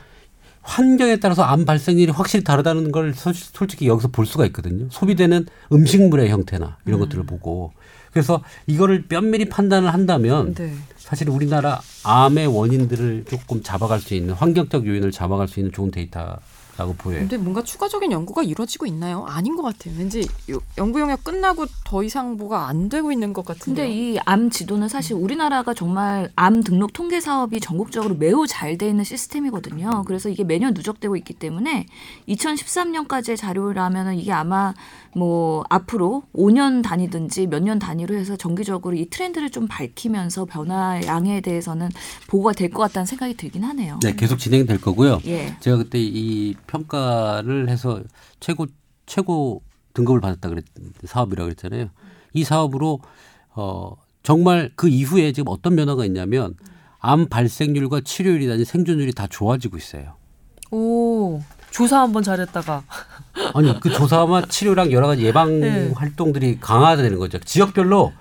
환경에 0.65 1.17
따라서 1.21 1.43
암 1.43 1.65
발생률이 1.67 2.11
확실히 2.11 2.43
다르다는 2.43 2.91
걸 2.91 3.13
소- 3.15 3.33
솔직히 3.35 3.87
여기서 3.87 4.09
볼 4.09 4.25
수가 4.27 4.47
있거든요. 4.47 4.87
소비되는 4.91 5.47
음식물의 5.73 6.31
형태나 6.31 6.79
이런 6.87 7.01
것들을 7.01 7.25
보고. 7.25 7.73
그래서 8.13 8.43
이거를 8.67 9.05
면밀히 9.09 9.49
판단을 9.49 9.93
한다면 9.93 10.55
네. 10.55 10.73
사실 10.97 11.29
우리나라 11.29 11.81
암의 12.05 12.47
원인들을 12.47 13.25
조금 13.29 13.63
잡아갈 13.63 14.01
수 14.01 14.15
있는 14.15 14.35
환경적 14.35 14.87
요인을 14.87 15.11
잡아갈 15.11 15.49
수 15.49 15.61
있는 15.61 15.71
좋은 15.73 15.91
데이터 15.91 16.39
라고 16.77 16.93
보여요. 16.95 17.21
근데 17.21 17.37
뭔가 17.37 17.63
추가적인 17.63 18.11
연구가 18.11 18.43
이루어지고 18.43 18.87
있나요? 18.87 19.25
아닌 19.29 19.55
것 19.55 19.63
같아요. 19.63 19.95
왠지 19.97 20.27
요- 20.51 20.61
연구 20.77 20.99
용역 21.01 21.23
끝나고 21.23 21.67
더 21.85 22.03
이상 22.03 22.37
뭐가 22.37 22.67
안 22.67 22.89
되고 22.89 23.13
있는 23.13 23.33
것 23.33 23.45
같은데. 23.45 23.83
근데 23.83 23.95
이 23.95 24.19
암 24.27 24.51
지도는 24.51 24.89
사실 24.89 25.15
우리나라가 25.15 25.73
정말 25.75 26.31
암 26.35 26.63
등록 26.63 26.93
통계 26.93 27.21
사업이 27.21 27.61
전국적으로 27.61 28.15
매우 28.17 28.47
잘 28.47 28.77
돼 28.79 28.89
있는 28.89 29.05
시스템이거든요. 29.05 30.03
그래서 30.07 30.29
이게 30.29 30.43
매년 30.43 30.75
누적되고 30.75 31.15
있기 31.17 31.35
때문에 31.35 31.87
2013년까지의 32.29 33.37
자료라면은 33.37 34.19
이게 34.19 34.33
아마 34.33 34.75
뭐 35.17 35.65
앞으로 35.71 36.25
5년 36.35 36.83
단위든지 36.83 37.47
몇 37.47 37.63
년 37.63 37.79
단위로 37.79 38.15
해서 38.15 38.37
정기적으로 38.37 38.97
이 38.97 39.07
트렌드를 39.09 39.51
좀 39.51 39.67
밝히면서 39.69 40.45
변화 40.45 41.01
양에 41.07 41.41
대해서는 41.41 41.89
보고가 42.29 42.53
될 42.53 42.71
것 42.71 42.81
같다는 42.83 43.07
생각이 43.07 43.35
들긴 43.35 43.65
하네요. 43.65 43.99
네, 44.03 44.15
계속 44.17 44.39
진행될 44.39 44.81
거고요. 44.81 45.21
예. 45.27 45.57
제가 45.61 45.77
그때 45.79 45.99
이 46.01 46.55
평가를 46.67 47.69
해서 47.69 48.03
최고 48.41 48.67
최고 49.07 49.63
등급을 49.95 50.21
받았다 50.21 50.49
그랬 50.49 50.65
사업이라고 51.05 51.47
그랬잖아요. 51.47 51.89
이 52.33 52.43
사업으로 52.45 53.01
어 53.55 53.93
정말 54.23 54.73
그 54.75 54.89
이후에 54.89 55.33
지금 55.33 55.53
어떤 55.53 55.77
변화가 55.77 56.05
있냐면 56.07 56.55
암 56.99 57.29
발생률과 57.29 58.01
치료율이라든지 58.01 58.65
생존율이 58.69 59.13
다 59.13 59.27
좋아지고 59.29 59.77
있어요. 59.77 60.15
오. 60.71 61.41
조사 61.75 62.01
한번 62.01 62.23
잘했다가 62.23 62.85
아니 63.55 63.81
그 63.81 63.91
조사와 63.91 64.47
치료랑 64.47 64.93
여러 64.93 65.09
가지 65.09 65.25
예방 65.25 65.59
네. 65.59 65.91
활동들이 65.95 66.59
강화되는 66.61 67.19
거죠. 67.19 67.41
지역별로 67.41 68.13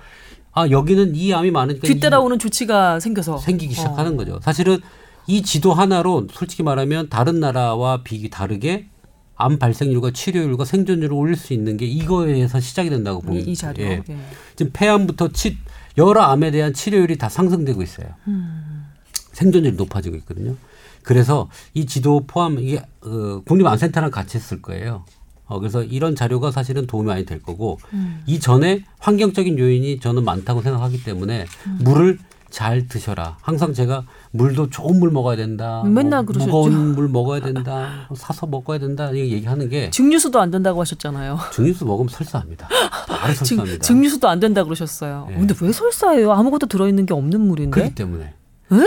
아 0.53 0.67
여기는 0.69 1.15
이 1.15 1.33
암이 1.33 1.51
많으니까 1.51 1.87
이- 1.87 1.93
뒤따라 1.93 2.19
오는 2.19 2.39
조치가 2.39 2.99
생겨서 2.99 3.37
생기기 3.37 3.73
어. 3.73 3.77
시작하는 3.77 4.17
거죠. 4.17 4.39
사실은 4.41 4.79
이 5.27 5.43
지도 5.43 5.71
하나로 5.71 6.27
솔직히 6.33 6.63
말하면 6.63 7.09
다른 7.09 7.39
나라와 7.39 8.01
비기 8.03 8.31
다르게 8.31 8.87
암 9.35 9.59
발생률과 9.59 10.11
치료율과 10.11 10.65
생존율을 10.65 11.13
올릴 11.13 11.35
수 11.35 11.53
있는 11.53 11.77
게 11.77 11.85
이거에서 11.85 12.59
시작이 12.59 12.89
된다고 12.89 13.19
이, 13.19 13.25
봅니다. 13.25 13.51
이 13.51 13.55
자료. 13.55 13.83
예. 13.83 14.03
예. 14.09 14.17
지금 14.55 14.71
폐암부터 14.73 15.29
치, 15.29 15.57
여러 15.99 16.21
암에 16.23 16.49
대한 16.49 16.73
치료율이 16.73 17.17
다 17.19 17.29
상승되고 17.29 17.81
있어요. 17.83 18.07
음. 18.27 18.85
생존율이 19.31 19.75
높아지고 19.75 20.15
있거든요. 20.17 20.55
그래서 21.03 21.49
이 21.73 21.85
지도 21.85 22.23
포함 22.25 22.59
이게 22.59 22.81
어, 23.01 23.41
국립암센터랑 23.45 24.11
같이 24.11 24.37
했을 24.37 24.61
거예요. 24.61 25.05
어, 25.45 25.59
그래서 25.59 25.83
이런 25.83 26.15
자료가 26.15 26.51
사실은 26.51 26.87
도움이 26.87 27.07
많이 27.07 27.25
될 27.25 27.41
거고 27.41 27.79
음. 27.93 28.23
이 28.25 28.39
전에 28.39 28.83
환경적인 28.99 29.59
요인이 29.59 29.99
저는 29.99 30.23
많다고 30.23 30.61
생각하기 30.61 31.03
때문에 31.03 31.45
물을 31.79 32.17
잘 32.49 32.87
드셔라. 32.87 33.37
항상 33.41 33.73
제가 33.73 34.05
물도 34.31 34.69
좋은 34.69 34.99
물 34.99 35.09
먹어야 35.09 35.35
된다. 35.35 35.83
맨날 35.85 36.21
뭐 36.21 36.27
그러셨죠. 36.27 36.45
무거운 36.51 36.93
물 36.93 37.09
먹어야 37.09 37.39
된다. 37.41 38.07
사서 38.15 38.45
먹어야 38.45 38.77
된다. 38.77 39.09
이 39.11 39.31
얘기하는 39.31 39.69
게 39.69 39.89
증류수도 39.89 40.39
안 40.39 40.51
된다고 40.51 40.79
하셨잖아요. 40.81 41.39
증류수 41.51 41.83
먹으면 41.85 42.09
설사합니다. 42.09 42.67
바로 43.07 43.33
증, 43.33 43.57
설사합니다. 43.57 43.83
증류수도 43.83 44.29
안 44.29 44.39
된다 44.39 44.63
그러셨어요. 44.63 45.27
예. 45.31 45.33
근데 45.33 45.55
왜 45.61 45.71
설사예요? 45.71 46.31
아무것도 46.31 46.67
들어 46.67 46.87
있는 46.87 47.07
게 47.07 47.15
없는 47.15 47.41
물인데. 47.41 47.71
그렇기 47.71 47.95
때문에 47.95 48.25
에? 48.25 48.85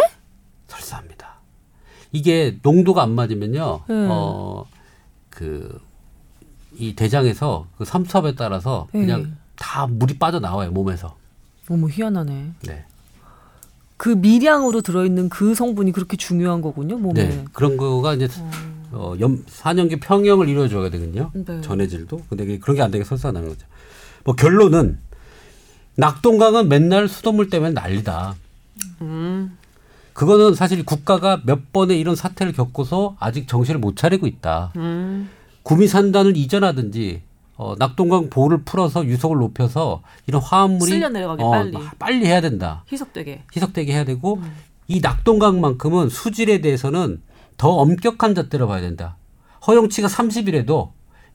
이게 2.13 2.59
농도가 2.63 3.03
안 3.03 3.13
맞으면요. 3.13 3.81
음. 3.91 4.09
어, 4.11 4.65
그, 5.31 5.79
이 6.79 6.95
대장에서 6.95 7.67
그 7.79 7.85
삼투압에 7.85 8.35
따라서 8.35 8.87
그냥 8.93 9.21
음. 9.21 9.39
다 9.57 9.87
물이 9.87 10.19
빠져 10.19 10.41
나와요, 10.41 10.71
몸에서. 10.71 11.17
너무 11.69 11.89
희한하네. 11.91 12.53
네. 12.67 12.85
그 13.97 14.11
미량으로 14.11 14.83
들어있는 14.83 15.31
그 15.31 15.55
성분이 15.55 15.93
그렇게 15.93 16.17
중요한 16.17 16.61
거군요, 16.61 16.99
몸에. 16.99 17.29
네. 17.29 17.45
그런 17.53 17.77
거가 17.79 18.15
이제 18.15 18.29
어, 18.93 19.15
염, 19.21 19.43
산염기 19.47 20.01
평형을 20.01 20.49
이루어줘야 20.49 20.91
되거든요. 20.91 21.31
네. 21.35 21.61
전해질도. 21.63 22.23
근데 22.29 22.59
그런 22.59 22.77
게 22.77 22.83
안 22.83 22.91
되게 22.91 23.05
설사가 23.05 23.33
나는 23.33 23.49
거죠. 23.49 23.67
뭐 24.25 24.35
결론은 24.35 24.99
낙동강은 25.97 26.69
맨날 26.69 27.09
수돗물 27.09 27.49
때문에 27.49 27.73
난리다. 27.73 28.35
음. 29.01 29.57
그거는 30.17 30.55
사실 30.55 30.83
국가가 30.83 31.43
몇 31.45 31.75
번의 31.75 32.01
이런 32.01 32.17
사태를 32.17 32.55
겪고서 32.55 33.17
아직 33.21 33.47
정신을 33.47 33.79
못 33.79 33.97
차리고 33.97 34.27
있다. 34.27 34.73
음. 34.77 35.29
구미산단을 35.62 36.39
이전하든지 36.39 37.21
어, 37.57 37.75
낙동강 37.79 38.31
보호를 38.31 38.62
풀어서 38.64 39.05
유속을 39.05 39.37
높여서 39.37 40.03
이런 40.27 40.41
화합물이 40.41 40.91
쓸려 40.91 41.11
내려가게 41.11 41.43
어, 41.45 41.51
빨리. 41.51 41.77
빨리 41.99 42.25
해야 42.27 42.41
된다. 42.41 42.83
희석되게. 42.91 43.43
희석되게 43.55 43.93
해야 43.93 44.05
되고 44.05 44.37
음. 44.37 44.53
이 44.89 45.01
낙동강만큼은 45.01 46.09
수질에 46.09 46.62
대해서는 46.62 47.21
더 47.59 47.69
엄격한 47.73 48.35
잣대로 48.35 48.67
봐야 48.69 48.81
된다. 48.81 49.19
허용치가 49.67 50.09
30이라도 50.09 50.93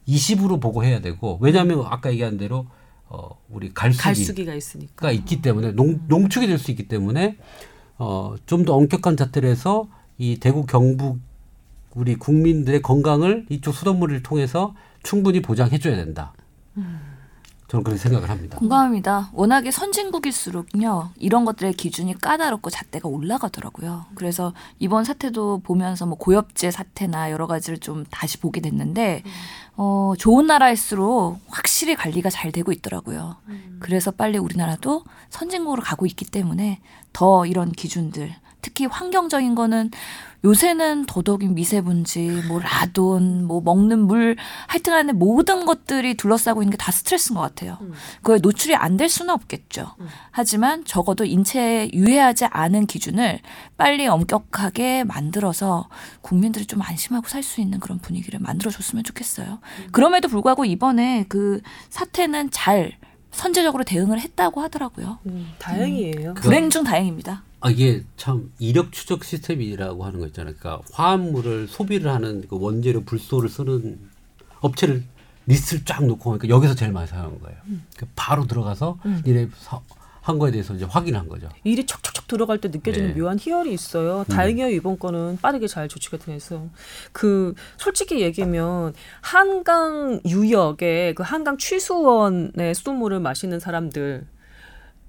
20으로 0.08 0.60
보고 0.60 0.84
해야 0.84 1.02
되고 1.02 1.38
왜냐하면 1.40 1.84
아까 1.88 2.10
얘기한 2.12 2.38
대로 2.38 2.66
어 3.10 3.30
우리 3.48 3.72
갈수기 3.76 4.04
갈수기가 4.04 4.56
있으니까. 4.56 4.94
가 4.96 5.12
있기 5.12 5.44
때문에 5.44 5.74
농, 5.74 6.00
농축이 6.08 6.48
될 6.48 6.58
수 6.58 6.72
있기 6.72 6.88
때문에 6.88 7.38
어, 8.04 8.34
좀 8.48 8.66
더 8.66 8.74
엄격한 8.74 9.16
잣대를 9.16 9.48
해서 9.48 9.88
이 10.18 10.40
대구 10.40 10.66
경북 10.66 11.20
우리 11.94 12.16
국민들의 12.16 12.82
건강을 12.82 13.46
이쪽 13.50 13.76
수돗물을 13.76 14.24
통해서 14.24 14.74
충분히 15.04 15.40
보장해 15.42 15.78
줘야 15.78 15.96
된다. 15.96 16.34
저는 17.68 17.84
그렇게 17.84 18.00
생각을 18.00 18.30
합니다. 18.30 18.58
공감합니다. 18.58 19.30
워낙에 19.34 19.70
선진국일수록요 19.72 21.12
이런 21.18 21.46
것들의 21.46 21.74
기준이 21.74 22.18
까다롭고 22.20 22.70
잣대가 22.72 23.08
올라가더라고요. 23.08 24.08
그래서 24.16 24.54
이번 24.80 25.04
사태도 25.06 25.60
보면서 25.60 26.06
뭐 26.06 26.18
고엽제 26.18 26.72
사태나 26.72 27.32
여러 27.32 27.46
가지를 27.48 27.78
좀 27.78 28.04
다시 28.10 28.40
보게 28.40 28.62
됐는데 28.62 29.24
어 29.78 30.14
좋은 30.18 30.48
나라일수록 30.48 31.40
확실히 31.48 31.96
관리가 31.96 32.30
잘 32.30 32.52
되고 32.52 32.72
있더라고요. 32.72 33.38
그래서 33.80 34.12
빨리 34.12 34.38
우리나라도 34.38 35.04
선진국으로 35.30 35.82
가고 35.82 36.06
있기 36.06 36.26
때문에 36.26 36.80
더 37.14 37.46
이런 37.46 37.72
기준들 37.72 38.34
특히 38.62 38.86
환경적인 38.86 39.56
거는 39.56 39.90
요새는 40.44 41.06
더더욱이 41.06 41.48
미세먼지, 41.48 42.42
뭐 42.48 42.60
라돈, 42.60 43.46
뭐 43.46 43.62
먹는 43.62 44.00
물, 44.00 44.36
하여튼 44.68 44.94
간에 44.94 45.14
모든 45.14 45.66
것들이 45.66 46.16
둘러싸고 46.16 46.64
있는 46.64 46.72
게 46.72 46.78
다 46.78 46.92
스트레스인 46.92 47.36
것 47.36 47.42
같아요. 47.42 47.78
그거에 48.24 48.40
노출이 48.42 48.76
안 48.76 48.98
될 48.98 49.08
수는 49.08 49.34
없겠죠. 49.34 49.94
하지만 50.32 50.84
적어도 50.86 51.26
인체에 51.26 51.90
유해하지 51.94 52.46
않은 52.46 52.88
기준을 52.88 53.40
빨리 53.78 54.08
엄격하게 54.08 55.04
만들어서 55.04 55.88
국민들이 56.22 56.66
좀 56.66 56.82
안심하고 56.82 57.28
살 57.28 57.44
수 57.44 57.62
있는 57.62 57.80
그런 57.80 58.00
분위기를 58.00 58.40
만들어줬으면 58.40 59.04
좋겠어요. 59.04 59.60
그럼에도 59.92 60.28
불구하고 60.28 60.66
이번에 60.66 61.26
그 61.30 61.62
사태는 61.90 62.50
잘 62.52 62.94
선제적으로 63.32 63.84
대응을 63.84 64.20
했다고 64.20 64.62
하더라고요. 64.62 65.20
음, 65.28 65.50
다행이에요. 65.60 66.34
불행 66.34 66.70
중 66.70 66.84
다행입니다. 66.84 67.44
아 67.62 67.70
이게 67.70 68.04
참 68.18 68.52
이력 68.60 68.92
추적 68.92 69.24
시스템이라고 69.24 70.04
하는 70.04 70.20
거 70.20 70.28
있잖아요. 70.28 70.56
그러니까 70.58 70.84
화합물을 70.94 71.68
소비를 71.68 72.12
하는 72.12 72.46
그 72.48 72.60
원재료 72.60 73.04
불소를 73.04 73.50
쓰는 73.50 74.00
업체를 74.62 75.04
리스트를 75.46 75.86
쫙 75.86 76.04
놓고 76.04 76.24
그러니까 76.24 76.50
여기서 76.50 76.76
제일 76.76 76.92
많이 76.92 77.08
사용한 77.08 77.40
거예요. 77.40 77.58
그러니까 77.64 78.08
바로 78.16 78.48
들어가서 78.48 79.00
니네 79.26 79.50
사, 79.58 79.80
한 80.22 80.40
거에 80.40 80.52
대해서 80.52 80.74
이제 80.74 80.86
확인한 80.86 81.28
거죠. 81.28 81.50
일이 81.64 81.86
척척척 81.86 82.28
들어갈 82.28 82.60
때 82.60 82.70
느껴지는 82.70 83.14
네. 83.14 83.20
묘한 83.20 83.38
희열이 83.40 83.74
있어요. 83.74 84.24
다행이에요 84.26 84.70
이번 84.70 84.98
건은 84.98 85.38
빠르게 85.42 85.68
잘 85.68 85.88
조치가 85.88 86.18
돼서 86.18 86.68
그 87.12 87.54
솔직히 87.78 88.22
얘기하면 88.22 88.94
한강 89.22 90.20
유역에 90.26 91.14
그 91.16 91.24
한강 91.24 91.58
취수원의 91.58 92.74
수돗물을 92.76 93.20
마시는 93.20 93.60
사람들. 93.60 94.26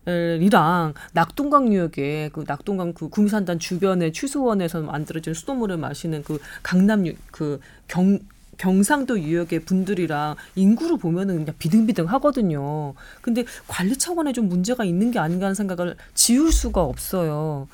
이랑 0.07 0.95
낙동강 1.13 1.73
유역에 1.73 2.31
그 2.33 2.45
낙동강 2.47 2.93
그 2.93 3.09
구미산단 3.09 3.59
주변의 3.59 4.13
취수원에서 4.13 4.81
만들어진 4.81 5.35
수돗물을 5.35 5.77
마시는 5.77 6.25
그 6.25 6.41
강남 6.63 7.07
유, 7.07 7.15
그경 7.31 8.19
경상도 8.59 9.21
유역의 9.21 9.61
분들이랑 9.65 10.37
인구를 10.55 10.99
보면은 10.99 11.39
그냥 11.39 11.55
비등비등 11.59 12.07
하거든요. 12.07 12.95
근데 13.21 13.45
관리 13.67 13.97
차원에 13.97 14.33
좀 14.33 14.49
문제가 14.49 14.85
있는 14.85 15.11
게 15.11 15.19
아닌가 15.19 15.47
하는 15.47 15.55
생각을 15.55 15.97
지울 16.15 16.53
수가 16.53 16.83
없어요. 16.83 17.67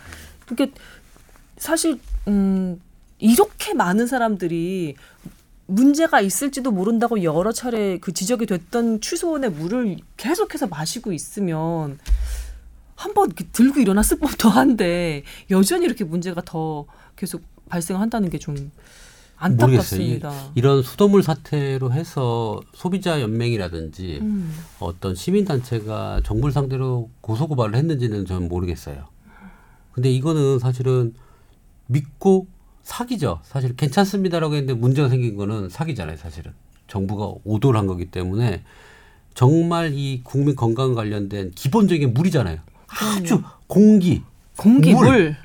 그게 0.46 0.72
사실 1.56 1.98
음 2.28 2.80
이렇게 3.18 3.74
많은 3.74 4.06
사람들이 4.06 4.94
문제가 5.66 6.22
있을지도 6.22 6.70
모른다고 6.70 7.22
여러 7.22 7.52
차례 7.52 7.98
그 7.98 8.14
지적이 8.14 8.46
됐던 8.46 9.02
취소원의 9.02 9.50
물을 9.50 9.98
계속해서 10.16 10.68
마시고 10.68 11.12
있으면 11.12 11.98
한번 12.98 13.28
이렇게 13.28 13.44
들고 13.52 13.78
일어났을 13.78 14.18
법도 14.18 14.48
한데 14.48 15.22
여전히 15.50 15.86
이렇게 15.86 16.02
문제가 16.02 16.42
더 16.44 16.84
계속 17.14 17.42
발생한다는 17.68 18.28
게좀 18.28 18.54
모르겠어요. 18.56 18.70
이, 20.00 20.14
안타깝습니다. 20.16 20.32
이런 20.56 20.82
수돗물 20.82 21.22
사태로 21.22 21.92
해서 21.92 22.60
소비자 22.74 23.20
연맹이라든지 23.20 24.18
음. 24.20 24.52
어떤 24.80 25.14
시민 25.14 25.44
단체가 25.44 26.22
정부를 26.24 26.52
상대로 26.52 27.08
고소 27.20 27.46
고발을 27.46 27.76
했는지는 27.76 28.26
저는 28.26 28.48
모르겠어요. 28.48 29.06
근데 29.92 30.10
이거는 30.10 30.58
사실은 30.58 31.14
믿고 31.86 32.48
사기죠. 32.82 33.38
사실 33.44 33.76
괜찮습니다라고 33.76 34.54
했는데 34.56 34.74
문제가 34.74 35.08
생긴 35.08 35.36
거는 35.36 35.68
사기잖아요. 35.68 36.16
사실은 36.16 36.52
정부가 36.88 37.32
오도를 37.44 37.78
한 37.78 37.86
거기 37.86 38.06
때문에 38.06 38.64
정말 39.34 39.92
이 39.94 40.20
국민 40.24 40.56
건강 40.56 40.96
관련된 40.96 41.52
기본적인 41.52 42.12
물이잖아요. 42.12 42.58
아주 42.88 43.42
공기, 43.66 44.22
공기, 44.56 44.94
물. 44.94 45.06
물. 45.06 45.36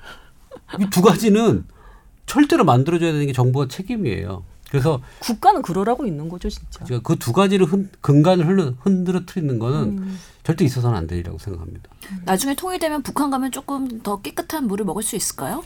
이 0.82 0.89
두 0.89 1.02
가지는 1.02 1.66
절대로 2.26 2.64
만들어줘야 2.66 3.12
되는 3.12 3.26
게 3.28 3.34
정부가 3.34 3.68
책임이에요. 3.68 4.44
그래서 4.72 5.02
국가는 5.20 5.62
그러라고 5.62 6.08
있는 6.08 6.30
거죠, 6.30 6.50
진짜. 6.50 6.84
그 7.04 7.16
두 7.18 7.32
가지를 7.32 7.68
흔, 7.68 7.91
근간을 8.02 8.48
흘러, 8.48 8.74
흔들어뜨리는 8.80 9.60
거는 9.60 9.78
음. 10.00 10.20
절대 10.44 10.66
있어서는 10.66 10.98
안 10.98 11.06
되리라고 11.06 11.38
생각합니다. 11.38 11.89
나중에 12.26 12.56
통일되면 12.56 13.04
북한 13.04 13.30
가면 13.30 13.52
조금 13.52 14.02
더 14.02 14.20
깨끗한 14.22 14.66
물을 14.68 14.84
먹을 14.84 15.04
수 15.04 15.16
있을까요? 15.16 15.64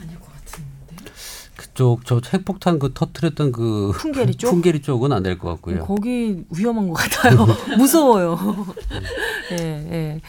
아닐 0.00 0.18
것 0.18 0.26
같은데. 0.32 1.12
그쪽 1.56 2.04
저 2.04 2.20
핵폭탄 2.32 2.80
그 2.80 2.92
터트렸던 2.92 3.52
그 3.52 3.92
풍계리 3.94 4.34
쪽? 4.34 4.50
풍계리 4.50 4.82
쪽은 4.82 5.12
안 5.12 5.22
될 5.22 5.38
것 5.38 5.48
같고요. 5.50 5.84
거기 5.84 6.44
위험한 6.50 6.88
것 6.88 6.94
같아요. 6.94 7.46
무서워요. 7.78 8.66
예, 9.52 9.56
예. 9.58 10.20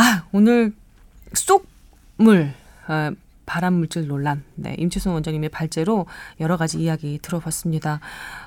아, 0.00 0.24
오늘 0.32 0.72
쏙물, 1.34 2.54
아, 2.86 3.12
발암 3.44 3.74
물질 3.74 4.06
논란, 4.08 4.42
네, 4.54 4.74
임치순 4.78 5.12
원장님의 5.12 5.50
발제로 5.50 6.06
여러 6.40 6.56
가지 6.56 6.78
이야기 6.80 7.18
들어봤습니다. 7.20 8.00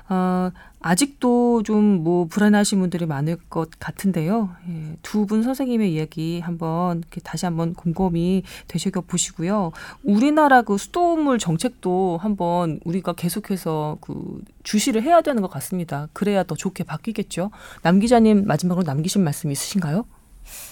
어, 0.08 0.50
아직도 0.80 1.62
좀 1.62 2.02
뭐 2.02 2.26
불안하신 2.26 2.80
분들이 2.80 3.06
많을 3.06 3.36
것 3.48 3.70
같은데요. 3.78 4.50
예, 4.68 4.96
두 5.02 5.26
분 5.26 5.44
선생님의 5.44 5.94
이야기 5.94 6.40
한번 6.40 7.04
다시 7.22 7.46
한번 7.46 7.72
곰곰이 7.74 8.42
되새겨 8.66 9.02
보시고요. 9.02 9.70
우리나라 10.02 10.62
그 10.62 10.76
수돗물 10.76 11.38
정책도 11.38 12.18
한번 12.20 12.80
우리가 12.84 13.12
계속해서 13.12 13.98
그 14.00 14.42
주시를 14.64 15.02
해야 15.04 15.20
되는 15.20 15.40
것 15.40 15.48
같습니다. 15.52 16.08
그래야 16.12 16.42
더 16.42 16.56
좋게 16.56 16.82
바뀌겠죠. 16.84 17.50
남 17.82 18.00
기자님 18.00 18.44
마지막으로 18.46 18.82
남기신 18.84 19.22
말씀 19.22 19.52
있으신가요? 19.52 20.04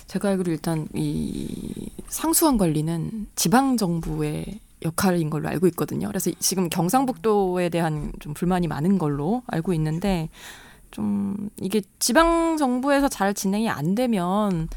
제가 0.06 0.28
알기로 0.30 0.52
일단 0.52 0.88
이 0.94 1.88
상수원 2.08 2.58
관리는 2.58 3.26
지방 3.36 3.76
정부의 3.76 4.60
역할인 4.84 5.30
걸로 5.30 5.48
알고 5.48 5.66
있거든요. 5.68 6.08
그래서 6.08 6.30
지금 6.40 6.68
경상북도에 6.68 7.68
대한 7.68 8.12
좀 8.20 8.34
불만이 8.34 8.66
많은 8.66 8.98
걸로 8.98 9.42
알고 9.46 9.72
있는데 9.74 10.28
좀 10.90 11.48
이게 11.60 11.80
지방 11.98 12.56
정부에서 12.56 13.08
잘 13.08 13.32
진행이 13.32 13.70
안 13.70 13.94
되면 13.94 14.68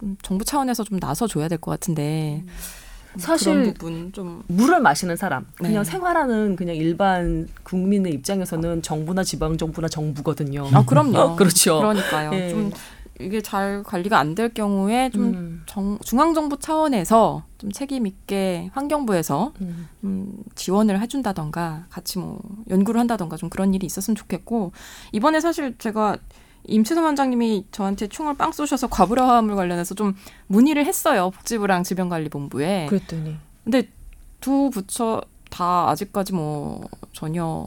좀 0.00 0.16
정부 0.22 0.44
차원에서 0.44 0.84
좀 0.84 1.00
나서 1.00 1.26
줘야 1.26 1.48
될 1.48 1.58
것 1.58 1.72
같은데 1.72 2.44
사실 3.16 3.52
그런 3.52 3.72
부분 3.74 4.12
좀 4.12 4.42
물을 4.46 4.80
마시는 4.80 5.16
사람, 5.16 5.46
그냥 5.56 5.82
네. 5.82 5.90
생활하는 5.90 6.54
그냥 6.54 6.76
일반 6.76 7.48
국민의 7.64 8.12
입장에서는 8.12 8.82
정부나 8.82 9.24
지방 9.24 9.56
정부나 9.58 9.88
정부거든요. 9.88 10.68
아 10.72 10.84
그럼요. 10.84 11.34
그렇죠. 11.36 11.78
그러니까요. 11.78 12.30
예. 12.34 12.50
좀 12.50 12.70
이게 13.20 13.40
잘 13.40 13.82
관리가 13.82 14.18
안 14.18 14.34
될 14.34 14.52
경우에 14.54 15.10
좀 15.10 15.22
음. 15.24 15.62
정, 15.66 15.98
중앙정부 16.00 16.58
차원에서 16.58 17.42
좀 17.58 17.72
책임 17.72 18.06
있게 18.06 18.70
환경부에서 18.74 19.52
음. 19.60 19.88
음, 20.04 20.32
지원을 20.54 21.00
해준다던가 21.00 21.86
같이 21.90 22.18
뭐 22.18 22.40
연구를 22.70 23.00
한다던가 23.00 23.36
좀 23.36 23.48
그런 23.50 23.74
일이 23.74 23.86
있었으면 23.86 24.14
좋겠고 24.14 24.72
이번에 25.12 25.40
사실 25.40 25.76
제가 25.78 26.16
임치선 26.66 27.02
원장님이 27.02 27.66
저한테 27.72 28.06
총을 28.08 28.34
빵 28.34 28.52
쏘셔서 28.52 28.88
과부하물 28.88 29.56
관련해서 29.56 29.94
좀 29.94 30.14
문의를 30.48 30.84
했어요 30.86 31.30
복지부랑 31.30 31.82
질병관리본부에 31.84 32.86
그랬더니 32.86 33.36
근데 33.64 33.88
두 34.40 34.70
부처 34.70 35.22
다 35.50 35.88
아직까지 35.88 36.34
뭐 36.34 36.86
전혀 37.12 37.66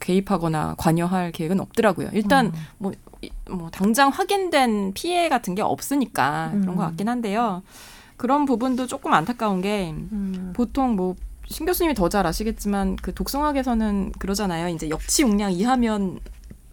개입하거나 0.00 0.74
관여할 0.78 1.32
계획은 1.32 1.60
없더라고요. 1.60 2.10
일단 2.12 2.52
뭐, 2.78 2.92
이- 2.92 2.96
뭐 3.50 3.70
당장 3.70 4.08
확인된 4.10 4.92
피해 4.94 5.28
같은 5.28 5.54
게 5.54 5.62
없으니까 5.62 6.50
그런 6.52 6.66
것 6.66 6.72
음. 6.72 6.88
같긴 6.88 7.08
한데요. 7.08 7.62
그런 8.16 8.44
부분도 8.44 8.86
조금 8.86 9.12
안타까운 9.12 9.60
게 9.60 9.90
음. 9.92 10.52
보통 10.54 10.96
뭐 10.96 11.14
신 11.48 11.66
교수님이 11.66 11.94
더 11.94 12.08
잘 12.08 12.26
아시겠지만 12.26 12.96
그 12.96 13.14
독성학에서는 13.14 14.12
그러잖아요. 14.18 14.68
이제 14.68 14.88
역치 14.90 15.22
용량 15.22 15.52
이하면 15.52 16.18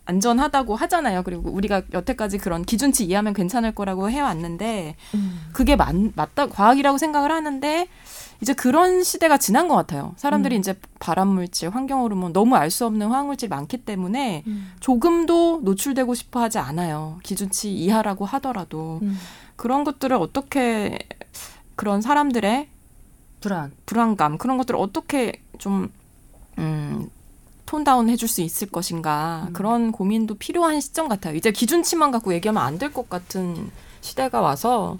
안전하다고 0.05 0.75
하잖아요. 0.75 1.23
그리고 1.23 1.49
우리가 1.49 1.83
여태까지 1.93 2.37
그런 2.37 2.63
기준치 2.63 3.05
이하면 3.05 3.33
괜찮을 3.33 3.73
거라고 3.73 4.09
해왔는데 4.09 4.95
음. 5.15 5.41
그게 5.53 5.75
맞, 5.75 5.95
맞다 6.15 6.47
과학이라고 6.47 6.97
생각을 6.97 7.31
하는데 7.31 7.87
이제 8.43 8.53
그런 8.53 9.03
시대가 9.03 9.37
지난 9.37 9.69
것 9.69 9.75
같아요. 9.75 10.13
사람들이 10.17 10.57
음. 10.57 10.59
이제 10.59 10.75
발암 10.99 11.29
물질, 11.29 11.69
환경 11.69 12.01
호르몬 12.01 12.33
너무 12.33 12.55
알 12.57 12.69
수 12.69 12.85
없는 12.85 13.07
화학 13.07 13.25
물질 13.27 13.47
많기 13.47 13.77
때문에 13.77 14.43
음. 14.47 14.71
조금도 14.81 15.61
노출되고 15.63 16.13
싶어 16.13 16.41
하지 16.41 16.57
않아요. 16.59 17.19
기준치 17.23 17.73
이하라고 17.73 18.25
하더라도 18.25 18.99
음. 19.01 19.17
그런 19.55 19.85
것들을 19.85 20.15
어떻게 20.17 20.99
그런 21.75 22.01
사람들의 22.01 22.67
불안. 23.39 23.71
불안감 23.85 24.37
그런 24.37 24.57
것들을 24.57 24.77
어떻게 24.79 25.41
좀 25.57 25.89
음, 26.57 27.09
톤다운 27.65 28.09
해줄 28.09 28.27
수 28.27 28.41
있을 28.41 28.69
것인가 28.69 29.45
음. 29.47 29.53
그런 29.53 29.91
고민도 29.93 30.35
필요한 30.35 30.81
시점 30.81 31.07
같아요. 31.07 31.35
이제 31.35 31.51
기준치만 31.51 32.11
갖고 32.11 32.33
얘기하면 32.33 32.61
안 32.61 32.77
될 32.77 32.91
것 32.91 33.09
같은 33.09 33.71
시대가 34.03 34.41
와서 34.41 34.97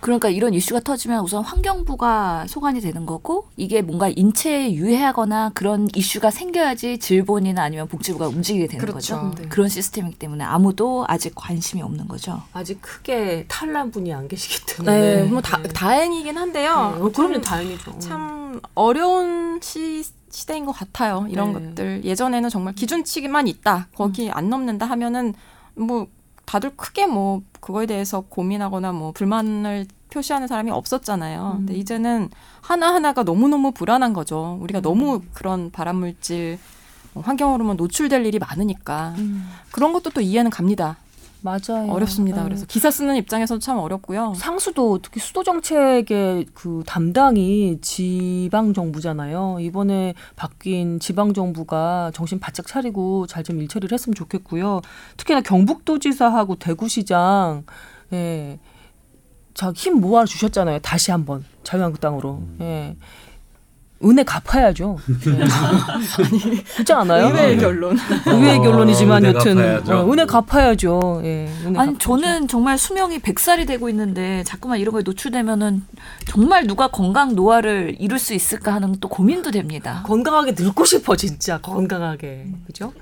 그러니까 0.00 0.28
이런 0.30 0.54
이슈가 0.54 0.78
터지면 0.80 1.24
우선 1.24 1.42
환경부가 1.42 2.46
소관이 2.46 2.80
되는 2.80 3.04
거고 3.04 3.48
이게 3.56 3.82
뭔가 3.82 4.08
인체에 4.08 4.74
유해하거나 4.74 5.50
그런 5.54 5.88
이슈가 5.92 6.30
생겨야지 6.30 6.98
질본이나 6.98 7.60
아니면 7.62 7.88
복지부가 7.88 8.28
움직이게 8.28 8.68
되는 8.68 8.80
그렇죠. 8.86 9.16
거죠. 9.20 9.42
네. 9.42 9.48
그런 9.48 9.68
시스템이기 9.68 10.18
때문에 10.20 10.44
아무도 10.44 11.04
아직 11.08 11.32
관심이 11.34 11.82
없는 11.82 12.06
거죠. 12.06 12.42
아직 12.52 12.80
크게 12.80 13.46
탈난 13.48 13.90
분이 13.90 14.14
안 14.14 14.28
계시기 14.28 14.64
때문에. 14.66 14.98
네, 15.00 15.22
뭐 15.24 15.40
다, 15.42 15.60
다행이긴 15.60 16.38
한데요. 16.38 16.94
네, 16.96 17.02
어, 17.02 17.10
그럼요, 17.12 17.32
참- 17.34 17.42
다행이죠. 17.42 17.98
참 17.98 18.60
어려운 18.76 19.58
시, 19.60 20.04
시대인 20.30 20.64
것 20.64 20.70
같아요. 20.72 21.26
이런 21.28 21.52
네. 21.54 21.68
것들 21.70 22.04
예전에는 22.04 22.48
정말 22.50 22.74
기준치만 22.74 23.48
있다 23.48 23.88
거기 23.96 24.30
안 24.30 24.48
넘는다 24.48 24.86
하면은 24.86 25.34
뭐 25.74 26.06
다들 26.44 26.76
크게 26.76 27.06
뭐 27.06 27.42
그거에 27.60 27.86
대해서 27.86 28.20
고민하거나 28.20 28.92
뭐 28.92 29.12
불만을 29.12 29.86
표시하는 30.10 30.46
사람이 30.46 30.70
없었잖아요. 30.70 31.52
음. 31.54 31.58
근데 31.58 31.74
이제는 31.74 32.30
하나 32.60 32.94
하나가 32.94 33.24
너무 33.24 33.48
너무 33.48 33.72
불안한 33.72 34.12
거죠. 34.12 34.58
우리가 34.60 34.80
음. 34.80 34.82
너무 34.82 35.20
그런 35.32 35.70
발암 35.70 35.96
물질 35.96 36.58
환경 37.22 37.52
호르몬 37.52 37.76
노출될 37.76 38.26
일이 38.26 38.38
많으니까 38.38 39.14
음, 39.18 39.48
그런 39.70 39.92
것도 39.92 40.10
또 40.10 40.20
이해는 40.20 40.50
갑니다. 40.50 40.96
맞아요. 41.44 41.90
어렵습니다. 41.90 42.38
네. 42.38 42.44
그래서 42.44 42.64
기사 42.64 42.90
쓰는 42.90 43.16
입장에서도 43.16 43.58
참 43.58 43.76
어렵고요. 43.76 44.32
상수도 44.34 44.98
특히 45.02 45.20
수도 45.20 45.42
정책의 45.42 46.46
그 46.54 46.82
담당이 46.86 47.82
지방 47.82 48.72
정부잖아요. 48.72 49.58
이번에 49.60 50.14
바뀐 50.36 50.98
지방 50.98 51.34
정부가 51.34 52.10
정신 52.14 52.40
바짝 52.40 52.66
차리고 52.66 53.26
잘 53.26 53.44
좀 53.44 53.60
일처리를 53.60 53.92
했으면 53.92 54.14
좋겠고요. 54.14 54.80
특히나 55.18 55.42
경북도지사하고 55.42 56.54
대구시장 56.56 57.64
예. 58.14 58.58
자힘 59.52 60.00
모아 60.00 60.24
주셨잖아요. 60.24 60.78
다시 60.78 61.10
한번 61.10 61.44
자유한국당으로. 61.62 62.40
예. 62.62 62.96
은혜 64.04 64.22
갚아야죠. 64.22 64.98
예. 65.28 66.62
그렇지 66.74 66.92
않아요? 66.92 67.26
의외의 67.28 67.56
네. 67.56 67.62
결론. 67.62 67.96
의외의 68.26 68.58
결론이지만 68.60 69.24
은혜 69.24 69.34
여튼 69.34 69.56
갚아야죠. 69.56 69.94
어, 69.94 70.12
은혜 70.12 70.26
갚아야죠. 70.26 71.22
예. 71.24 71.48
은혜 71.64 71.78
아니 71.78 71.94
갚아야죠. 71.94 71.98
저는 71.98 72.48
정말 72.48 72.78
수명이 72.78 73.18
100살이 73.20 73.66
되고 73.66 73.88
있는데 73.88 74.42
자꾸만 74.44 74.78
이런 74.78 74.92
거에 74.92 75.02
노출되면은 75.02 75.84
정말 76.26 76.66
누가 76.66 76.88
건강 76.88 77.34
노화를 77.34 77.96
이룰 77.98 78.18
수 78.18 78.34
있을까 78.34 78.74
하는 78.74 78.96
또 79.00 79.08
고민도 79.08 79.50
됩니다. 79.50 80.02
건강하게 80.06 80.54
늙고 80.58 80.84
싶어 80.84 81.16
진짜 81.16 81.58
건강하게 81.58 82.48
그죠? 82.66 82.92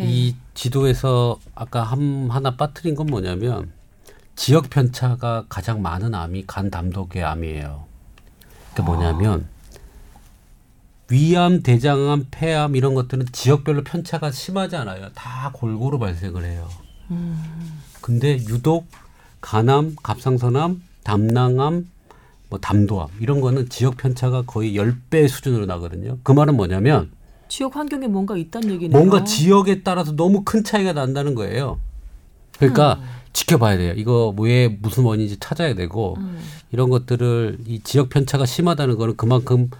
예. 0.00 0.04
이 0.04 0.36
지도에서 0.54 1.38
아까 1.54 1.82
한 1.82 2.28
하나 2.30 2.56
빠뜨린 2.56 2.94
건 2.94 3.06
뭐냐면 3.06 3.70
지역 4.36 4.70
편차가 4.70 5.46
가장 5.48 5.82
많은 5.82 6.14
암이 6.14 6.44
간 6.46 6.70
담독의 6.70 7.24
암이에요. 7.24 7.84
그게 8.70 8.82
뭐냐면 8.82 9.48
위암, 11.10 11.62
대장암, 11.62 12.26
폐암 12.30 12.76
이런 12.76 12.94
것들은 12.94 13.26
지역별로 13.32 13.82
편차가 13.82 14.30
심하지 14.30 14.76
않아요. 14.76 15.08
다 15.14 15.50
골고루 15.54 15.98
발생을 15.98 16.44
해요. 16.44 16.68
근데 18.00 18.34
유독 18.34 18.86
간암, 19.40 19.96
갑상선암, 20.02 20.82
담낭암, 21.04 21.88
뭐 22.50 22.58
담도암 22.58 23.08
이런 23.20 23.40
거는 23.40 23.68
지역 23.68 23.96
편차가 23.96 24.42
거의 24.42 24.74
10배 24.74 25.28
수준으로 25.28 25.66
나거든요. 25.66 26.18
그 26.22 26.32
말은 26.32 26.56
뭐냐면 26.56 27.10
지역 27.48 27.76
환경에 27.76 28.06
뭔가 28.06 28.36
있다는 28.36 28.70
얘기네요. 28.72 28.98
뭔가 28.98 29.24
지역에 29.24 29.82
따라서 29.82 30.12
너무 30.12 30.42
큰 30.44 30.64
차이가 30.64 30.92
난다는 30.92 31.34
거예요. 31.34 31.78
그러니까 32.58 33.00
지켜봐야 33.32 33.76
돼요. 33.76 33.94
이거 33.96 34.34
왜 34.38 34.68
무슨 34.68 35.04
원인인지 35.04 35.38
찾아야 35.38 35.74
되고 35.74 36.16
음. 36.18 36.38
이런 36.72 36.90
것들을 36.90 37.58
이 37.66 37.80
지역 37.80 38.08
편차가 38.08 38.46
심하다는 38.46 38.96
거는 38.96 39.16
그만큼 39.16 39.70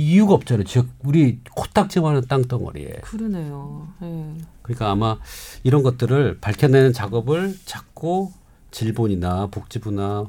이유가 0.00 0.34
없잖아요. 0.34 0.64
지역 0.64 0.86
우리 1.04 1.38
코딱지만한 1.54 2.26
땅덩어리에. 2.26 3.00
그러네요. 3.02 3.88
예. 4.02 4.34
그러니까 4.62 4.90
아마 4.90 5.18
이런 5.62 5.82
것들을 5.82 6.38
밝혀내는 6.40 6.92
작업을 6.92 7.56
자꾸 7.64 8.30
질본이나 8.70 9.48
복지부나 9.48 10.26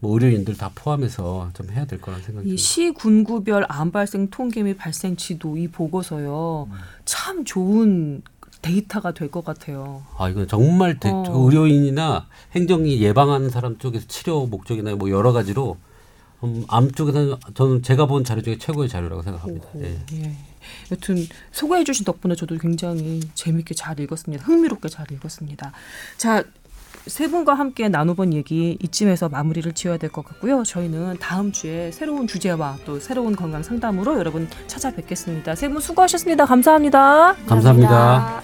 뭐 0.00 0.12
의료인들 0.14 0.56
다 0.56 0.70
포함해서 0.74 1.50
좀 1.54 1.70
해야 1.70 1.84
될 1.84 2.00
거라는 2.00 2.24
생각이 2.24 2.46
이 2.46 2.50
듭니다. 2.56 2.62
시 2.62 2.90
군구별 2.92 3.66
암 3.68 3.92
발생 3.92 4.28
통계 4.30 4.62
및 4.62 4.76
발생 4.76 5.16
지도 5.16 5.56
이 5.56 5.68
보고서요. 5.68 6.68
음. 6.70 6.76
참 7.04 7.44
좋은 7.44 8.22
데이터가 8.62 9.12
될 9.12 9.28
것 9.30 9.44
같아요. 9.44 10.02
아 10.16 10.28
이건 10.28 10.46
정말 10.48 10.98
대- 11.00 11.10
어. 11.10 11.24
의료인이나 11.28 12.26
행정이 12.54 13.00
예방하는 13.02 13.50
사람 13.50 13.78
쪽에서 13.78 14.06
치료 14.06 14.46
목적이나 14.46 14.94
뭐 14.94 15.10
여러 15.10 15.32
가지로 15.32 15.76
음, 16.44 16.64
암 16.68 16.90
쪽에서는 16.90 17.36
저는 17.54 17.82
제가 17.82 18.06
본 18.06 18.24
자료 18.24 18.42
중에 18.42 18.58
최고의 18.58 18.88
자료라고 18.88 19.22
생각합니다. 19.22 19.66
오호, 19.74 19.84
예. 19.84 19.98
예. 20.14 20.32
여튼 20.90 21.16
소개해 21.52 21.84
주신 21.84 22.04
덕분에 22.04 22.34
저도 22.34 22.56
굉장히 22.58 23.20
재밌게 23.34 23.74
잘 23.74 23.98
읽었습니다. 24.00 24.44
흥미롭게 24.44 24.88
잘 24.88 25.06
읽었습니다. 25.12 25.72
자, 26.16 26.44
세 27.06 27.28
분과 27.28 27.54
함께 27.54 27.88
나눠본 27.88 28.32
얘기 28.32 28.78
이쯤에서 28.80 29.28
마무리를 29.28 29.72
지어야 29.72 29.96
될 29.96 30.10
것 30.10 30.24
같고요. 30.24 30.62
저희는 30.62 31.16
다음 31.18 31.50
주에 31.50 31.90
새로운 31.90 32.28
주제와 32.28 32.78
또 32.84 33.00
새로운 33.00 33.34
건강 33.34 33.62
상담으로 33.62 34.18
여러분 34.18 34.48
찾아뵙겠습니다. 34.68 35.54
세 35.56 35.68
분 35.68 35.80
수고하셨습니다. 35.80 36.44
감사합니다. 36.46 37.34
감사합니다. 37.46 38.42